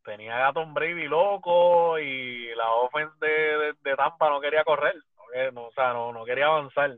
Tenía 0.07 0.47
a 0.47 0.53
Tom 0.53 0.73
Brady 0.73 1.05
loco 1.05 1.99
y 1.99 2.47
la 2.55 2.71
offense 2.75 3.13
de, 3.19 3.73
de, 3.83 3.95
Tampa 3.97 4.29
no 4.29 4.39
quería 4.39 4.63
correr, 4.63 4.95
no, 5.51 5.65
o 5.65 5.71
sea, 5.73 5.91
no, 5.91 6.13
no 6.13 6.23
quería 6.23 6.45
avanzar. 6.45 6.97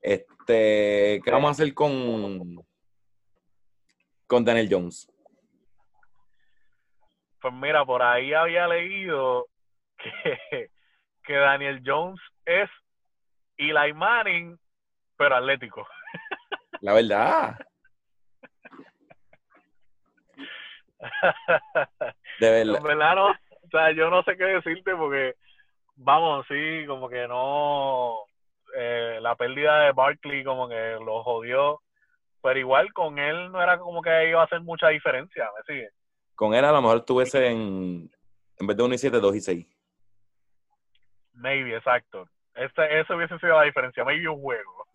Este, 0.00 1.20
¿qué 1.24 1.30
vamos 1.32 1.48
a 1.48 1.50
hacer 1.50 1.74
con, 1.74 2.64
con 4.28 4.44
Daniel 4.44 4.68
Jones? 4.70 5.12
Pues 7.42 7.52
mira, 7.52 7.84
por 7.84 8.00
ahí 8.00 8.32
había 8.32 8.68
leído 8.68 9.48
que, 9.98 10.70
que 11.24 11.34
Daniel 11.34 11.82
Jones 11.84 12.20
es 12.44 12.70
Eli 13.56 13.92
Manning, 13.92 14.56
pero 15.16 15.34
atlético. 15.34 15.84
La 16.80 16.92
verdad. 16.92 17.58
De 22.40 22.50
verdad. 22.50 22.82
verdad 22.82 23.14
no, 23.14 23.30
o 23.30 23.68
sea, 23.70 23.92
yo 23.92 24.10
no 24.10 24.22
sé 24.22 24.36
qué 24.36 24.44
decirte 24.44 24.94
porque, 24.94 25.34
vamos, 25.96 26.46
sí, 26.48 26.84
como 26.86 27.08
que 27.08 27.26
no, 27.28 28.16
eh, 28.76 29.18
la 29.20 29.34
pérdida 29.36 29.84
de 29.84 29.92
Barkley 29.92 30.44
como 30.44 30.68
que 30.68 30.96
lo 31.04 31.22
jodió, 31.22 31.80
pero 32.42 32.58
igual 32.58 32.92
con 32.92 33.18
él 33.18 33.50
no 33.52 33.62
era 33.62 33.78
como 33.78 34.02
que 34.02 34.28
iba 34.28 34.40
a 34.40 34.44
hacer 34.44 34.60
mucha 34.60 34.88
diferencia, 34.88 35.48
¿me 35.56 35.74
sigue? 35.74 35.88
Con 36.34 36.54
él 36.54 36.64
a 36.64 36.72
lo 36.72 36.80
mejor 36.80 37.04
tuviese 37.04 37.46
en, 37.48 38.10
en 38.58 38.66
vez 38.66 38.76
de 38.76 38.82
1 38.82 38.94
y 38.94 38.98
7, 38.98 39.20
2 39.20 39.36
y 39.36 39.40
6. 39.40 39.66
Maybe, 41.34 41.76
exacto. 41.76 42.26
Este, 42.54 43.00
eso 43.00 43.16
hubiese 43.16 43.38
sido 43.38 43.56
la 43.56 43.64
diferencia, 43.64 44.04
maybe 44.04 44.28
un 44.28 44.40
juego. 44.40 44.86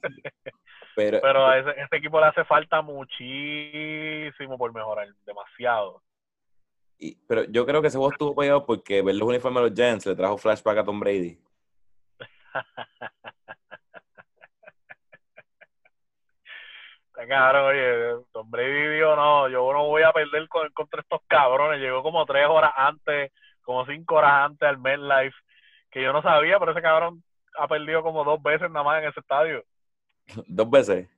Pero, 0.96 1.20
pero 1.22 1.46
a 1.46 1.60
ese, 1.60 1.72
este 1.82 1.98
equipo 1.98 2.20
le 2.20 2.28
hace 2.28 2.46
falta 2.46 2.82
muchísimo 2.82 4.58
por 4.58 4.74
mejorar, 4.74 5.08
demasiado. 5.26 6.02
Y, 6.98 7.18
pero 7.28 7.44
yo 7.46 7.66
creo 7.66 7.82
que 7.82 7.90
ese 7.90 7.98
juego 7.98 8.14
estuvo 8.14 8.36
pegado 8.36 8.66
porque 8.66 9.02
ver 9.02 9.16
los 9.16 9.28
uniformes 9.28 9.64
de 9.64 9.70
los 9.70 9.78
Giants 9.78 10.06
le 10.06 10.16
trajo 10.16 10.38
flashback 10.38 10.78
a 10.78 10.84
Tom 10.86 11.00
Brady. 11.00 11.38
cabrón, 17.28 17.66
oye, 17.66 18.26
Tom 18.32 18.50
Brady 18.50 18.88
dijo, 18.96 19.16
no, 19.16 19.50
yo 19.50 19.72
no 19.74 19.88
voy 19.88 20.04
a 20.04 20.12
perder 20.12 20.48
con, 20.48 20.70
contra 20.72 21.02
estos 21.02 21.22
cabrones. 21.28 21.80
Llegó 21.80 22.04
como 22.04 22.26
tres 22.26 22.48
horas 22.48 22.72
antes, 22.76 23.32
como 23.62 23.86
cinco 23.86 24.16
horas 24.16 24.46
antes 24.46 24.68
al 24.68 24.78
MetLife, 24.78 25.36
que 25.92 26.02
yo 26.02 26.14
no 26.14 26.22
sabía, 26.22 26.60
pero 26.60 26.72
ese 26.72 26.82
cabrón 26.82 27.24
ha 27.58 27.68
perdido 27.68 28.04
como 28.04 28.24
dos 28.24 28.42
veces 28.42 28.70
nada 28.70 28.84
más 28.84 29.02
en 29.02 29.10
ese 29.10 29.20
estadio. 29.20 29.64
¿Dos 30.48 30.70
veces? 30.70 31.10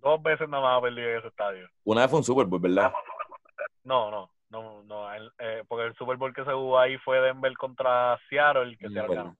Dos 0.00 0.22
veces 0.22 0.48
nada 0.48 0.80
más 0.80 0.90
en 0.90 0.98
ese 0.98 1.28
estadio. 1.28 1.68
Una 1.84 2.02
vez 2.02 2.10
fue 2.10 2.18
un 2.18 2.24
Super 2.24 2.46
Bowl, 2.46 2.60
¿verdad? 2.60 2.92
No, 3.84 4.10
no, 4.10 4.30
no, 4.50 4.82
no, 4.82 5.14
eh, 5.14 5.64
porque 5.68 5.86
el 5.86 5.94
Super 5.94 6.16
Bowl 6.16 6.34
que 6.34 6.44
se 6.44 6.52
jugó 6.52 6.78
ahí 6.78 6.98
fue 6.98 7.20
Denver 7.20 7.52
contra 7.56 8.18
Seattle, 8.28 8.76
que 8.76 8.88
se 8.88 8.94
ganó. 8.94 9.36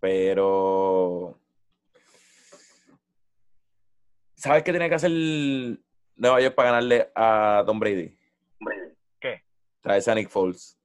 Pero 0.00 1.38
¿Sabes 4.42 4.64
qué 4.64 4.72
tiene 4.72 4.88
que 4.88 4.96
hacer 4.96 5.12
Nueva 6.16 6.40
York 6.40 6.56
para 6.56 6.70
ganarle 6.70 7.12
a 7.14 7.62
Tom 7.64 7.78
Brady? 7.78 8.12
¿Qué? 9.20 9.44
Traerse 9.80 10.10
a 10.10 10.16
Nick 10.16 10.30
Foles. 10.30 10.76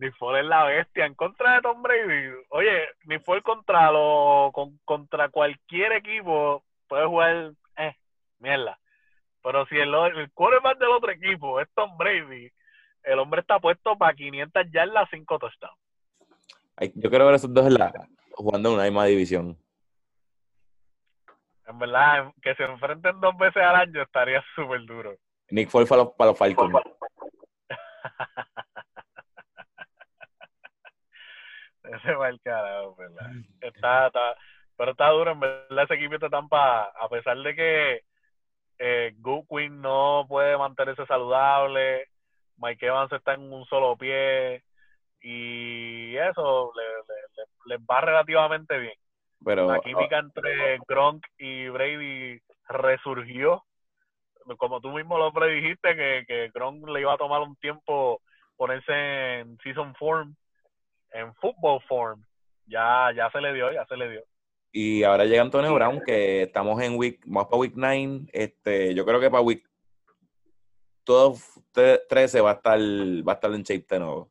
Nick 0.00 0.16
Foles 0.16 0.42
es 0.42 0.48
la 0.48 0.64
bestia 0.64 1.04
en 1.04 1.14
contra 1.14 1.54
de 1.54 1.62
Tom 1.62 1.82
Brady. 1.82 2.32
Oye, 2.48 2.88
Nick 3.04 3.22
Foles 3.22 3.42
contra 3.42 3.90
lo, 3.92 4.50
contra 4.84 5.28
cualquier 5.28 5.92
equipo 5.92 6.64
puede 6.88 7.06
jugar, 7.06 7.52
eh, 7.76 7.94
mierda. 8.38 8.78
Pero 9.42 9.66
si 9.66 9.76
el, 9.76 9.94
el 9.94 10.32
quarterback 10.32 10.78
del 10.78 10.88
otro 10.88 11.12
equipo 11.12 11.60
es 11.60 11.68
Tom 11.74 11.96
Brady, 11.96 12.50
el 13.04 13.18
hombre 13.18 13.42
está 13.42 13.58
puesto 13.58 13.96
para 13.96 14.14
500 14.14 14.66
yardas, 14.72 15.08
5 15.10 15.38
touchdowns. 15.38 15.76
Yo 16.94 17.10
quiero 17.10 17.26
ver 17.26 17.34
esos 17.34 17.52
dos 17.52 17.66
en 17.66 17.74
la, 17.74 17.92
jugando 18.32 18.70
en 18.70 18.74
una 18.76 18.84
misma 18.84 19.04
división 19.04 19.58
en 21.70 21.78
verdad, 21.78 22.32
que 22.42 22.54
se 22.56 22.64
enfrenten 22.64 23.20
dos 23.20 23.36
veces 23.38 23.62
al 23.62 23.76
año 23.76 24.02
estaría 24.02 24.42
súper 24.54 24.84
duro. 24.86 25.14
Nick 25.50 25.70
Foles 25.70 25.88
para 25.88 26.02
los, 26.02 26.14
para 26.14 26.30
los 26.30 26.38
Falcons. 26.38 26.74
ese 32.02 32.14
va 32.14 32.28
el 32.28 32.40
carajo, 32.40 32.96
¿verdad? 32.96 33.30
Está, 33.60 34.06
está, 34.06 34.36
pero 34.76 34.92
está 34.92 35.08
duro, 35.10 35.32
en 35.32 35.40
verdad, 35.40 35.84
ese 35.84 35.94
equipo 35.94 36.18
de 36.18 36.30
Tampa, 36.30 36.84
a 36.84 37.08
pesar 37.08 37.36
de 37.38 37.54
que 37.54 38.00
eh, 38.78 39.14
Goodwin 39.18 39.80
no 39.80 40.24
puede 40.28 40.56
mantenerse 40.56 41.04
saludable, 41.06 42.06
Mike 42.56 42.86
Evans 42.86 43.12
está 43.12 43.34
en 43.34 43.52
un 43.52 43.64
solo 43.66 43.96
pie, 43.96 44.62
y 45.22 46.16
eso 46.16 46.72
les 46.74 47.08
le, 47.66 47.76
le, 47.76 47.84
va 47.84 48.00
relativamente 48.00 48.78
bien 48.78 48.94
Pero, 49.44 49.66
La 49.66 49.80
química 49.80 50.18
entre 50.18 50.78
Gronk 50.88 51.26
y 51.38 51.68
Brady 51.68 52.40
resurgió. 52.68 53.64
Como 54.56 54.80
tú 54.80 54.90
mismo 54.90 55.18
lo 55.18 55.32
predijiste, 55.32 55.94
que, 55.94 56.24
que 56.26 56.50
Gronk 56.54 56.88
le 56.88 57.00
iba 57.00 57.12
a 57.12 57.18
tomar 57.18 57.42
un 57.42 57.54
tiempo 57.56 58.22
ponerse 58.56 59.40
en 59.40 59.58
season 59.58 59.94
form, 59.94 60.34
en 61.12 61.34
football 61.34 61.80
form. 61.88 62.24
Ya, 62.66 63.10
ya 63.14 63.30
se 63.30 63.40
le 63.40 63.52
dio, 63.52 63.72
ya 63.72 63.84
se 63.86 63.96
le 63.96 64.10
dio. 64.10 64.22
y 64.72 65.02
ahora 65.02 65.24
llega 65.24 65.42
Antonio 65.42 65.74
Brown, 65.74 66.00
que 66.04 66.42
estamos 66.42 66.80
en 66.80 66.96
week, 66.96 67.20
vamos 67.26 67.48
para 67.48 67.60
week 67.60 67.72
9. 67.74 68.28
Este, 68.32 68.94
yo 68.94 69.04
creo 69.04 69.20
que 69.20 69.30
para 69.30 69.42
week 69.42 69.68
12, 71.04 72.02
13 72.08 72.40
va 72.40 72.50
a 72.50 72.54
estar, 72.54 72.78
va 72.78 73.32
a 73.32 73.34
estar 73.34 73.52
en 73.52 73.62
shape 73.62 73.86
de 73.88 73.98
nuevo. 73.98 74.30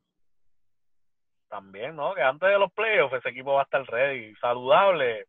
También, 1.49 1.95
¿no? 1.95 2.13
Que 2.13 2.21
antes 2.21 2.47
de 2.47 2.59
los 2.59 2.71
playoffs 2.71 3.15
ese 3.15 3.29
equipo 3.29 3.53
va 3.53 3.61
a 3.61 3.63
estar 3.63 3.83
ready, 3.85 4.35
saludable. 4.35 5.25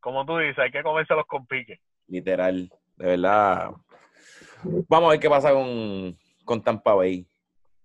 Como 0.00 0.24
tú 0.24 0.38
dices, 0.38 0.58
hay 0.58 0.70
que 0.70 0.82
comérselos 0.82 1.26
con 1.26 1.46
pique. 1.46 1.80
Literal, 2.06 2.70
de 2.96 3.06
verdad. 3.06 3.72
Vamos 4.88 5.08
a 5.08 5.10
ver 5.10 5.20
qué 5.20 5.28
pasa 5.28 5.52
con, 5.52 6.16
con 6.44 6.62
Tampa 6.62 6.94
Bay. 6.94 7.26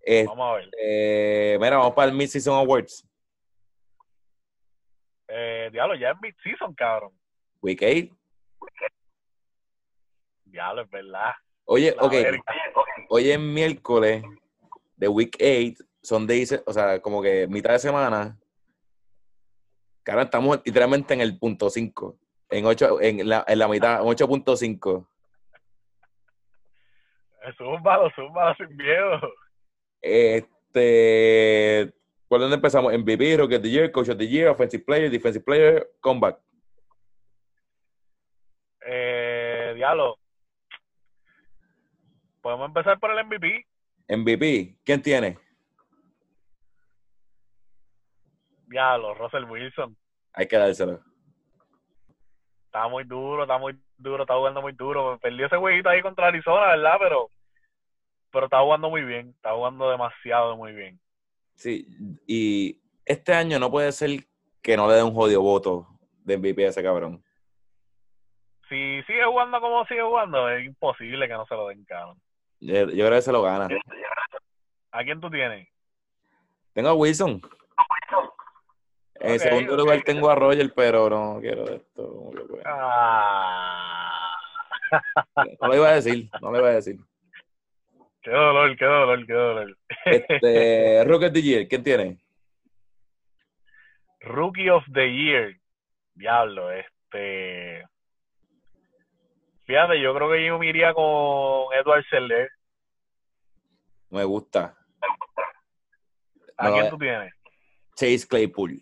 Este, 0.03 0.27
Vamos 0.27 0.51
a 0.51 0.55
ver. 0.55 0.69
Eh, 0.81 1.57
mira, 1.59 1.77
vamos 1.77 1.93
para 1.93 2.09
el 2.09 2.17
Mid-Season 2.17 2.55
Awards. 2.55 3.07
Eh, 5.27 5.69
diablo, 5.71 5.95
ya 5.95 6.11
es 6.11 6.17
mid-season, 6.21 6.73
cabrón. 6.73 7.13
Week 7.61 7.79
8. 7.81 8.13
Diablo, 10.45 10.81
es 10.81 10.89
verdad. 10.89 11.31
Oye, 11.65 11.95
La 11.95 12.03
ok, 12.03 12.11
verga. 12.11 12.43
hoy 13.09 13.29
es 13.31 13.39
miércoles 13.39 14.23
de 14.97 15.07
Week 15.07 15.35
8. 15.39 15.83
Son 16.03 16.25
days, 16.27 16.61
o 16.65 16.73
sea, 16.73 16.99
como 16.99 17.21
que 17.21 17.47
mitad 17.47 17.71
de 17.73 17.79
semana. 17.79 18.37
Cara, 20.03 20.23
estamos 20.23 20.59
literalmente 20.65 21.13
en 21.13 21.21
el 21.21 21.37
punto 21.37 21.69
5. 21.69 22.17
En, 22.49 22.65
en, 23.01 23.29
la, 23.29 23.45
en 23.47 23.59
la 23.59 23.67
mitad, 23.67 24.01
8.5. 24.01 25.07
Zúmbalo, 27.57 28.09
zúmbalo 28.15 28.55
sin 28.55 28.75
miedo. 28.75 29.19
Este, 30.01 31.93
¿por 32.27 32.39
dónde 32.39 32.55
empezamos? 32.55 32.91
MVP, 32.93 33.37
Rookie 33.37 33.55
of 33.55 33.61
the 33.61 33.69
Year, 33.69 33.91
Coach 33.91 34.09
of 34.09 34.17
the 34.17 34.27
Year, 34.27 34.49
Offensive 34.49 34.83
Player, 34.83 35.09
Defensive 35.09 35.43
Player, 35.45 35.87
Comeback. 35.99 36.39
Eh, 38.85 39.73
diablo. 39.75 40.17
Podemos 42.41 42.67
empezar 42.67 42.99
por 42.99 43.11
el 43.11 43.25
MVP. 43.25 43.65
MVP, 44.09 44.77
¿quién 44.83 45.01
tiene? 45.01 45.37
Diablo, 48.67 49.13
Russell 49.13 49.43
Wilson. 49.43 49.95
Hay 50.33 50.47
que 50.47 50.57
dárselo. 50.57 51.01
Está 52.65 52.87
muy 52.87 53.03
duro, 53.03 53.43
está 53.43 53.57
muy 53.57 53.77
duro, 53.97 54.23
está 54.23 54.35
jugando 54.35 54.61
muy 54.61 54.71
duro. 54.71 55.19
Perdió 55.21 55.45
ese 55.45 55.57
jueguito 55.57 55.89
ahí 55.89 56.01
contra 56.01 56.27
Arizona, 56.27 56.67
¿verdad? 56.67 56.95
Pero, 56.99 57.29
pero 58.31 58.45
está 58.45 58.61
jugando 58.61 58.89
muy 58.89 59.03
bien, 59.03 59.29
está 59.29 59.53
jugando 59.53 59.89
demasiado 59.89 60.57
muy 60.57 60.73
bien. 60.73 60.99
Sí, 61.55 61.85
y 62.25 62.81
este 63.05 63.33
año 63.33 63.59
no 63.59 63.69
puede 63.69 63.91
ser 63.91 64.25
que 64.61 64.77
no 64.77 64.87
le 64.87 64.95
dé 64.95 65.03
un 65.03 65.13
jodido 65.13 65.41
voto 65.41 65.87
de 66.23 66.37
MVP 66.37 66.65
a 66.65 66.69
ese 66.69 66.83
cabrón. 66.83 67.23
Si 68.69 69.03
sigue 69.03 69.25
jugando 69.25 69.59
como 69.59 69.85
sigue 69.85 70.01
jugando, 70.01 70.49
es 70.49 70.65
imposible 70.65 71.27
que 71.27 71.33
no 71.33 71.45
se 71.45 71.55
lo 71.55 71.67
den, 71.67 71.83
cabrón. 71.85 72.17
Yo, 72.59 72.89
yo 72.89 73.05
creo 73.05 73.11
que 73.11 73.21
se 73.21 73.31
lo 73.31 73.41
gana. 73.41 73.67
¿A 74.91 75.03
quién 75.03 75.19
tú 75.19 75.29
tienes? 75.29 75.67
Tengo 76.73 76.89
a 76.89 76.93
Wilson. 76.93 77.41
En 79.15 79.39
segundo 79.39 79.75
lugar 79.75 80.01
tengo 80.03 80.29
a 80.29 80.35
Roger, 80.35 80.73
pero 80.73 81.09
no 81.09 81.39
quiero 81.41 81.65
esto. 81.69 82.07
como 82.07 82.31
que, 82.31 82.41
pues, 82.41 82.63
Ah. 82.65 84.37
No 85.61 85.67
lo 85.67 85.75
iba 85.75 85.89
a 85.89 85.93
decir, 85.93 86.29
no 86.41 86.51
lo 86.51 86.59
iba 86.59 86.69
a 86.69 86.73
decir. 86.73 86.99
Qué 88.21 88.31
dolor, 88.31 88.77
qué 88.77 88.85
dolor, 88.85 89.25
qué 89.25 89.33
dolor. 89.33 89.77
Este, 90.05 91.03
Rookie 91.05 91.25
of 91.25 91.33
the 91.33 91.41
Year, 91.41 91.67
¿quién 91.67 91.83
tiene? 91.83 92.17
Rookie 94.21 94.69
of 94.69 94.83
the 94.93 95.11
Year. 95.11 95.55
Diablo, 96.13 96.71
este. 96.71 97.87
Fíjate, 99.65 99.99
yo 100.01 100.13
creo 100.13 100.29
que 100.31 100.45
yo 100.45 100.59
me 100.59 100.67
iría 100.67 100.93
con 100.93 101.73
Edward 101.73 102.05
Seller. 102.09 102.49
Me 104.09 104.23
gusta. 104.23 104.75
¿A 106.57 106.67
No, 106.67 106.73
quién 106.73 106.85
eh. 106.85 106.89
tú 106.89 106.97
tienes? 106.97 107.33
Chase 107.95 108.27
Claypool. 108.27 108.81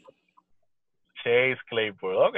Chase 1.24 1.60
Claypool. 1.68 2.16
Ok. 2.18 2.36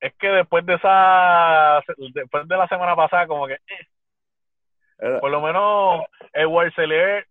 Es 0.00 0.14
que 0.18 0.28
después 0.28 0.64
de 0.66 0.74
esa. 0.74 1.82
Después 2.12 2.46
de 2.46 2.56
la 2.56 2.68
semana 2.68 2.94
pasada, 2.94 3.26
como 3.26 3.46
que. 3.46 3.54
Eh, 3.54 3.86
por 5.20 5.30
lo 5.30 5.40
menos 5.40 6.04
Edward 6.32 6.72
Seller 6.74 7.26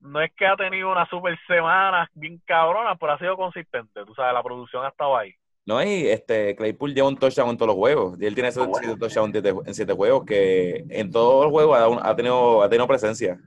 no 0.00 0.20
es 0.20 0.32
que 0.34 0.46
ha 0.46 0.56
tenido 0.56 0.90
una 0.90 1.06
super 1.06 1.38
semana 1.46 2.10
bien 2.14 2.40
cabrona, 2.44 2.96
pero 2.96 3.12
ha 3.12 3.18
sido 3.18 3.36
consistente. 3.36 4.04
Tú 4.04 4.14
sabes, 4.14 4.34
la 4.34 4.42
producción 4.42 4.84
ha 4.84 4.88
estado 4.88 5.16
ahí. 5.16 5.32
No, 5.64 5.80
y 5.80 6.08
este, 6.08 6.56
Claypool 6.56 6.92
lleva 6.92 7.06
un 7.06 7.16
touchdown 7.16 7.50
en 7.50 7.56
todos 7.56 7.68
los 7.68 7.76
juegos. 7.76 8.20
Y 8.20 8.26
él 8.26 8.34
tiene 8.34 8.48
esos 8.48 8.66
siete 8.78 8.96
touchdowns 8.98 9.32
en 9.66 9.74
siete- 9.74 9.92
juegos, 9.94 10.24
que 10.26 10.84
en 10.90 11.12
todos 11.12 11.44
los 11.44 11.52
juegos 11.52 12.00
ha, 12.02 12.16
tenido, 12.16 12.62
ha 12.64 12.68
tenido 12.68 12.88
presencia. 12.88 13.38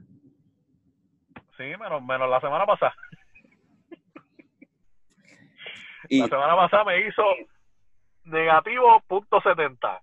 Sí, 1.58 1.64
menos, 1.78 2.02
menos 2.02 2.30
la 2.30 2.40
semana 2.40 2.64
pasada. 2.64 2.94
Y 6.08 6.20
La 6.20 6.28
semana 6.28 6.56
pasada 6.56 6.84
me 6.84 7.06
hizo 7.06 7.22
negativo 8.24 9.02
punto 9.06 9.40
setenta. 9.42 10.00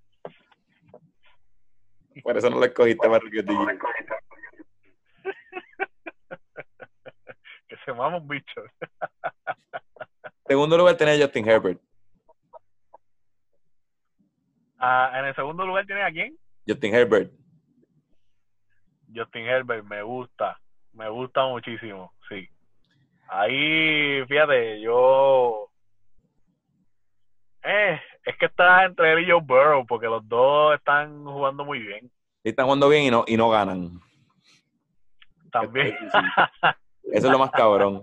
Por 2.21 2.37
eso 2.37 2.49
no 2.49 2.59
lo 2.59 2.65
escogiste 2.65 3.07
para 3.07 3.19
the 3.19 3.29
Year. 3.29 3.79
Que 7.67 7.77
se 7.85 7.93
mama 7.93 8.17
un 8.17 8.27
bicho. 8.27 8.63
Segundo 10.47 10.77
lugar 10.77 10.97
tenía 10.97 11.15
a 11.15 11.17
Justin 11.17 11.47
Herbert. 11.47 11.81
Ah, 14.77 15.11
en 15.15 15.25
el 15.25 15.35
segundo 15.35 15.65
lugar 15.65 15.85
tiene 15.85 16.03
a 16.03 16.11
quién? 16.11 16.37
Justin 16.67 16.93
Herbert. 16.93 17.31
Justin 19.15 19.45
Herbert, 19.45 19.85
me 19.85 20.01
gusta. 20.03 20.59
Me 20.91 21.07
gusta 21.07 21.45
muchísimo, 21.45 22.13
sí. 22.27 22.49
Ahí, 23.29 24.25
fíjate, 24.27 24.81
yo... 24.81 25.69
Eh, 27.63 27.99
es 28.25 28.37
que 28.37 28.45
está 28.45 28.85
entre 28.85 29.13
él 29.13 29.19
y 29.27 29.31
Joe 29.31 29.41
Burrow, 29.41 29.85
porque 29.85 30.07
los 30.07 30.27
dos 30.27 30.75
están 30.75 31.25
jugando 31.25 31.65
muy 31.65 31.79
bien. 31.79 32.11
Y 32.43 32.49
están 32.49 32.65
jugando 32.65 32.89
bien 32.89 33.03
y 33.03 33.11
no, 33.11 33.23
y 33.27 33.37
no 33.37 33.49
ganan. 33.49 33.99
También. 35.51 35.95
Eso 37.03 37.27
es 37.27 37.31
lo 37.31 37.37
más 37.39 37.51
cabrón. 37.51 38.01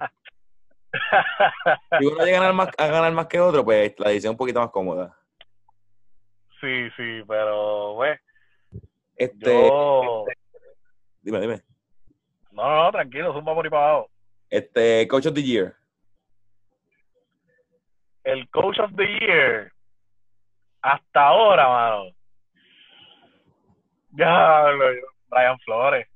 Si 1.99 2.07
uno 2.07 2.25
llega 2.25 2.39
a 2.39 2.41
ganar 2.41 2.55
más, 2.55 2.69
a 2.77 2.87
ganar 2.87 3.13
más 3.13 3.27
que 3.27 3.41
otro, 3.41 3.65
pues 3.65 3.95
la 3.99 4.09
decisión 4.09 4.31
es 4.31 4.35
un 4.35 4.39
poquito 4.39 4.61
más 4.61 4.71
cómoda. 4.71 5.17
sí, 6.61 6.89
sí, 6.97 7.23
pero, 7.27 7.95
pues, 7.97 8.21
Este, 9.17 9.69
yo... 9.69 10.25
dime, 11.23 11.41
dime. 11.41 11.63
No, 12.53 12.63
no, 12.69 12.85
no, 12.85 12.93
tranquilo, 12.93 13.33
zumba 13.33 13.55
por 13.55 13.65
ahí 13.65 13.71
para 13.71 13.91
abajo. 13.91 14.11
Este, 14.51 15.07
Coach 15.09 15.27
of 15.27 15.35
the 15.35 15.43
Year. 15.43 15.77
el 18.25 18.49
Coach 18.51 18.79
of 18.81 18.91
the 18.97 19.07
Year 19.21 19.73
hasta 20.83 21.27
ahora, 21.27 21.69
mano. 21.69 22.15
Ya, 24.13 24.65
Brian 25.29 25.59
Flores. 25.61 26.07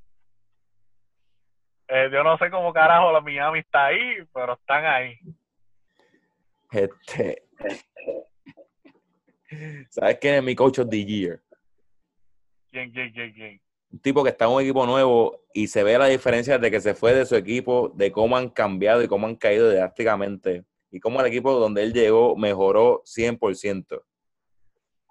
Eh, 1.88 2.08
yo 2.12 2.24
no 2.24 2.36
sé 2.38 2.50
cómo 2.50 2.72
carajo 2.72 3.12
la 3.12 3.20
Miami 3.20 3.60
está 3.60 3.86
ahí, 3.86 4.16
pero 4.32 4.54
están 4.54 4.84
ahí. 4.84 5.18
Este. 6.72 7.42
¿Sabes 9.90 10.18
quién 10.18 10.34
es 10.36 10.42
mi 10.42 10.54
Coach 10.54 10.80
of 10.80 10.88
the 10.88 11.04
Year? 11.04 11.40
¿Quién, 12.70 12.90
quién, 12.90 13.12
quién, 13.12 13.32
quién? 13.32 13.60
Un 13.92 14.00
tipo 14.00 14.24
que 14.24 14.30
está 14.30 14.46
en 14.46 14.50
un 14.50 14.62
equipo 14.62 14.84
nuevo 14.84 15.44
y 15.52 15.68
se 15.68 15.84
ve 15.84 15.96
la 15.96 16.06
diferencia 16.06 16.58
de 16.58 16.70
que 16.70 16.80
se 16.80 16.94
fue 16.94 17.14
de 17.14 17.26
su 17.26 17.36
equipo, 17.36 17.92
de 17.94 18.10
cómo 18.10 18.36
han 18.36 18.48
cambiado 18.48 19.02
y 19.02 19.06
cómo 19.06 19.28
han 19.28 19.36
caído 19.36 19.70
drásticamente. 19.70 20.64
Y 20.90 20.98
cómo 20.98 21.20
el 21.20 21.26
equipo 21.26 21.52
donde 21.52 21.82
él 21.82 21.92
llegó 21.92 22.34
mejoró 22.34 23.02
100%. 23.04 24.02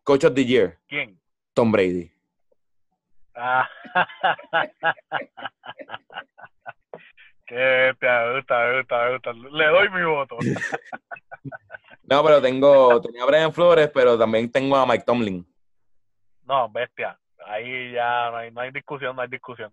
Coach 0.04 0.24
of 0.26 0.34
the 0.36 0.44
Year, 0.46 0.78
¿Quién? 0.88 1.18
Tom 1.54 1.72
Brady. 1.72 2.12
Ah. 3.36 3.68
Qué 7.46 7.56
bestia, 7.56 8.26
me 8.26 8.36
gusta, 8.38 8.60
me 8.60 8.78
gusta, 8.80 9.04
me 9.06 9.12
gusta. 9.14 9.34
Le 9.34 9.66
doy 9.68 9.90
mi 9.90 10.04
voto. 10.04 10.38
No, 12.06 12.22
pero 12.22 12.42
tengo, 12.42 13.00
tenía 13.02 13.24
a 13.24 13.26
Brian 13.26 13.54
Flores, 13.54 13.90
pero 13.94 14.18
también 14.18 14.52
tengo 14.52 14.76
a 14.76 14.86
Mike 14.86 15.06
Tomlin. 15.06 15.48
No, 16.44 16.70
bestia. 16.70 17.18
Ahí 17.48 17.94
ya 17.94 18.30
no 18.30 18.38
hay, 18.38 18.52
no 18.52 18.60
hay 18.60 18.72
discusión, 18.72 19.16
no 19.16 19.22
hay 19.22 19.30
discusión. 19.30 19.72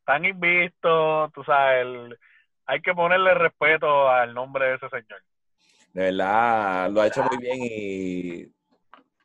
Están 0.00 0.24
invistos, 0.24 1.30
tú 1.34 1.44
sabes, 1.44 1.82
el- 1.84 2.18
hay 2.64 2.80
que 2.80 2.94
ponerle 2.94 3.34
respeto 3.34 4.08
al 4.08 4.32
nombre 4.32 4.68
de 4.68 4.74
ese 4.76 4.88
señor. 4.88 5.22
De 5.92 6.02
verdad, 6.04 6.90
lo 6.90 7.02
ha 7.02 7.06
hecho 7.08 7.22
muy 7.24 7.36
bien 7.36 7.58
y 7.60 8.46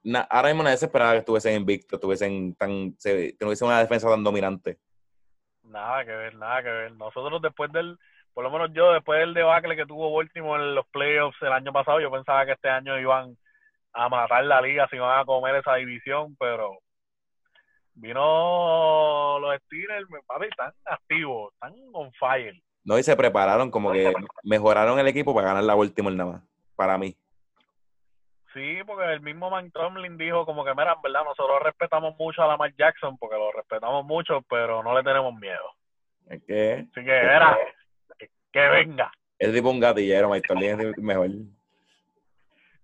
na- 0.03 0.27
ahora 0.29 0.49
mismo 0.49 0.63
nadie 0.63 0.77
se 0.77 0.85
esperaba 0.85 1.13
que 1.13 1.19
estuviesen 1.19 1.55
invicto, 1.55 1.95
estuviesen 1.95 2.55
tan, 2.55 2.95
se, 2.97 3.33
tuviesen 3.33 3.67
una 3.67 3.79
defensa 3.79 4.09
tan 4.09 4.23
dominante. 4.23 4.77
Nada 5.63 6.03
que 6.05 6.11
ver, 6.11 6.35
nada 6.35 6.63
que 6.63 6.69
ver. 6.69 6.91
Nosotros 6.93 7.41
después 7.41 7.71
del, 7.71 7.97
por 8.33 8.43
lo 8.43 8.51
menos 8.51 8.71
yo, 8.73 8.93
después 8.93 9.19
del 9.19 9.33
debacle 9.33 9.75
que 9.75 9.85
tuvo 9.85 10.13
Baltimore 10.13 10.61
en 10.63 10.75
los 10.75 10.85
playoffs 10.87 11.41
el 11.41 11.53
año 11.53 11.71
pasado, 11.71 11.99
yo 11.99 12.11
pensaba 12.11 12.45
que 12.45 12.53
este 12.53 12.69
año 12.69 12.99
iban 12.99 13.37
a 13.93 14.09
matar 14.09 14.43
la 14.45 14.61
liga, 14.61 14.87
si 14.89 14.95
iban 14.95 15.19
a 15.19 15.25
comer 15.25 15.55
esa 15.55 15.75
división, 15.75 16.35
pero 16.39 16.79
vino 17.93 19.39
los 19.39 19.55
Steelers, 19.65 20.07
papi, 20.25 20.45
están 20.45 20.71
activos, 20.85 21.53
están 21.53 21.73
on 21.93 22.11
fire. 22.13 22.59
No, 22.83 22.97
y 22.97 23.03
se 23.03 23.15
prepararon, 23.15 23.69
como 23.69 23.91
que 23.91 24.11
mejoraron 24.43 24.97
el 24.97 25.07
equipo 25.07 25.35
para 25.35 25.47
ganar 25.47 25.63
la 25.63 25.75
Baltimore 25.75 26.15
nada 26.15 26.31
más, 26.31 26.43
para 26.75 26.97
mí. 26.97 27.15
Sí, 28.53 28.79
porque 28.85 29.13
el 29.13 29.21
mismo 29.21 29.49
Mike 29.49 29.71
Tomlin 29.73 30.17
dijo 30.17 30.45
como 30.45 30.65
que, 30.65 30.71
mira, 30.71 30.93
en 30.93 31.01
verdad, 31.01 31.23
nosotros 31.23 31.63
respetamos 31.63 32.17
mucho 32.17 32.43
a 32.43 32.47
Lamar 32.47 32.73
Jackson, 32.75 33.17
porque 33.17 33.37
lo 33.37 33.51
respetamos 33.51 34.05
mucho, 34.05 34.41
pero 34.49 34.83
no 34.83 34.93
le 34.93 35.03
tenemos 35.03 35.33
miedo. 35.35 35.73
Es 36.27 36.43
que 36.43 36.85
Así 36.91 37.05
que, 37.05 37.15
era, 37.17 37.57
que, 38.17 38.29
que 38.51 38.67
venga. 38.67 39.11
es 39.39 39.53
tipo 39.53 39.69
un 39.69 39.79
gatillero, 39.79 40.29
Mike 40.29 40.47
Tomlin 40.47 40.81
es 40.81 40.97
mejor. 40.97 41.29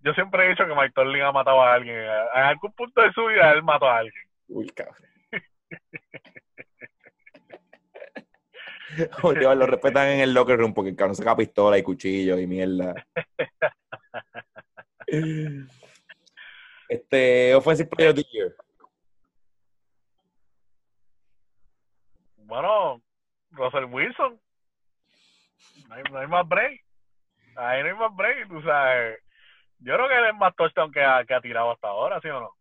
Yo 0.01 0.13
siempre 0.13 0.45
he 0.45 0.49
dicho 0.49 0.65
que 0.65 0.74
Mike 0.74 0.93
Tomlin 0.95 1.24
ha 1.24 1.32
matado 1.34 1.61
a 1.61 1.74
alguien. 1.74 1.97
En 1.97 2.43
algún 2.43 2.72
punto 2.72 3.01
de 3.01 3.11
su 3.11 3.26
vida 3.26 3.51
él 3.51 3.61
mató 3.63 3.88
a 3.88 3.97
alguien. 3.97 4.24
Uy, 4.47 4.70
cabrón. 4.70 4.95
Último, 9.24 9.53
lo 9.53 9.65
respetan 9.65 10.07
en 10.07 10.22
el 10.22 10.34
locker 10.34 10.57
room 10.57 10.74
porque 10.74 10.91
el 10.91 10.95
cabrón 10.95 11.15
saca 11.15 11.36
pistola 11.36 11.78
y 11.78 11.84
cuchillo 11.84 12.39
y 12.39 12.47
mierda. 12.47 13.05
Este, 16.89 17.55
Offensive 17.55 17.89
Player 17.89 18.12
of 18.12 18.16
the 18.18 18.24
Year. 18.32 18.55
Bueno, 22.38 23.01
Russell 23.51 23.86
Wilson. 23.86 24.39
No 25.88 25.95
hay, 25.95 26.03
no 26.12 26.20
hay 26.20 26.28
más 26.28 26.47
break. 26.47 26.84
Ahí 27.55 27.82
no 27.84 27.89
hay 27.89 27.95
más 27.95 28.16
break, 28.16 28.47
tú 28.47 28.62
sabes. 28.62 29.20
Yo 29.80 29.93
creo 29.95 30.08
que 30.08 30.18
él 30.18 30.26
es 30.32 30.36
más 30.36 30.55
touchdown 30.55 30.91
que 30.91 31.01
ha, 31.03 31.24
que 31.26 31.34
ha 31.34 31.41
tirado 31.41 31.72
hasta 31.72 31.88
ahora, 31.88 32.20
¿sí 32.22 32.28
o 32.30 32.39
no? 32.39 32.51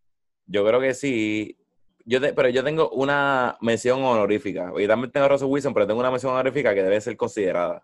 Yo 0.47 0.67
creo 0.67 0.81
que 0.81 0.95
sí. 0.95 1.57
Yo 2.05 2.21
te- 2.21 2.33
pero 2.35 2.49
yo 2.49 2.63
tengo 2.63 2.91
una 2.91 3.57
mención 3.61 4.03
honorífica. 4.05 4.73
Y 4.77 4.87
también 4.87 5.11
tengo 5.11 5.27
a 5.27 5.29
Russell 5.31 5.49
Wilson, 5.49 5.75
pero 5.75 5.87
tengo 5.87 6.01
una 6.01 6.11
mención 6.11 6.33
honorífica 6.33 6.75
que 6.75 6.83
debe 6.83 7.01
ser 7.01 7.17
considerada. 7.17 7.83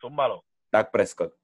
Zúmbalo. 0.00 0.44
Dak 0.70 0.90
Prescott. 0.90 1.34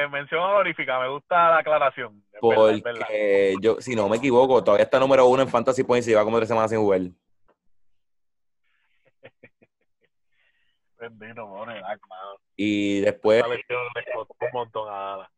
Eh, 0.00 0.08
mención 0.08 0.40
honorífica, 0.40 0.98
me 1.00 1.08
gusta 1.08 1.50
la 1.50 1.58
aclaración. 1.58 2.24
Es 2.32 2.40
verdad, 2.42 2.70
es 2.70 2.82
verdad. 2.82 3.00
Porque 3.00 3.54
yo, 3.60 3.78
si 3.80 3.94
no 3.94 4.08
me 4.08 4.16
equivoco, 4.16 4.64
todavía 4.64 4.84
está 4.84 4.98
número 4.98 5.26
uno 5.26 5.42
en 5.42 5.48
Fantasy 5.48 5.84
Points 5.84 6.08
y 6.08 6.14
va 6.14 6.24
como 6.24 6.38
tres 6.38 6.48
semanas 6.48 6.70
sin 6.70 6.80
jugar. 6.80 7.00
Bendito. 10.98 11.66
Y 12.56 13.00
después, 13.00 13.44
un 13.44 14.48
montón 14.52 14.88
a 14.90 15.28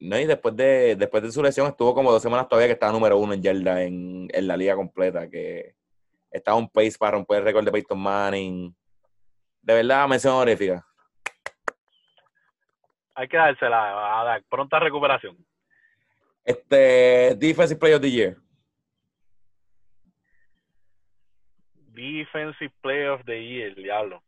no, 0.00 0.18
y 0.18 0.26
después 0.26 0.56
de, 0.56 0.96
después 0.96 1.22
de 1.22 1.30
su 1.32 1.42
lesión 1.42 1.66
estuvo 1.66 1.94
como 1.94 2.12
dos 2.12 2.22
semanas 2.22 2.46
todavía 2.48 2.66
que 2.66 2.74
estaba 2.74 2.92
número 2.92 3.16
uno 3.16 3.32
en 3.32 3.40
yarda 3.40 3.82
en, 3.82 4.28
en 4.30 4.46
la 4.46 4.54
liga 4.56 4.76
completa, 4.76 5.30
que 5.30 5.74
estaba 6.30 6.58
un 6.58 6.68
pace 6.68 6.98
para 6.98 7.12
romper 7.12 7.38
el 7.38 7.44
récord 7.44 7.64
de 7.64 7.72
Peyton 7.72 7.98
Manning. 7.98 8.76
De 9.62 9.74
verdad, 9.74 10.06
mención 10.06 10.34
honorífica. 10.34 10.84
Hay 13.14 13.28
que 13.28 13.36
dársela 13.36 14.20
a 14.20 14.24
Dak. 14.24 14.44
Pronta 14.48 14.78
recuperación. 14.80 15.36
Este, 16.44 17.34
Defensive 17.36 17.78
Player 17.78 17.96
of 17.96 18.02
the 18.02 18.10
Year. 18.10 18.36
Defensive 21.94 22.72
Player 22.82 23.10
of 23.10 23.24
the 23.24 23.40
Year, 23.40 23.74
diablo. 23.74 24.22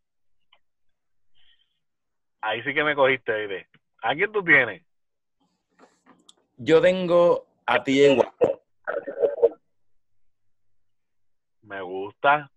Ahí 2.41 2.63
sí 2.63 2.73
que 2.73 2.85
me 2.85 2.95
cogiste, 2.95 3.47
¿viste? 3.47 3.69
¿A 4.03 4.15
quién 4.15 4.31
tú 4.31 4.43
tienes? 4.45 4.83
Yo 6.59 6.81
tengo 6.81 7.47
a 7.67 7.83
TJ 7.83 8.23
Me 11.63 11.83
gusta. 11.83 12.51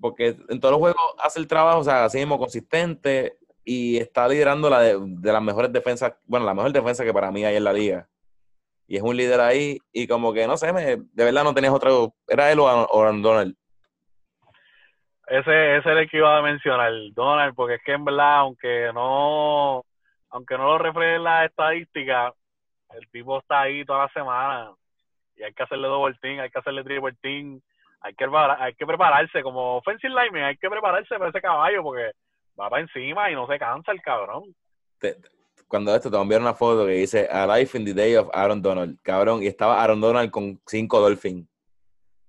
porque 0.00 0.36
en 0.48 0.60
todos 0.60 0.72
los 0.72 0.80
juegos 0.80 1.14
hace 1.18 1.38
el 1.38 1.46
trabajo, 1.46 1.78
o 1.78 1.84
sea, 1.84 2.04
así 2.04 2.18
mismo 2.18 2.38
consistente 2.38 3.37
y 3.70 3.98
está 3.98 4.26
liderando 4.26 4.70
la 4.70 4.80
de, 4.80 4.96
de 4.98 5.30
las 5.30 5.42
mejores 5.42 5.70
defensas, 5.70 6.14
bueno, 6.24 6.46
la 6.46 6.54
mejor 6.54 6.72
defensa 6.72 7.04
que 7.04 7.12
para 7.12 7.30
mí 7.30 7.44
hay 7.44 7.56
en 7.56 7.64
la 7.64 7.72
liga. 7.74 8.08
Y 8.86 8.96
es 8.96 9.02
un 9.02 9.14
líder 9.14 9.42
ahí 9.42 9.78
y 9.92 10.06
como 10.06 10.32
que, 10.32 10.46
no 10.46 10.56
sé, 10.56 10.72
me, 10.72 10.96
de 10.96 11.24
verdad 11.24 11.44
no 11.44 11.52
tenías 11.52 11.74
otro, 11.74 12.14
era 12.26 12.50
él 12.50 12.60
o, 12.60 12.64
o 12.64 13.12
Donald. 13.12 13.54
Ese, 15.26 15.76
ese 15.76 15.92
es 15.92 15.98
el 15.98 16.08
que 16.08 16.16
iba 16.16 16.38
a 16.38 16.40
mencionar, 16.40 16.90
Donald, 17.12 17.54
porque 17.54 17.74
es 17.74 17.82
que 17.84 17.92
en 17.92 18.06
verdad, 18.06 18.38
aunque 18.38 18.90
no, 18.94 19.84
aunque 20.30 20.56
no 20.56 20.64
lo 20.64 20.78
reflejen 20.78 21.24
las 21.24 21.50
estadísticas, 21.50 22.32
el 22.94 23.06
tipo 23.10 23.38
está 23.38 23.60
ahí 23.60 23.84
toda 23.84 24.04
la 24.04 24.12
semana 24.14 24.70
y 25.36 25.42
hay 25.42 25.52
que 25.52 25.62
hacerle 25.62 25.88
double 25.88 26.16
team, 26.22 26.40
hay 26.40 26.48
que 26.48 26.58
hacerle 26.58 26.84
triple 26.84 27.12
team, 27.20 27.60
hay 28.00 28.14
que, 28.14 28.24
hay 28.24 28.72
que 28.72 28.86
prepararse 28.86 29.42
como 29.42 29.76
offensive 29.76 30.08
lineman, 30.08 30.44
hay 30.44 30.56
que 30.56 30.70
prepararse 30.70 31.18
para 31.18 31.28
ese 31.28 31.42
caballo 31.42 31.82
porque 31.82 32.12
va 32.60 32.68
para 32.70 32.82
encima 32.82 33.30
y 33.30 33.34
no 33.34 33.46
se 33.46 33.58
cansa 33.58 33.92
el 33.92 34.00
cabrón. 34.02 34.54
Te- 34.98 35.16
cuando 35.68 35.94
esto 35.94 36.08
te 36.10 36.16
voy 36.16 36.20
a 36.20 36.22
enviar 36.22 36.40
una 36.40 36.54
foto 36.54 36.86
que 36.86 36.92
dice 36.92 37.28
A 37.30 37.46
Life 37.46 37.76
in 37.76 37.84
the 37.84 37.92
Day 37.94 38.16
of 38.16 38.30
Aaron 38.32 38.62
Donald, 38.62 38.98
cabrón, 39.02 39.42
y 39.42 39.46
estaba 39.46 39.82
Aaron 39.82 40.00
Donald 40.00 40.30
con 40.30 40.58
cinco 40.66 41.00
Dolphins 41.00 41.46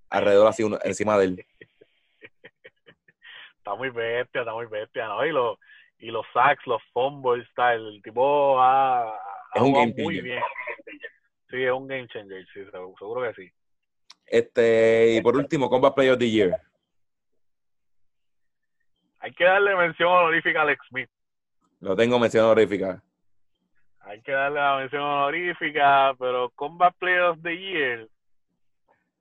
alrededor 0.09 0.47
así 0.47 0.63
uno, 0.63 0.77
encima 0.84 1.17
de 1.17 1.25
él. 1.25 1.45
Está 3.57 3.75
muy 3.75 3.89
bestia, 3.91 4.41
está 4.41 4.53
muy 4.53 4.65
bestia, 4.65 5.07
¿no? 5.07 5.23
Y 5.26 5.31
los, 5.31 5.57
y 5.99 6.07
los 6.11 6.26
sacks, 6.34 6.65
los 6.65 6.81
fumbles, 6.91 7.47
está, 7.47 7.73
el 7.76 8.01
tipo 8.03 8.60
Es 9.53 9.61
un 9.61 9.73
game 9.73 9.93
muy 9.97 10.15
changer. 10.15 10.23
bien. 10.23 10.43
Sí, 11.49 11.64
es 11.64 11.72
un 11.72 11.88
game 11.88 12.07
changer, 12.07 12.45
sí, 12.53 12.64
seguro, 12.72 12.93
seguro 12.97 13.22
que 13.22 13.34
sí. 13.43 13.51
Este, 14.26 15.15
y 15.18 15.22
por 15.22 15.35
último, 15.35 15.69
Combat 15.69 15.93
Player 15.93 16.14
of 16.14 16.19
the 16.19 16.30
Year. 16.30 16.61
Hay 19.20 19.32
que 19.34 19.44
darle 19.44 19.76
mención 19.76 20.10
honorífica 20.10 20.60
a 20.60 20.64
Alex 20.64 20.86
Smith. 20.88 21.10
Lo 21.82 21.96
tengo 21.96 22.20
mención 22.20 22.46
honorífica. 22.46 23.02
Hay 24.02 24.22
que 24.22 24.32
darle 24.32 24.60
la 24.60 24.78
mención 24.78 25.02
honorífica, 25.02 26.16
pero 26.18 26.50
Combat 26.56 26.96
Player 26.98 27.22
of 27.22 27.40
the 27.44 27.58
Year, 27.58 28.08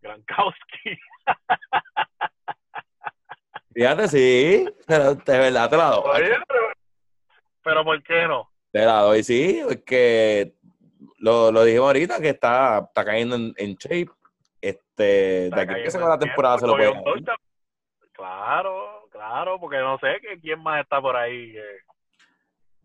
Gronkowski. 0.00 0.98
Fíjate, 3.74 4.08
sí, 4.08 4.68
pero 4.86 5.14
de 5.14 5.38
verdad 5.38 5.70
te 5.70 5.76
la 5.76 5.90
doy. 5.90 6.22
Oye, 6.22 6.36
pero, 6.48 6.60
pero 7.62 7.84
¿por 7.84 8.02
qué 8.02 8.26
no? 8.26 8.50
Te 8.72 8.84
la 8.84 9.02
doy, 9.02 9.22
sí, 9.22 9.60
porque 9.66 10.54
lo, 11.18 11.52
lo 11.52 11.64
dijimos 11.64 11.86
ahorita 11.86 12.20
que 12.20 12.30
está, 12.30 12.78
está 12.78 13.04
cayendo 13.04 13.36
en, 13.36 13.54
en 13.56 13.74
shape. 13.74 14.10
Este, 14.60 15.50
de 15.50 15.60
aquí 15.60 15.72
a 15.72 15.82
que 15.82 15.90
se 15.90 16.00
la 16.00 16.18
temporada 16.18 16.58
se 16.58 16.66
lo 16.66 16.74
puede. 16.74 16.92
Claro, 18.12 18.97
claro, 19.28 19.60
porque 19.60 19.78
no 19.78 19.98
sé 19.98 20.18
que 20.20 20.40
quién 20.40 20.62
más 20.62 20.82
está 20.82 21.00
por 21.00 21.16
ahí. 21.16 21.52
que- 21.52 21.80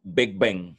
Big 0.04 0.38
Ben. 0.38 0.78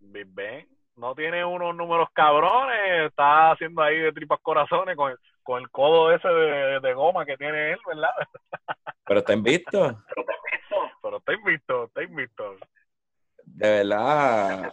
Big 0.00 0.26
Ben 0.32 0.66
no 0.96 1.14
tiene 1.14 1.44
unos 1.44 1.74
números 1.74 2.08
cabrones, 2.12 3.08
está 3.08 3.52
haciendo 3.52 3.82
ahí 3.82 3.98
de 3.98 4.12
tripas 4.12 4.38
corazones 4.42 4.96
con 4.96 5.10
el, 5.12 5.18
con 5.42 5.62
el 5.62 5.70
codo 5.70 6.12
ese 6.12 6.28
de, 6.28 6.80
de 6.80 6.92
goma 6.94 7.24
que 7.24 7.36
tiene 7.36 7.72
él, 7.72 7.78
¿verdad? 7.86 8.10
Pero 9.06 9.20
está 9.20 9.32
invicto. 9.32 10.02
Pero 11.02 11.16
está 11.16 11.32
invicto, 11.32 11.84
está 11.84 12.02
invicto. 12.02 12.56
De 13.44 13.68
verdad. 13.68 14.72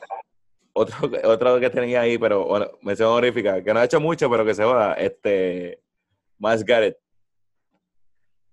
Otro, 0.73 1.09
otro 1.23 1.59
que 1.59 1.69
tenía 1.71 2.01
ahí, 2.01 2.19
pero 2.19 2.45
bueno, 2.45 2.67
mención 2.83 3.09
honorífica, 3.09 3.63
que 3.63 3.73
no 3.73 3.79
ha 3.79 3.85
hecho 3.85 3.99
mucho, 3.99 4.29
pero 4.29 4.45
que 4.45 4.53
se 4.53 4.63
joda. 4.63 4.93
Este, 4.93 5.79
Miles 6.37 6.63
Garrett. 6.63 6.97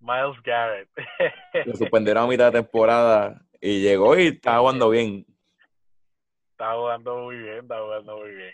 Miles 0.05 0.36
Garrett. 0.43 0.89
Lo 1.64 1.74
suspendieron 1.74 2.24
a 2.24 2.26
mitad 2.26 2.52
de 2.52 2.60
temporada 2.60 3.40
y 3.59 3.81
llegó 3.81 4.18
y 4.18 4.26
estaba 4.28 4.59
jugando 4.59 4.90
bien. 4.90 5.24
está 6.51 6.74
jugando 6.74 7.16
muy 7.16 7.36
bien, 7.39 7.59
está 7.60 7.81
jugando 7.81 8.18
muy 8.18 8.35
bien. 8.35 8.52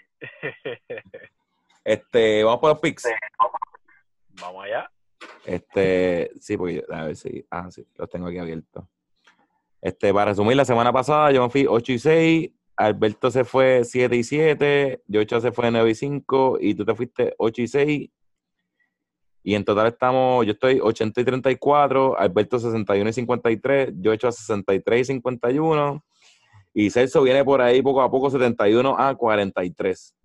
Este, 1.82 2.44
vamos 2.44 2.60
por 2.60 2.70
los 2.70 2.78
picks. 2.78 3.08
Vamos 4.40 4.64
allá. 4.64 4.90
Este, 5.46 6.30
sí, 6.38 6.56
porque 6.56 6.84
a 6.90 7.04
ver 7.06 7.16
si. 7.16 7.44
Ah, 7.50 7.70
sí, 7.70 7.86
los 7.96 8.08
tengo 8.08 8.28
aquí 8.28 8.36
abiertos. 8.36 8.84
Este, 9.80 10.12
para 10.12 10.26
resumir, 10.26 10.56
la 10.56 10.66
semana 10.66 10.92
pasada 10.92 11.32
yo 11.32 11.42
me 11.42 11.48
fui 11.48 11.66
8 11.66 11.92
y 11.92 11.98
6, 11.98 12.50
Alberto 12.76 13.30
se 13.30 13.44
fue 13.44 13.84
7 13.84 14.14
y 14.14 14.22
7, 14.22 15.02
Yocha 15.06 15.40
se 15.40 15.52
fue 15.52 15.70
9 15.70 15.90
y 15.90 15.94
5 15.94 16.58
y 16.60 16.74
tú 16.74 16.84
te 16.84 16.94
fuiste 16.94 17.34
8 17.38 17.62
y 17.62 17.66
6. 17.66 18.10
Y 19.42 19.54
en 19.54 19.64
total 19.64 19.86
estamos, 19.86 20.44
yo 20.44 20.52
estoy 20.52 20.80
80 20.80 21.20
y 21.20 21.24
34, 21.24 22.18
Alberto 22.18 22.58
61 22.58 23.08
y 23.08 23.12
53, 23.12 23.92
yo 23.96 24.12
he 24.12 24.14
hecho 24.14 24.28
a 24.28 24.32
63 24.32 25.00
y 25.00 25.04
51, 25.04 26.04
y 26.74 26.90
Celso 26.90 27.22
viene 27.22 27.44
por 27.44 27.60
ahí 27.62 27.82
poco 27.82 28.02
a 28.02 28.10
poco 28.10 28.30
71 28.30 28.96
a 28.98 29.14
43. 29.14 30.16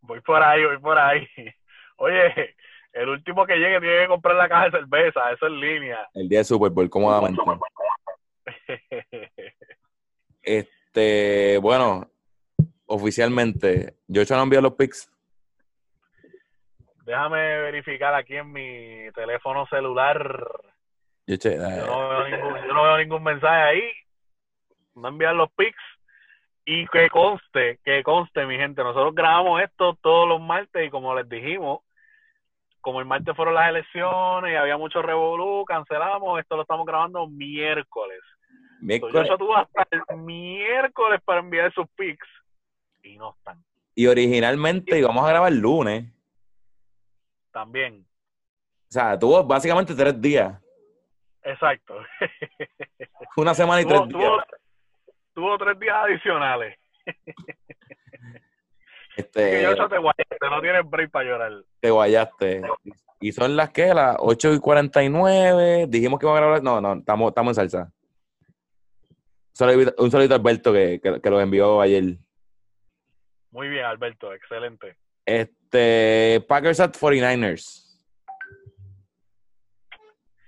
Voy 0.00 0.20
por 0.20 0.42
ahí, 0.42 0.64
voy 0.64 0.78
por 0.78 0.98
ahí. 0.98 1.26
Oye, 1.96 2.54
el 2.92 3.08
último 3.08 3.46
que 3.46 3.56
llegue 3.56 3.80
tiene 3.80 4.02
que 4.02 4.08
comprar 4.08 4.36
la 4.36 4.48
caja 4.48 4.64
de 4.66 4.70
cerveza, 4.72 5.32
eso 5.32 5.46
es 5.46 5.52
línea. 5.52 6.08
El 6.14 6.28
día 6.28 6.38
de 6.38 6.44
Super 6.44 6.70
Bowl, 6.70 6.88
cómodamente. 6.88 7.40
este, 10.42 11.58
bueno, 11.58 12.10
oficialmente, 12.86 13.94
yo 14.06 14.20
he 14.20 14.24
hecho 14.24 14.36
no 14.36 14.42
enviar 14.42 14.62
los 14.62 14.74
pics. 14.74 15.10
Déjame 17.04 17.60
verificar 17.60 18.14
aquí 18.14 18.36
en 18.36 18.50
mi 18.50 19.10
teléfono 19.14 19.66
celular. 19.66 20.48
Yo, 21.26 21.36
che, 21.36 21.56
Yo 21.56 21.86
no, 21.86 22.08
veo 22.08 22.28
ningún, 22.28 22.54
yo 22.66 22.72
no 22.72 22.82
veo 22.82 22.98
ningún 22.98 23.22
mensaje 23.22 23.62
ahí. 23.62 23.82
No 24.94 25.08
envían 25.08 25.36
los 25.36 25.50
pics. 25.52 25.82
Y 26.66 26.86
que 26.86 27.10
conste, 27.10 27.78
que 27.84 28.02
conste, 28.02 28.46
mi 28.46 28.56
gente. 28.56 28.82
Nosotros 28.82 29.14
grabamos 29.14 29.62
esto 29.62 29.98
todos 30.00 30.26
los 30.26 30.40
martes 30.40 30.86
y 30.86 30.90
como 30.90 31.14
les 31.14 31.28
dijimos, 31.28 31.80
como 32.80 33.00
el 33.00 33.06
martes 33.06 33.36
fueron 33.36 33.54
las 33.54 33.68
elecciones 33.68 34.52
y 34.52 34.56
había 34.56 34.78
mucho 34.78 35.02
revolú, 35.02 35.64
cancelamos. 35.66 36.40
Esto 36.40 36.56
lo 36.56 36.62
estamos 36.62 36.86
grabando 36.86 37.26
miércoles. 37.26 38.20
miércoles. 38.80 39.28
Yo 39.28 39.36
tuve 39.36 39.56
hasta 39.56 39.86
el 39.90 40.16
miércoles 40.18 41.20
para 41.22 41.40
enviar 41.40 41.72
sus 41.74 41.86
pics 41.96 42.26
y 43.02 43.18
no 43.18 43.34
están. 43.36 43.62
Y 43.94 44.06
originalmente 44.06 44.98
íbamos 44.98 45.24
a 45.26 45.28
grabar 45.28 45.52
el 45.52 45.58
lunes. 45.58 46.13
También. 47.54 48.04
O 48.04 48.92
sea, 48.92 49.16
tuvo 49.16 49.44
básicamente 49.44 49.94
tres 49.94 50.20
días. 50.20 50.60
Exacto. 51.44 51.94
Una 53.36 53.54
semana 53.54 53.80
y 53.80 53.84
tres 53.84 54.00
días. 54.08 54.12
tuvo, 54.12 54.42
tuvo 55.34 55.58
tres 55.58 55.78
días 55.78 55.96
adicionales. 56.04 56.76
Este, 59.16 59.62
yo 59.62 59.76
te 59.88 59.96
guayaste, 59.96 60.36
no 60.50 60.60
tienes 60.60 60.90
break 60.90 61.08
para 61.12 61.24
llorar. 61.24 61.52
te 61.78 61.88
guayaste. 61.88 62.62
Y 63.20 63.30
son 63.30 63.54
las 63.54 63.70
que, 63.70 63.94
las 63.94 64.16
8 64.18 64.54
y 64.54 64.58
49. 64.58 65.86
Dijimos 65.88 66.18
que 66.18 66.26
iba 66.26 66.32
a 66.36 66.40
grabar. 66.40 66.62
No, 66.64 66.80
no, 66.80 66.94
estamos, 66.94 67.28
estamos 67.28 67.50
en 67.50 67.54
salsa. 67.54 67.92
Un 69.98 70.10
saludito, 70.10 70.34
a 70.34 70.36
Alberto 70.36 70.72
que, 70.72 71.00
que, 71.00 71.20
que 71.20 71.30
lo 71.30 71.40
envió 71.40 71.80
ayer. 71.80 72.16
Muy 73.52 73.68
bien, 73.68 73.84
Alberto, 73.84 74.34
excelente. 74.34 74.96
Este, 75.24 75.54
Packers 76.46 76.80
at 76.80 76.92
49ers. 76.96 77.82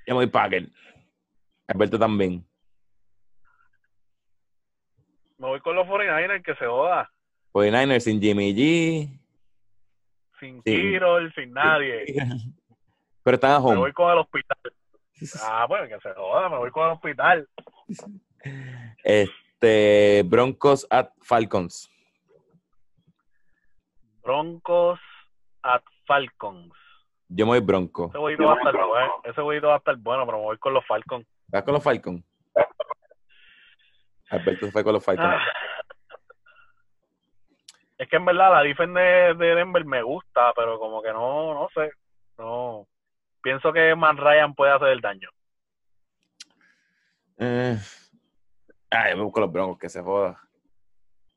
Yo 0.07 0.15
me 0.15 0.15
voy 0.15 0.27
Packers. 0.29 0.71
Alberto 1.69 1.99
también. 1.99 2.47
Me 5.39 5.49
voy 5.49 5.61
con 5.61 5.75
los 5.77 5.87
49ers 5.87 6.43
que 6.45 6.55
se 6.55 6.67
joda. 6.67 7.11
49ers 7.53 8.01
sin 8.01 8.21
Jimmy 8.21 8.55
G. 8.55 9.21
Sin. 10.39 10.63
Kirol, 10.63 11.33
sin 11.35 11.53
nadie. 11.53 12.05
Pero 13.23 13.35
están 13.35 13.53
a 13.53 13.59
Me 13.59 13.65
home. 13.67 13.77
voy 13.79 13.93
con 13.93 14.13
el 14.13 14.19
hospital. 14.19 14.57
Ah, 15.43 15.67
bueno, 15.67 15.89
que 15.89 15.99
se 16.01 16.15
joda, 16.15 16.49
me 16.49 16.59
voy 16.59 16.71
con 16.71 16.85
el 16.87 16.93
hospital. 16.93 17.49
Este, 19.03 20.23
Broncos 20.27 20.87
at 20.91 21.09
Falcons. 21.23 21.91
Broncos 24.23 25.01
at 25.75 25.83
Falcons. 26.07 26.73
Yo 27.29 27.45
me 27.47 27.53
voy 27.53 27.61
Bronco. 27.61 28.07
Ese 28.09 28.19
huevito 28.19 28.45
va 28.45 28.55
a 28.55 28.57
estar 28.57 28.75
bueno, 28.75 29.13
ese 29.25 29.43
huevito 29.43 29.67
va 29.69 29.75
a 29.75 29.79
estar 29.79 29.97
bueno, 29.97 30.25
pero 30.27 30.39
me 30.39 30.45
voy 30.45 30.59
con 30.59 30.75
los 30.75 30.87
Falcons. 30.87 31.27
¿Vas 31.49 31.63
con 31.63 31.75
los 31.75 31.83
Falcons? 31.83 32.25
Alberto 34.31 34.67
se 34.67 34.73
fue 34.73 34.85
con 34.85 34.93
los 34.93 35.05
Falcons. 35.05 35.29
Ah. 35.29 35.47
Es 37.99 38.09
que 38.09 38.17
en 38.17 38.25
verdad 38.25 38.53
la 38.53 38.63
defense 38.63 38.99
de, 38.99 39.35
de 39.35 39.55
Denver 39.55 39.85
me 39.85 40.03
gusta, 40.03 40.53
pero 40.55 40.79
como 40.79 41.03
que 41.03 41.13
no, 41.13 41.55
no 41.55 41.69
sé. 41.75 41.91
No. 42.39 42.87
Pienso 43.43 43.73
que 43.73 43.95
Man 43.95 44.17
Ryan 44.17 44.55
puede 44.55 44.73
hacer 44.73 44.89
el 44.89 45.01
daño. 45.01 45.31
Eh, 47.39 47.79
ay, 48.91 49.15
me 49.15 49.23
busco 49.23 49.41
los 49.41 49.53
Broncos, 49.53 49.79
que 49.79 49.89
se 49.89 50.03
joda. 50.03 50.41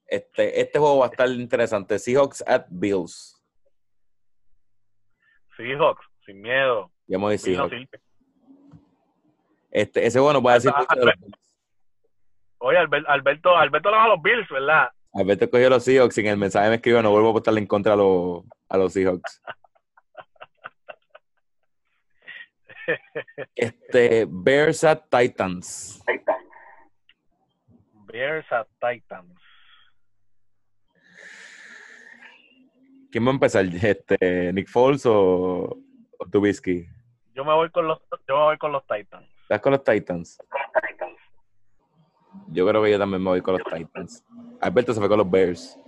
Este, 0.06 0.60
este 0.60 0.80
juego 0.80 1.00
va 1.00 1.06
a 1.06 1.10
estar 1.10 1.30
interesante. 1.30 2.00
Seahawks 2.00 2.44
at 2.48 2.66
Bills. 2.70 3.39
Seahawks, 5.60 6.06
sin 6.26 6.41
miedo. 6.41 6.90
Bills 7.07 7.34
no 7.34 7.38
Seahawks. 7.38 7.76
Este, 9.72 10.06
ese 10.06 10.19
va 10.41 10.52
a 10.52 10.53
decir 10.56 10.72
mucho 10.76 10.95
de 10.99 11.06
los 11.06 11.15
Bills. 11.19 11.36
Oye, 12.60 12.77
Albert- 12.77 13.06
Alberto, 13.07 13.56
Alberto 13.57 13.90
le 13.91 13.98
va 13.98 14.03
a 14.06 14.07
los 14.07 14.22
Bills, 14.22 14.48
¿verdad? 14.49 14.90
Alberto 15.14 15.49
cogió 15.49 15.69
los 15.69 15.84
Seahawks 15.84 16.18
y 16.18 16.22
en 16.22 16.27
el 16.27 16.38
mensaje 16.38 16.69
me 16.69 16.76
escribió 16.76 17.02
no 17.02 17.11
vuelvo 17.11 17.30
a 17.30 17.34
votarle 17.34 17.60
en 17.60 17.68
contra 17.68 17.94
a 17.94 17.95
los, 17.98 18.44
a 18.69 18.77
los 18.77 18.94
Seahawks. 18.94 19.41
Este, 23.56 24.26
Bears 24.27 24.84
at 24.84 25.02
Titans. 25.11 26.02
Bears 28.07 28.45
at 28.52 28.65
Titans. 28.81 29.40
¿Quién 33.11 33.26
va 33.26 33.30
a 33.30 33.34
empezar? 33.34 33.65
Este, 33.84 34.53
¿Nick 34.53 34.68
Foles 34.68 35.06
o, 35.06 35.77
o 36.18 36.26
Trubisky? 36.30 36.88
Yo 37.34 37.44
me 37.45 37.53
voy 37.53 37.69
con 37.69 37.88
los, 37.88 37.99
yo 38.27 38.38
me 38.38 38.44
voy 38.44 38.57
con 38.57 38.72
los 38.72 38.86
Titans. 38.86 39.27
¿Estás 39.44 39.61
con 39.61 39.72
los 39.72 39.84
Titans? 39.84 40.38
Yo 42.49 42.68
creo 42.68 42.84
que 42.84 42.91
yo 42.91 42.99
también 42.99 43.23
me 43.23 43.30
voy 43.30 43.41
con 43.41 43.57
los 43.57 43.64
Titans. 43.64 44.23
Alberto 44.61 44.94
se 44.94 44.99
fue 44.99 45.10
con 45.10 45.18
los 45.18 45.30
Bears. 45.30 45.80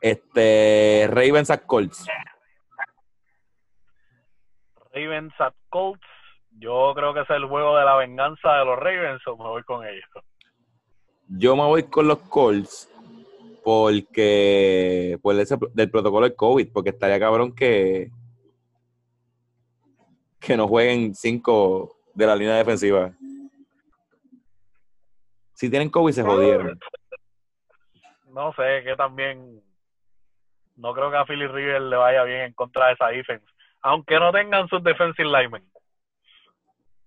Este, 0.00 1.08
Ravens 1.08 1.50
at 1.50 1.62
Colts. 1.64 2.06
Ravens 4.92 5.32
at 5.38 5.54
Colts. 5.70 6.06
Yo 6.58 6.92
creo 6.94 7.14
que 7.14 7.20
es 7.22 7.30
el 7.30 7.46
juego 7.46 7.76
de 7.76 7.84
la 7.84 7.96
venganza 7.96 8.52
de 8.52 8.64
los 8.64 8.78
Ravens, 8.78 9.26
o 9.26 9.36
me 9.36 9.44
voy 9.44 9.62
con 9.64 9.84
ellos. 9.84 10.04
Yo 11.26 11.56
me 11.56 11.62
voy 11.62 11.84
con 11.84 12.06
los 12.06 12.18
Colts 12.18 12.93
porque 13.64 15.18
por 15.22 15.34
ese, 15.40 15.56
del 15.72 15.90
protocolo 15.90 16.28
del 16.28 16.36
COVID, 16.36 16.68
porque 16.72 16.90
estaría 16.90 17.18
cabrón 17.18 17.54
que 17.54 18.10
que 20.38 20.56
no 20.56 20.68
jueguen 20.68 21.14
cinco 21.14 21.96
de 22.12 22.26
la 22.26 22.36
línea 22.36 22.56
defensiva. 22.56 23.12
Si 25.54 25.70
tienen 25.70 25.88
COVID 25.88 26.12
se 26.12 26.22
jodieron. 26.22 26.78
No 28.28 28.52
sé, 28.52 28.82
que 28.84 28.94
también 28.96 29.62
no 30.76 30.92
creo 30.92 31.10
que 31.10 31.16
a 31.16 31.24
Philly 31.24 31.46
River 31.46 31.80
le 31.82 31.96
vaya 31.96 32.24
bien 32.24 32.40
en 32.42 32.52
contra 32.52 32.88
de 32.88 32.92
esa 32.92 33.06
defense. 33.06 33.46
Aunque 33.80 34.18
no 34.18 34.30
tengan 34.32 34.68
sus 34.68 34.82
defensive 34.82 35.28
linemen. 35.28 35.64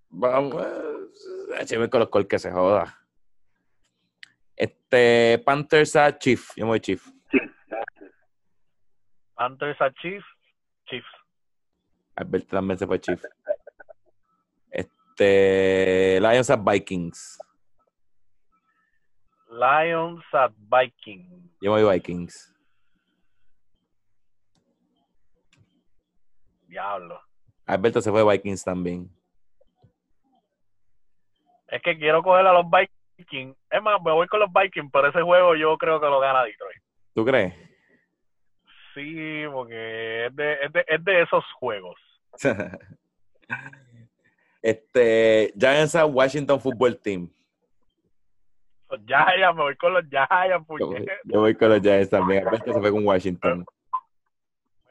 Vamos, 0.09 0.65
eh, 0.65 1.77
voy 1.77 1.89
con 1.89 1.99
los 1.99 2.09
Colts 2.09 2.29
que 2.29 2.39
se 2.39 2.51
joda. 2.51 2.97
Este, 4.57 5.37
Panthers 5.45 5.95
a 5.95 6.17
Chief. 6.17 6.51
Yo 6.55 6.65
me 6.65 6.69
voy 6.69 6.79
Chief. 6.79 7.07
Panthers 9.35 9.79
a 9.79 9.91
Chiefs, 9.93 10.25
Chiefs. 10.87 11.05
Alberto 12.15 12.47
también 12.47 12.79
se 12.79 12.87
fue 12.87 12.99
Chief. 12.99 13.23
Este, 14.71 16.19
Lions 16.19 16.49
a 16.49 16.55
Vikings. 16.55 17.37
Lions 19.49 20.23
at 20.33 20.51
Vikings. 20.57 21.51
Yo 21.61 21.73
me 21.73 21.83
voy 21.83 21.93
Vikings. 21.93 22.53
Diablo. 26.67 27.21
Alberto 27.67 28.01
se 28.01 28.09
fue 28.09 28.23
Vikings 28.23 28.63
también. 28.63 29.09
Es 31.67 31.81
que 31.83 31.97
quiero 31.97 32.23
coger 32.23 32.47
a 32.47 32.53
los 32.53 32.65
Vikings. 32.65 32.96
Es 33.17 33.81
más, 33.81 34.01
me 34.03 34.11
voy 34.11 34.27
con 34.27 34.39
los 34.39 34.49
Vikings, 34.53 34.91
pero 34.91 35.09
ese 35.09 35.21
juego 35.21 35.55
yo 35.55 35.77
creo 35.77 35.99
que 35.99 36.05
lo 36.05 36.19
gana 36.19 36.43
Detroit. 36.43 36.81
¿Tú 37.13 37.25
crees? 37.25 37.53
Sí, 38.93 39.43
porque 39.51 40.27
es 40.27 40.35
de, 40.35 40.53
es 40.53 40.73
de, 40.73 40.85
es 40.87 41.03
de 41.03 41.21
esos 41.21 41.43
juegos. 41.53 41.95
este, 44.61 45.53
Giants 45.57 45.95
a 45.95 46.05
Washington 46.05 46.59
Football 46.59 46.97
Team. 46.97 47.29
Los 48.89 49.01
Giants, 49.05 49.55
me 49.55 49.63
voy 49.63 49.75
con 49.75 49.93
los 49.93 50.05
Giants, 50.09 50.67
Yo, 50.79 50.93
yo 51.25 51.39
voy 51.41 51.55
con 51.55 51.69
los 51.69 51.81
Giants 51.81 52.09
también. 52.09 52.47
Alberto 52.47 52.73
se 52.73 52.79
fue 52.79 52.91
con 52.91 53.05
Washington. 53.05 53.65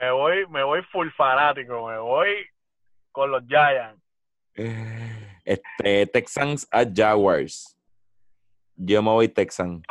me 0.00 0.10
voy, 0.10 0.46
me 0.48 0.62
voy 0.62 0.82
full 0.82 1.08
fanático, 1.16 1.88
me 1.88 1.98
voy 1.98 2.46
con 3.12 3.30
los 3.30 3.42
Giants. 3.46 4.02
Este, 5.44 6.06
Texans 6.08 6.68
a 6.70 6.84
Jaguars. 6.84 7.75
Yo 8.76 9.02
me 9.02 9.10
voy 9.10 9.28
Texans. 9.28 9.82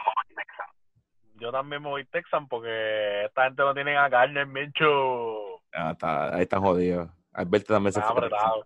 yo 1.35 1.51
también 1.51 1.81
me 1.81 1.89
voy 1.89 2.05
Texan 2.05 2.47
porque 2.47 3.25
esta 3.25 3.45
gente 3.45 3.63
no 3.63 3.73
tiene 3.73 3.97
a 3.97 4.07
Garner 4.09 4.47
Mincho. 4.47 5.61
Ah, 5.73 5.91
está, 5.91 6.35
ahí 6.35 6.43
están 6.43 6.61
jodidos. 6.61 7.09
Alberto 7.33 7.73
también 7.73 7.93
se 7.93 8.01
fue. 8.01 8.11
apretado. 8.11 8.65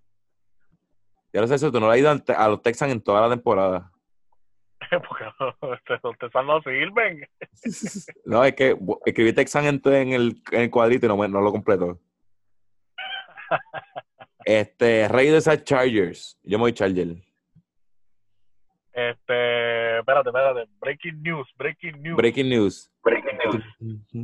Yo 1.32 1.42
no 1.42 1.48
sé 1.48 1.56
eso, 1.56 1.72
tú 1.72 1.80
no 1.80 1.88
le 1.88 1.94
has 1.94 2.00
ido 2.00 2.36
a 2.36 2.48
los 2.48 2.62
Texans 2.62 2.92
en 2.92 3.02
toda 3.02 3.22
la 3.22 3.30
temporada. 3.30 3.92
porque 5.08 5.26
no, 5.40 5.56
los 5.62 6.18
Texans 6.18 6.48
no 6.48 6.62
sirven. 6.62 7.28
No, 8.26 8.44
es 8.44 8.54
que 8.54 8.78
escribí 9.06 9.34
Texan 9.34 9.66
en, 9.66 9.82
en 9.86 10.14
el, 10.14 10.42
en 10.52 10.62
el 10.62 10.72
cuadrito 10.72 11.06
y 11.06 11.10
no, 11.10 11.28
no 11.28 11.42
lo 11.42 11.52
completo. 11.52 12.00
Este, 14.46 15.08
Raiders 15.08 15.48
a 15.48 15.64
Chargers. 15.64 16.40
Yo 16.44 16.58
me 16.58 16.64
voy 16.64 16.74
Charger. 16.74 17.18
Este, 18.94 20.00
espérate, 20.00 20.30
espérate. 20.30 20.66
Breaking 20.80 21.22
news, 21.22 21.48
breaking 21.58 22.02
news. 22.02 22.18
Breaking 22.18 22.50
news. 22.50 22.92
breaking 23.04 23.38
news. 23.38 23.64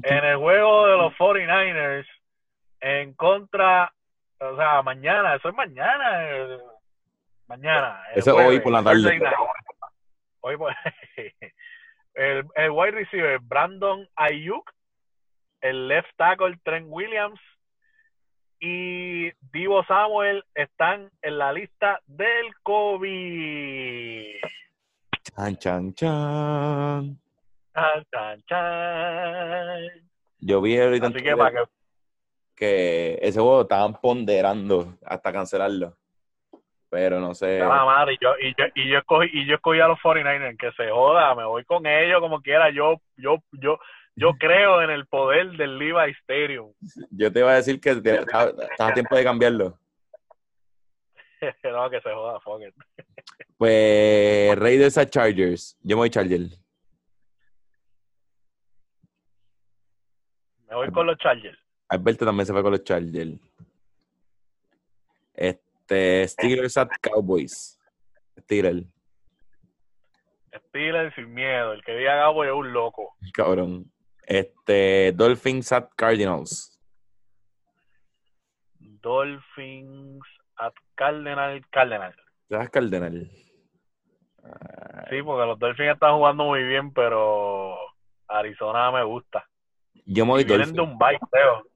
En 0.03 0.25
el 0.25 0.37
juego 0.37 0.87
de 0.87 0.97
los 0.97 1.13
49ers, 1.13 2.05
en 2.81 3.13
contra, 3.13 3.91
o 4.39 4.55
sea, 4.57 4.81
mañana, 4.81 5.35
eso 5.35 5.49
es 5.49 5.55
mañana. 5.55 6.57
Mañana. 7.47 8.01
el 8.13 8.19
Eso 8.19 8.39
es 8.39 8.47
hoy 8.47 8.59
por 8.59 8.71
la 8.71 8.83
tarde. 8.83 9.21
Hoy 10.41 10.57
por- 10.57 10.73
el, 12.15 12.45
el 12.55 12.71
wide 12.71 12.91
receiver 12.91 13.39
Brandon 13.39 14.07
Ayuk, 14.15 14.71
el 15.61 15.87
left 15.87 16.09
tackle 16.17 16.57
Trent 16.63 16.87
Williams 16.89 17.39
y 18.59 19.31
Divo 19.51 19.83
Samuel 19.85 20.43
están 20.53 21.09
en 21.21 21.37
la 21.37 21.51
lista 21.53 21.99
del 22.07 22.55
COVID. 22.63 24.35
Chan, 25.35 25.57
chan, 25.57 25.93
chan. 25.93 27.19
Chan, 27.73 28.03
chan, 28.11 28.43
chan. 28.47 30.09
Yo 30.39 30.61
vi 30.61 30.79
ahorita 30.79 31.07
Así 31.07 31.13
que 31.15 31.19
Twitter 31.21 31.37
para 31.37 31.51
que 31.51 31.75
que 32.55 33.19
ese 33.21 33.39
juego 33.39 33.63
estaban 33.63 33.99
ponderando 33.99 34.97
hasta 35.05 35.33
cancelarlo. 35.33 35.97
Pero 36.89 37.19
no 37.19 37.33
sé. 37.33 37.59
la 37.59 37.83
madre, 37.83 38.13
y 38.13 38.17
yo, 38.21 38.29
y 38.39 38.55
yo, 38.57 38.65
y 38.73 38.89
yo 38.89 38.99
escogí, 38.99 39.29
y 39.33 39.45
yo 39.45 39.55
escogí 39.55 39.81
a 39.81 39.87
los 39.87 39.99
49ers, 39.99 40.57
que 40.57 40.71
se 40.71 40.89
joda, 40.89 41.35
me 41.35 41.43
voy 41.43 41.65
con 41.65 41.85
ellos 41.85 42.21
como 42.21 42.41
quiera, 42.41 42.69
yo, 42.69 43.01
yo, 43.17 43.43
yo, 43.51 43.77
yo 44.15 44.31
creo 44.39 44.81
en 44.81 44.91
el 44.91 45.05
poder 45.07 45.51
del 45.57 45.77
Levi 45.77 46.11
Stadium. 46.21 46.71
Yo 47.11 47.31
te 47.33 47.39
iba 47.39 47.51
a 47.51 47.55
decir 47.55 47.81
que 47.81 47.89
estaba 48.03 48.53
a 48.79 48.93
tiempo 48.93 49.15
de 49.17 49.23
cambiarlo. 49.23 49.77
no, 51.71 51.89
que 51.89 52.01
se 52.01 52.11
joda, 52.11 52.39
fuck 52.39 52.61
it. 52.61 52.75
Pues 53.57 54.57
Raiders 54.57 54.97
a 54.97 55.09
Chargers. 55.09 55.77
Yo 55.81 55.95
me 55.95 56.01
voy 56.01 56.09
Charger. 56.09 56.41
Me 60.67 60.75
voy 60.75 60.91
con 60.91 61.07
los 61.07 61.17
Chargers. 61.17 61.57
Alberto 61.87 62.25
también 62.25 62.45
se 62.45 62.53
fue 62.53 62.61
con 62.61 62.71
los 62.71 62.83
Chargers. 62.83 63.39
Este, 65.33 66.27
Steelers 66.27 66.77
at 66.77 66.89
Cowboys. 67.01 67.79
Steelers, 68.39 68.83
Steelers 70.67 71.13
sin 71.15 71.33
miedo, 71.33 71.73
el 71.73 71.83
que 71.83 71.95
diga 71.95 72.15
Gabo 72.15 72.43
es 72.43 72.51
un 72.51 72.73
loco. 72.73 73.15
cabrón. 73.33 73.91
Este, 74.25 75.11
Dolphins 75.13 75.71
at 75.71 75.89
Cardinals. 75.95 76.79
Dolphins 78.79 80.23
at 80.57 80.73
Cardinal, 80.95 81.65
Cardinal. 81.69 82.15
¿Sabes 82.49 82.69
Cardenal? 82.69 83.31
Sí, 85.09 85.21
porque 85.23 85.47
los 85.47 85.59
Dolphins 85.59 85.93
están 85.93 86.15
jugando 86.15 86.45
muy 86.45 86.63
bien, 86.63 86.93
pero 86.93 87.77
Arizona 88.27 88.91
me 88.91 89.03
gusta. 89.03 89.47
Yo 90.05 90.25
me 90.25 90.31
voy 90.31 90.43
Dolphins. 90.43 90.73
de 90.73 90.81
un 90.81 90.97
bye, 90.97 91.19
creo. 91.31 91.67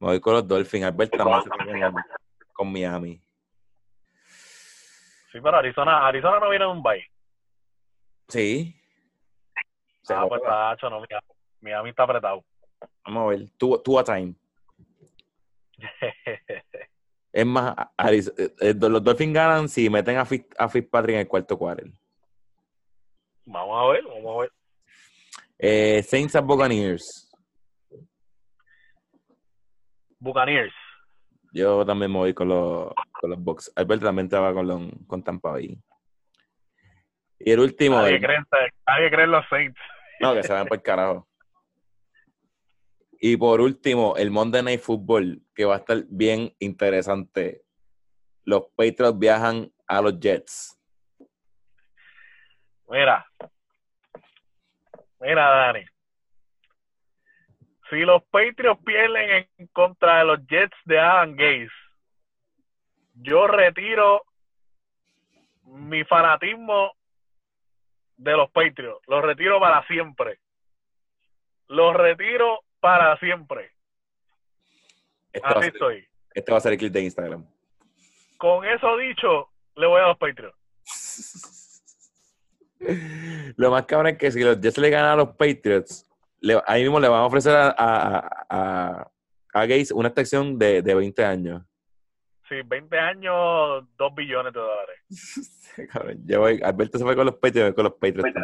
Me 0.00 0.08
voy 0.08 0.20
con 0.20 0.34
los 0.34 0.48
Dolphins. 0.48 0.84
Se 0.84 0.92
fue 0.92 1.10
con, 2.54 2.72
Miami. 2.72 3.20
Sí, 5.30 5.40
pero 5.40 5.56
Arizona, 5.56 6.06
Arizona 6.06 6.40
no 6.40 6.50
viene 6.50 6.64
de 6.64 6.70
un 6.70 6.82
bye. 6.82 7.04
Sí. 8.28 8.76
Se 10.02 10.14
ah, 10.14 10.26
pues 10.28 10.42
hecho, 10.74 10.90
no, 10.90 11.00
Miami, 11.00 11.26
Miami 11.60 11.90
está 11.90 12.02
apretado. 12.02 12.44
Vamos 13.04 13.22
a 13.22 13.26
ver. 13.28 13.50
Two, 13.56 13.78
two 13.78 13.98
a 13.98 14.04
time. 14.04 14.34
Es 17.34 17.46
más, 17.46 17.74
eh, 18.10 18.54
eh, 18.60 18.74
los 18.78 19.02
Dolphins 19.02 19.32
ganan 19.32 19.66
si 19.68 19.88
meten 19.88 20.18
a, 20.18 20.26
Fitz- 20.26 20.54
a 20.58 20.68
Fitzpatrick 20.68 21.14
en 21.14 21.20
el 21.20 21.28
cuarto 21.28 21.56
cuarto. 21.56 21.86
vamos 23.46 23.82
a 23.88 23.92
ver, 23.92 24.04
vamos 24.04 24.36
a 24.36 24.40
ver. 24.42 24.50
Eh, 25.58 26.02
Saints 26.02 26.36
at 26.36 26.44
Buccaneers. 26.44 27.32
Buccaneers. 30.18 30.72
Yo 31.52 31.84
también 31.84 32.10
me 32.12 32.18
voy 32.18 32.34
con 32.34 32.48
los, 32.48 32.92
con 33.18 33.30
los 33.30 33.42
Bucks. 33.42 33.72
Alberto 33.76 34.06
también 34.06 34.26
estaba 34.26 34.52
con, 34.54 34.66
los, 34.66 34.82
con 35.06 35.22
Tampa 35.22 35.52
Bay. 35.52 35.78
Y 37.38 37.50
el 37.50 37.60
último, 37.60 37.96
Nadie 37.96 38.20
cree, 38.20 38.36
en- 38.36 38.46
nadie 38.86 39.10
cree 39.10 39.24
en 39.24 39.30
los 39.30 39.44
Saints. 39.48 39.80
no, 40.20 40.34
que 40.34 40.42
se 40.42 40.52
vayan 40.52 40.66
por 40.68 40.76
el 40.76 40.82
carajo. 40.82 41.28
Y 43.24 43.36
por 43.36 43.60
último, 43.60 44.16
el 44.16 44.32
Monday 44.32 44.64
Night 44.64 44.80
Football, 44.80 45.40
que 45.54 45.64
va 45.64 45.76
a 45.76 45.78
estar 45.78 46.02
bien 46.08 46.52
interesante. 46.58 47.62
Los 48.42 48.64
Patriots 48.74 49.16
viajan 49.16 49.72
a 49.86 50.02
los 50.02 50.18
Jets. 50.18 50.76
Mira. 52.88 53.24
Mira, 55.20 55.48
Dani. 55.48 55.84
Si 57.90 58.00
los 58.00 58.24
Patriots 58.24 58.82
pierden 58.84 59.48
en 59.56 59.66
contra 59.68 60.18
de 60.18 60.24
los 60.24 60.40
Jets 60.48 60.76
de 60.84 60.98
Adam 60.98 61.36
Gaze, 61.36 61.70
yo 63.14 63.46
retiro 63.46 64.24
mi 65.62 66.02
fanatismo 66.02 66.90
de 68.16 68.32
los 68.32 68.50
Patriots. 68.50 69.06
Lo 69.06 69.22
retiro 69.22 69.60
para 69.60 69.86
siempre. 69.86 70.40
Lo 71.68 71.92
retiro 71.92 72.64
para 72.82 73.16
siempre. 73.18 73.70
Este 75.32 75.40
va, 75.48 75.54
a 75.54 75.58
Así 75.60 75.62
ser, 75.66 75.72
estoy. 75.74 76.08
este 76.34 76.52
va 76.52 76.58
a 76.58 76.60
ser 76.60 76.72
el 76.72 76.78
clip 76.78 76.92
de 76.92 77.00
Instagram. 77.02 77.46
Con 78.36 78.66
eso 78.66 78.96
dicho, 78.98 79.48
le 79.76 79.86
voy 79.86 80.00
a 80.00 80.08
los 80.08 80.18
Patriots. 80.18 80.58
Lo 83.56 83.70
más 83.70 83.86
cabrón 83.86 84.08
es 84.08 84.18
que 84.18 84.30
si 84.32 84.40
los 84.42 84.60
Jets 84.60 84.78
le 84.78 84.90
ganan 84.90 85.12
a 85.12 85.16
los 85.16 85.28
Patriots, 85.36 86.04
le- 86.40 86.60
ahí 86.66 86.82
mismo 86.82 86.98
le 86.98 87.06
van 87.08 87.20
a 87.20 87.26
ofrecer 87.26 87.54
a, 87.54 87.68
a, 87.78 88.46
a, 88.50 89.10
a 89.54 89.60
Gates 89.66 89.92
una 89.92 90.08
extensión 90.08 90.58
de, 90.58 90.82
de 90.82 90.94
20 90.94 91.24
años. 91.24 91.62
Sí, 92.48 92.56
20 92.64 92.98
años, 92.98 93.84
2 93.96 94.14
billones 94.16 94.52
de 94.52 94.58
dólares. 94.60 94.98
Cabrón, 95.92 96.18
yo 96.26 96.40
voy- 96.40 96.60
Alberto 96.62 96.98
se 96.98 97.04
fue 97.04 97.14
con 97.14 97.26
los 97.26 97.36
Patriots, 97.36 97.74
con 97.76 97.84
los 97.84 97.94
Patriots. 97.94 98.34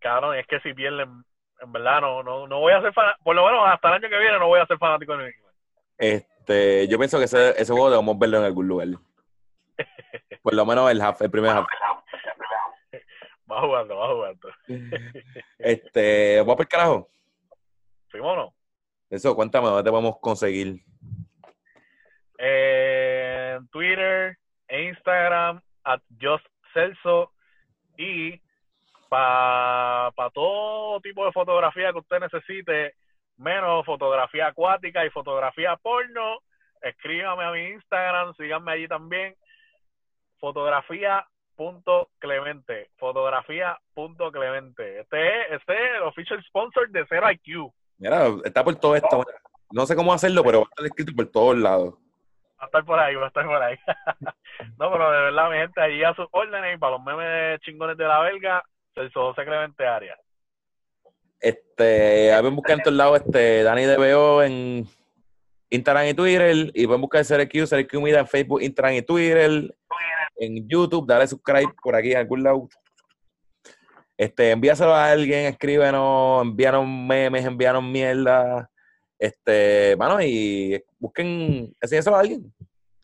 Cabrón, 0.00 0.36
es 0.36 0.46
que 0.46 0.60
si 0.60 0.74
pierden, 0.74 1.24
en 1.62 1.72
verdad, 1.72 2.00
no, 2.00 2.22
no, 2.22 2.46
no 2.48 2.60
voy 2.60 2.72
a 2.72 2.82
ser 2.82 2.92
fanático. 2.92 3.22
Por 3.24 3.36
lo 3.36 3.46
menos 3.46 3.60
hasta 3.66 3.88
el 3.88 3.94
año 3.94 4.08
que 4.08 4.18
viene 4.18 4.38
no 4.38 4.48
voy 4.48 4.60
a 4.60 4.66
ser 4.66 4.78
fanático 4.78 5.12
de 5.12 5.18
New 5.18 5.26
England. 5.28 5.54
Este, 5.98 6.88
yo 6.88 6.98
pienso 6.98 7.18
que 7.18 7.24
ese, 7.24 7.50
ese 7.50 7.72
juego 7.72 7.90
debemos 7.90 8.18
verlo 8.18 8.38
en 8.38 8.44
algún 8.44 8.66
lugar. 8.66 8.88
Por 10.42 10.54
lo 10.54 10.66
menos 10.66 10.90
el 10.90 11.00
half, 11.00 11.22
el 11.22 11.30
primer 11.30 11.52
half. 11.52 11.66
Va 13.50 13.60
jugando, 13.60 13.96
va 13.96 14.08
jugando. 14.08 14.48
Este, 15.58 16.38
¿vamos 16.38 16.56
por 16.56 16.64
el 16.64 16.68
carajo? 16.68 17.10
¿Fuimos 18.08 18.32
o 18.32 18.36
no? 18.36 18.54
Eso, 19.10 19.36
cuéntame, 19.36 19.66
¿dónde 19.66 19.82
te 19.82 19.90
podemos 19.90 20.18
conseguir? 20.20 20.82
Eh, 22.38 23.56
en 23.58 23.68
Twitter, 23.68 24.38
Instagram, 24.70 25.60
at 25.84 26.00
Just 26.18 26.46
Celso. 26.72 27.30
Y 27.98 28.40
para 29.12 30.30
todo 30.32 30.98
tipo 31.02 31.26
de 31.26 31.32
fotografía 31.32 31.92
que 31.92 31.98
usted 31.98 32.18
necesite, 32.18 32.94
menos 33.36 33.84
fotografía 33.84 34.46
acuática 34.46 35.04
y 35.04 35.10
fotografía 35.10 35.76
porno, 35.76 36.38
escríbame 36.80 37.44
a 37.44 37.50
mi 37.50 37.72
Instagram, 37.72 38.32
síganme 38.36 38.72
allí 38.72 38.88
también. 38.88 39.36
Fotografía.clemente. 40.38 42.88
Fotografía.clemente. 42.96 45.00
Este 45.00 45.28
es, 45.28 45.52
este 45.60 45.74
es 45.74 45.96
el 45.96 46.04
official 46.04 46.42
sponsor 46.44 46.88
de 46.88 47.04
Zero 47.06 47.30
IQ. 47.30 47.70
Mira, 47.98 48.28
está 48.46 48.64
por 48.64 48.76
todo 48.76 48.96
esto. 48.96 49.24
No 49.72 49.84
sé 49.84 49.94
cómo 49.94 50.14
hacerlo, 50.14 50.42
pero 50.42 50.60
va 50.60 50.64
a 50.64 50.68
estar 50.70 50.86
escrito 50.86 51.12
por 51.14 51.26
todos 51.26 51.58
lados. 51.58 51.98
Va 52.58 52.64
a 52.64 52.66
estar 52.66 52.82
por 52.86 52.98
ahí, 52.98 53.14
va 53.14 53.26
a 53.26 53.28
estar 53.28 53.44
por 53.44 53.62
ahí. 53.62 53.76
no, 54.78 54.90
pero 54.90 55.10
de 55.10 55.20
verdad, 55.20 55.50
mi 55.50 55.58
gente, 55.58 55.82
allí 55.82 56.02
a 56.02 56.14
sus 56.14 56.28
órdenes 56.30 56.76
y 56.76 56.78
para 56.78 56.92
los 56.92 57.02
memes 57.02 57.60
chingones 57.60 57.98
de 57.98 58.06
la 58.06 58.20
belga, 58.20 58.64
Celso 58.94 59.20
José 59.28 59.44
Clemente 59.44 59.86
Arias. 59.86 60.18
Este, 61.40 62.30
pueden 62.38 62.56
buscar 62.56 62.76
en 62.76 62.82
todos 62.82 62.96
lados 62.96 63.20
este, 63.24 63.62
Dani 63.64 63.84
DBO 63.84 64.42
en 64.42 64.86
Instagram 65.70 66.06
y 66.06 66.14
Twitter. 66.14 66.70
Y 66.74 66.86
pueden 66.86 67.00
buscar 67.00 67.26
CRQ, 67.26 67.68
CRQ 67.68 67.94
Media 68.00 68.20
en 68.20 68.28
Facebook, 68.28 68.62
Instagram 68.62 68.94
y 68.94 69.02
Twitter. 69.02 69.74
En 70.36 70.68
YouTube, 70.68 71.06
dale 71.06 71.26
subscribe 71.26 71.74
por 71.82 71.96
aquí 71.96 72.12
en 72.12 72.18
algún 72.18 72.42
lado. 72.42 72.68
Este, 74.16 74.50
envíaselo 74.50 74.94
a 74.94 75.10
alguien, 75.10 75.46
escríbenos, 75.46 76.42
envíanos 76.42 76.86
memes, 76.86 77.44
envíanos 77.44 77.82
mierda. 77.82 78.70
Este, 79.18 79.96
mano, 79.96 80.20
y 80.20 80.82
busquen, 80.98 81.74
enséñaselo 81.80 82.16
a 82.16 82.20
alguien. 82.20 82.52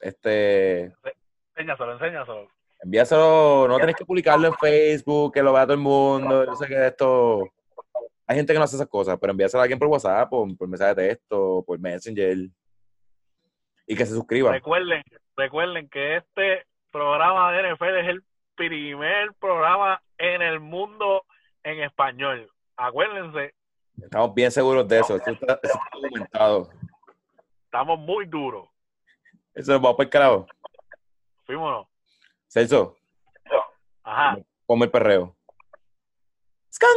Este. 0.01 0.93
Enséñaselo, 1.57 1.93
enséñaselo. 1.95 2.58
Envíaselo, 2.81 3.67
no 3.69 3.79
tenés 3.79 3.97
que 3.97 4.05
publicarlo 4.05 4.47
en 4.49 4.55
Facebook, 4.55 5.35
que 5.35 5.43
lo 5.43 5.53
vea 5.53 5.65
todo 5.65 5.75
el 5.75 5.81
mundo. 5.81 6.45
Yo 6.45 6.55
sé 6.55 6.67
que 6.67 6.87
esto. 6.87 7.49
Hay 8.27 8.37
gente 8.37 8.53
que 8.53 8.59
no 8.59 8.65
hace 8.65 8.77
esas 8.77 8.89
cosas, 8.89 9.19
pero 9.21 9.33
envíaselo 9.33 9.61
a 9.61 9.65
alguien 9.65 9.79
por 9.79 9.89
WhatsApp, 9.89 10.29
por, 10.29 10.57
por 10.57 10.69
mensaje 10.69 10.95
de 10.95 11.09
texto, 11.09 11.65
por 11.67 11.79
Messenger. 11.79 12.37
Y 13.87 13.97
que 13.97 14.07
se 14.07 14.15
suscriba. 14.15 14.53
Recuerden, 14.53 15.03
recuerden 15.37 15.89
que 15.89 16.19
este 16.19 16.67
programa 16.91 17.53
de 17.53 17.73
NFL 17.73 17.99
es 17.99 18.09
el 18.09 18.23
primer 18.55 19.33
programa 19.41 20.01
en 20.19 20.43
el 20.43 20.61
mundo 20.61 21.25
en 21.63 21.81
español. 21.81 22.51
Acuérdense. 22.77 23.55
Estamos 24.01 24.35
bien 24.35 24.51
seguros 24.51 24.87
de 24.87 25.01
eso. 25.01 25.17
Eso 25.17 25.31
está, 25.31 25.59
eso 25.63 25.79
está 25.85 25.99
documentado. 26.01 26.71
Estamos 27.65 27.99
muy 27.99 28.27
duros. 28.27 28.69
Eso 29.55 29.73
vamos 29.73 29.97
para 29.97 30.05
el 30.05 30.11
carajo. 30.11 30.47
Fuímonos. 31.45 31.87
Celso, 32.49 32.97
Ajá. 34.03 34.39
ponme 34.67 34.87
el 34.87 34.91
perreo. 34.91 35.37
¡Scan! 36.73 36.89